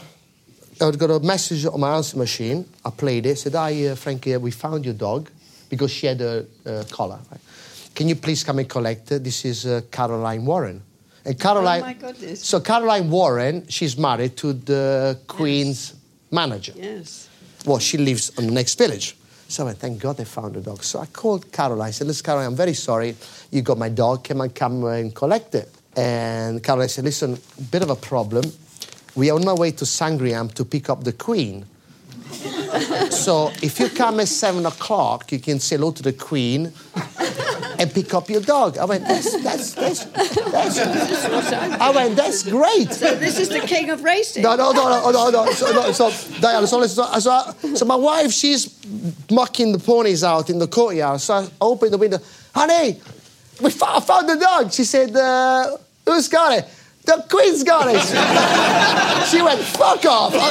I 0.82 0.90
got 0.90 1.10
a 1.10 1.20
message 1.20 1.64
on 1.64 1.80
my 1.80 1.96
answer 1.96 2.18
machine. 2.18 2.66
I 2.84 2.90
played 2.90 3.24
it. 3.24 3.38
Said, 3.38 3.54
"Hi, 3.54 3.86
uh, 3.86 3.94
Frankie, 3.94 4.36
we 4.36 4.50
found 4.50 4.84
your 4.84 4.94
dog 4.94 5.30
because 5.70 5.90
she 5.90 6.06
had 6.06 6.20
a, 6.20 6.46
a 6.64 6.84
collar. 6.84 7.18
Right? 7.30 7.40
Can 7.94 8.08
you 8.08 8.16
please 8.16 8.42
come 8.44 8.58
and 8.58 8.68
collect? 8.68 9.06
This 9.08 9.44
is 9.44 9.66
uh, 9.66 9.80
Caroline 9.90 10.44
Warren." 10.44 10.82
And 11.26 11.38
Caroline, 11.40 11.80
Oh, 11.82 11.86
my 11.86 11.94
goodness. 11.94 12.44
so 12.44 12.60
Caroline 12.60 13.08
Warren, 13.10 13.66
she's 13.68 13.96
married 13.96 14.36
to 14.36 14.52
the 14.52 15.18
Queen's 15.26 15.94
manager. 16.30 16.72
Yes. 16.76 17.28
Well, 17.64 17.78
she 17.78 17.96
lives 17.96 18.30
on 18.38 18.46
the 18.46 18.52
next 18.52 18.76
village. 18.76 19.16
So 19.48 19.62
I 19.62 19.66
went, 19.66 19.78
thank 19.78 20.00
God 20.00 20.18
they 20.18 20.24
found 20.26 20.54
the 20.54 20.60
dog. 20.60 20.82
So 20.84 20.98
I 20.98 21.06
called 21.06 21.50
Caroline. 21.50 21.88
I 21.88 21.92
said, 21.92 22.08
listen, 22.08 22.24
Caroline, 22.26 22.46
I'm 22.48 22.56
very 22.56 22.74
sorry. 22.74 23.14
You 23.50 23.62
got 23.62 23.78
my 23.78 23.88
dog. 23.88 24.24
Can 24.24 24.40
I 24.42 24.48
come 24.48 24.84
and 24.84 25.14
collect 25.14 25.54
it? 25.54 25.70
And 25.96 26.62
Caroline 26.62 26.88
said, 26.90 27.04
listen, 27.04 27.38
bit 27.70 27.82
of 27.82 27.88
a 27.88 27.96
problem. 27.96 28.44
We 29.14 29.30
are 29.30 29.38
on 29.38 29.48
our 29.48 29.56
way 29.56 29.70
to 29.70 29.86
Sandringham 29.86 30.50
to 30.50 30.64
pick 30.64 30.90
up 30.90 31.04
the 31.04 31.12
Queen. 31.12 31.64
So 33.10 33.50
if 33.62 33.78
you 33.80 33.88
come 33.88 34.20
at 34.20 34.28
seven 34.28 34.66
o'clock, 34.66 35.30
you 35.32 35.38
can 35.38 35.58
say 35.60 35.76
hello 35.76 35.92
to 35.92 36.02
the 36.02 36.12
Queen 36.12 36.72
and 37.78 37.92
pick 37.92 38.14
up 38.14 38.28
your 38.28 38.40
dog. 38.40 38.78
I 38.78 38.84
went, 38.84 39.06
that's, 39.06 39.42
that's, 39.42 39.74
that's, 39.74 40.04
that's, 40.04 40.78
I 41.80 41.90
went, 41.90 42.16
that's 42.16 42.42
great. 42.42 42.92
So 42.92 43.14
this 43.14 43.38
is 43.38 43.48
the 43.48 43.60
king 43.60 43.90
of 43.90 44.02
racing. 44.02 44.42
No, 44.42 44.56
no, 44.56 44.72
no, 44.72 44.88
no, 44.88 45.10
no, 45.10 45.30
no. 45.30 45.52
So, 45.52 45.72
no, 45.72 45.92
so 45.92 46.10
Diana, 46.40 46.66
so, 46.66 46.86
so, 46.86 47.18
so, 47.18 47.74
so 47.74 47.84
my 47.84 47.96
wife, 47.96 48.32
she's 48.32 48.68
mucking 49.30 49.72
the 49.72 49.78
ponies 49.78 50.22
out 50.24 50.50
in 50.50 50.58
the 50.58 50.68
courtyard. 50.68 51.20
So 51.20 51.34
I 51.34 51.48
opened 51.60 51.92
the 51.92 51.98
window. 51.98 52.18
Honey, 52.54 53.00
we 53.60 53.70
fo- 53.70 53.96
I 53.96 54.00
found 54.00 54.28
the 54.28 54.36
dog. 54.36 54.72
She 54.72 54.84
said, 54.84 55.14
uh, 55.16 55.76
who's 56.06 56.28
got 56.28 56.58
it? 56.58 56.68
The 57.04 57.24
Queen's 57.28 57.62
got 57.62 57.88
it. 57.88 58.00
she 59.28 59.42
went, 59.42 59.60
fuck 59.60 60.04
off. 60.06 60.32
I 60.34 60.50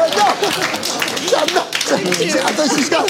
went, 0.00 0.16
no. 0.16 0.70
I'm 1.32 1.54
not. 1.54 1.76
I 1.92 2.52
thought 2.52 2.70
she's 2.76 2.88
got. 2.88 3.08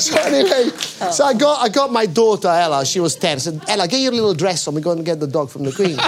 So 0.00 0.16
anyway, 0.18 0.70
so 1.12 1.24
I 1.24 1.34
got, 1.34 1.62
I 1.62 1.68
got 1.68 1.92
my 1.92 2.06
daughter, 2.06 2.48
Ella. 2.48 2.84
She 2.86 3.00
was 3.00 3.16
10. 3.16 3.36
I 3.36 3.38
said, 3.38 3.62
Ella, 3.68 3.86
get 3.88 4.00
your 4.00 4.12
little 4.12 4.34
dress 4.34 4.66
on. 4.66 4.74
We're 4.74 4.80
going 4.80 4.98
to 4.98 5.04
get 5.04 5.20
the 5.20 5.26
dog 5.26 5.50
from 5.50 5.64
the 5.64 5.72
Queen. 5.72 5.98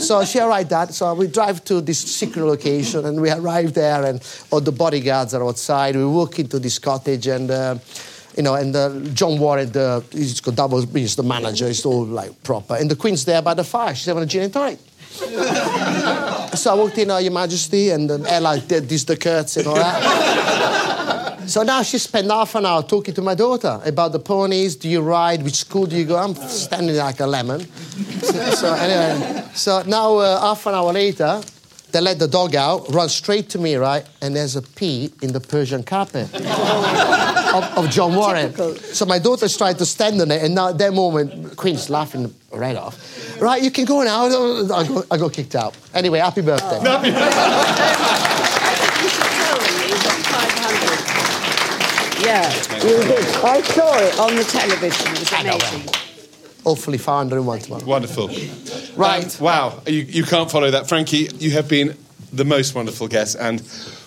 So 0.00 0.24
she 0.24 0.38
arrived 0.40 0.70
that. 0.70 0.94
So 0.94 1.12
we 1.14 1.26
drive 1.26 1.64
to 1.64 1.80
this 1.80 1.98
secret 1.98 2.44
location, 2.44 3.04
and 3.06 3.20
we 3.20 3.30
arrive 3.30 3.74
there, 3.74 4.04
and 4.04 4.22
all 4.50 4.60
the 4.60 4.72
bodyguards 4.72 5.34
are 5.34 5.44
outside. 5.44 5.96
We 5.96 6.04
walk 6.04 6.38
into 6.38 6.58
this 6.58 6.78
cottage, 6.78 7.26
and 7.26 7.50
uh, 7.50 7.76
you 8.36 8.42
know, 8.42 8.54
and 8.54 8.74
uh, 8.74 9.00
John 9.12 9.38
Warren, 9.38 9.70
the 9.72 10.04
he's 10.12 10.40
got 10.40 10.54
double, 10.54 10.84
he's 10.86 11.16
the 11.16 11.22
manager. 11.22 11.66
He's 11.66 11.84
all 11.84 12.04
like 12.04 12.42
proper, 12.42 12.76
and 12.76 12.90
the 12.90 12.96
Queen's 12.96 13.24
there 13.24 13.42
by 13.42 13.54
the 13.54 13.64
fire. 13.64 13.94
She's 13.94 14.06
having 14.06 14.22
a 14.22 14.26
gin 14.26 14.44
and 14.44 14.52
tonic. 14.52 14.78
so 16.54 16.72
I 16.72 16.74
walked 16.74 16.98
in, 16.98 17.10
uh, 17.10 17.18
Your 17.18 17.32
Majesty, 17.32 17.90
and 17.90 18.10
um, 18.10 18.24
Ella 18.26 18.60
did 18.60 18.88
this 18.88 19.04
the 19.04 19.16
curtsy 19.16 19.60
and 19.60 19.68
all 19.68 19.74
that. 19.76 20.56
So 21.50 21.64
now 21.64 21.82
she 21.82 21.98
spent 21.98 22.30
half 22.30 22.54
an 22.54 22.64
hour 22.64 22.80
talking 22.80 23.12
to 23.14 23.22
my 23.22 23.34
daughter 23.34 23.80
about 23.84 24.12
the 24.12 24.20
ponies. 24.20 24.76
Do 24.76 24.88
you 24.88 25.00
ride? 25.00 25.42
Which 25.42 25.56
school 25.56 25.84
do 25.84 25.96
you 25.96 26.04
go? 26.04 26.16
I'm 26.16 26.36
standing 26.36 26.94
like 26.94 27.18
a 27.18 27.26
lemon. 27.26 27.66
So, 28.22 28.50
so 28.52 28.74
anyway, 28.74 29.44
so 29.52 29.82
now 29.82 30.18
uh, 30.18 30.40
half 30.40 30.64
an 30.66 30.74
hour 30.74 30.92
later, 30.92 31.42
they 31.90 32.00
let 32.00 32.20
the 32.20 32.28
dog 32.28 32.54
out, 32.54 32.88
run 32.94 33.08
straight 33.08 33.48
to 33.50 33.58
me, 33.58 33.74
right? 33.74 34.06
And 34.22 34.36
there's 34.36 34.54
a 34.54 34.62
pee 34.62 35.12
in 35.22 35.32
the 35.32 35.40
Persian 35.40 35.82
carpet 35.82 36.28
of, 37.54 37.78
of 37.78 37.90
John 37.90 38.14
Warren. 38.14 38.52
Typical. 38.52 38.74
So 38.76 39.06
my 39.06 39.18
daughter's 39.18 39.56
trying 39.56 39.76
to 39.76 39.86
stand 39.86 40.20
on 40.20 40.30
it, 40.30 40.42
and 40.42 40.54
now 40.54 40.68
at 40.68 40.78
that 40.78 40.92
moment, 40.92 41.56
Queen's 41.56 41.90
laughing 41.90 42.34
right 42.52 42.76
off. 42.76 43.40
Right, 43.40 43.62
you 43.62 43.70
can 43.70 43.84
go 43.84 44.02
now. 44.02 44.26
I 44.26 44.86
go, 44.86 45.04
I 45.10 45.16
got 45.16 45.32
kicked 45.32 45.54
out. 45.54 45.76
Anyway, 45.94 46.18
happy 46.18 46.42
birthday. 46.42 46.80
You 49.00 49.08
should 49.08 49.22
tell 49.22 49.56
them 49.56 49.64
that 49.80 49.88
you 49.88 49.96
got 50.04 50.18
500. 50.28 52.26
Yeah. 52.26 52.52
I 53.48 53.62
saw 53.62 53.96
it 53.96 54.18
on 54.18 54.36
the 54.36 54.44
television. 54.44 55.06
It 55.12 55.20
was 55.20 55.32
amazing. 55.32 55.88
Hopefully, 56.64 56.98
501 56.98 57.60
tomorrow. 57.60 57.84
Wonderful. 57.86 58.28
Right. 58.94 59.40
Um, 59.40 59.44
wow. 59.44 59.82
You, 59.86 60.00
you 60.00 60.24
can't 60.24 60.50
follow 60.50 60.70
that. 60.70 60.86
Frankie, 60.86 61.30
you 61.38 61.52
have 61.52 61.66
been 61.66 61.96
the 62.30 62.44
most 62.44 62.74
wonderful 62.74 63.08
guest. 63.08 63.36
And 63.40 63.62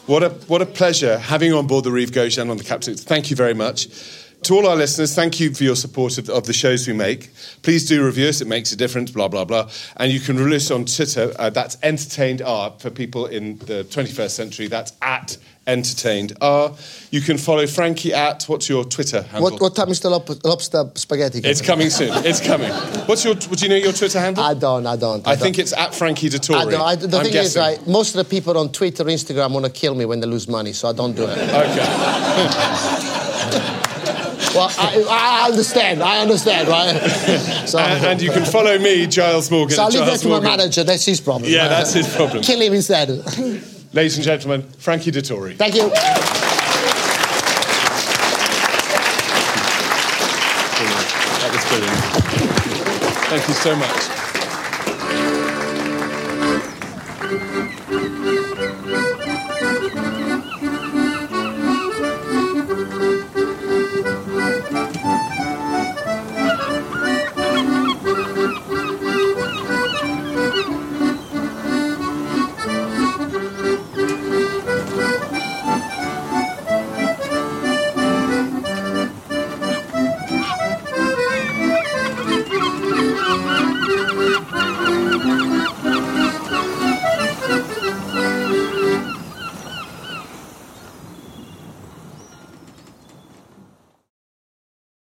what 0.06 0.24
a, 0.24 0.30
what 0.48 0.62
a 0.62 0.66
pleasure 0.66 1.18
having 1.18 1.50
you 1.50 1.58
on 1.58 1.68
board 1.68 1.86
the 1.86 1.92
Rive 1.92 2.12
Gauche 2.12 2.38
on 2.38 2.58
the 2.58 2.64
Captain. 2.64 2.96
Thank 2.96 3.30
you 3.30 3.36
very 3.36 3.54
much. 3.54 3.88
To 4.44 4.56
all 4.56 4.68
our 4.68 4.76
listeners, 4.76 5.16
thank 5.16 5.40
you 5.40 5.54
for 5.54 5.64
your 5.64 5.78
support 5.78 6.18
of, 6.18 6.30
of 6.30 6.46
the 6.46 6.52
shows 6.52 6.86
we 6.86 6.92
make. 6.94 7.30
Please 7.62 7.88
do 7.88 8.06
review 8.06 8.28
us, 8.28 8.42
it 8.42 8.48
makes 8.48 8.74
a 8.74 8.76
difference, 8.76 9.12
blah, 9.12 9.30
blah, 9.30 9.46
blah. 9.46 9.70
And 9.96 10.12
you 10.12 10.20
can 10.20 10.38
review 10.38 10.58
us 10.58 10.70
on 10.70 10.84
Twitter. 10.84 11.32
Uh, 11.40 11.50
that's 11.50 11.78
Entertained 11.82 12.42
R 12.42 12.74
for 12.78 12.90
people 12.90 13.28
in 13.28 13.58
the 13.60 13.86
21st 13.86 14.32
century. 14.32 14.68
That's 14.68 14.92
at 15.02 15.38
Entertained 15.66 16.34
R. 16.42 16.74
You 17.10 17.22
can 17.22 17.38
follow 17.38 17.66
Frankie 17.68 18.14
at, 18.14 18.44
what's 18.44 18.68
your 18.68 18.84
Twitter 18.84 19.22
handle? 19.22 19.50
What, 19.50 19.62
what 19.62 19.76
time 19.78 19.88
is 19.88 20.02
the 20.02 20.10
lop- 20.10 20.44
lobster 20.44 20.92
spaghetti? 20.96 21.40
It's 21.40 21.62
coming 21.62 21.90
soon. 21.90 22.10
It's 22.26 22.46
coming. 22.46 22.70
What's 23.08 23.24
your? 23.24 23.36
Would 23.36 23.62
you 23.62 23.70
know 23.70 23.78
your 23.78 23.94
Twitter 23.94 24.20
handle? 24.20 24.44
I 24.44 24.56
don't, 24.56 24.86
I 24.86 24.98
don't. 24.98 25.26
I 25.26 25.36
don't. 25.36 25.42
think 25.42 25.58
it's 25.58 25.72
at 25.72 25.96
Frankie 25.96 26.30
Dettori. 26.30 26.56
I 26.56 26.66
don't, 26.70 26.82
I, 26.82 26.96
the 26.96 27.18
I'm 27.18 27.24
thing 27.24 27.34
is, 27.34 27.54
guessing. 27.54 27.62
right, 27.62 27.88
most 27.88 28.14
of 28.14 28.18
the 28.18 28.26
people 28.30 28.58
on 28.58 28.74
Twitter, 28.74 29.06
Instagram 29.06 29.54
want 29.54 29.66
to 29.66 29.72
kill 29.72 29.96
me 29.96 30.04
when 30.04 30.20
they 30.20 30.28
lose 30.28 30.50
money, 30.50 30.74
so 30.74 30.90
I 30.90 30.92
don't 30.92 31.16
do 31.16 31.24
it. 31.24 31.38
Okay. 31.38 31.80
well, 34.54 34.72
I, 34.78 35.06
I 35.10 35.50
understand, 35.50 36.04
I 36.04 36.22
understand, 36.22 36.68
right? 36.68 36.98
so, 37.68 37.80
and, 37.80 38.06
and 38.06 38.22
you 38.22 38.32
can 38.32 38.46
follow 38.46 38.78
me, 38.78 39.08
Giles 39.08 39.50
Morgan. 39.50 39.76
so 39.76 39.84
I'll 39.84 39.90
leave 39.90 40.06
that 40.06 40.20
to 40.20 40.28
my 40.28 40.40
manager. 40.40 40.84
That's 40.84 41.06
his 41.06 41.20
problem. 41.22 41.52
Yeah, 41.52 41.68
that's 41.68 41.94
his 41.94 42.08
problem. 42.14 42.44
Kill 42.44 42.62
him 42.62 42.74
instead. 42.74 43.10
Ladies 43.94 44.16
and 44.16 44.24
gentlemen, 44.24 44.64
Frankie 44.78 45.12
Dettori. 45.12 45.56
Thank 45.56 45.76
you. 45.76 45.92
That 51.40 51.52
was 51.52 51.66
brilliant. 51.70 52.00
Thank 53.30 53.48
you 53.48 53.54
so 53.54 53.76
much. 53.76 54.23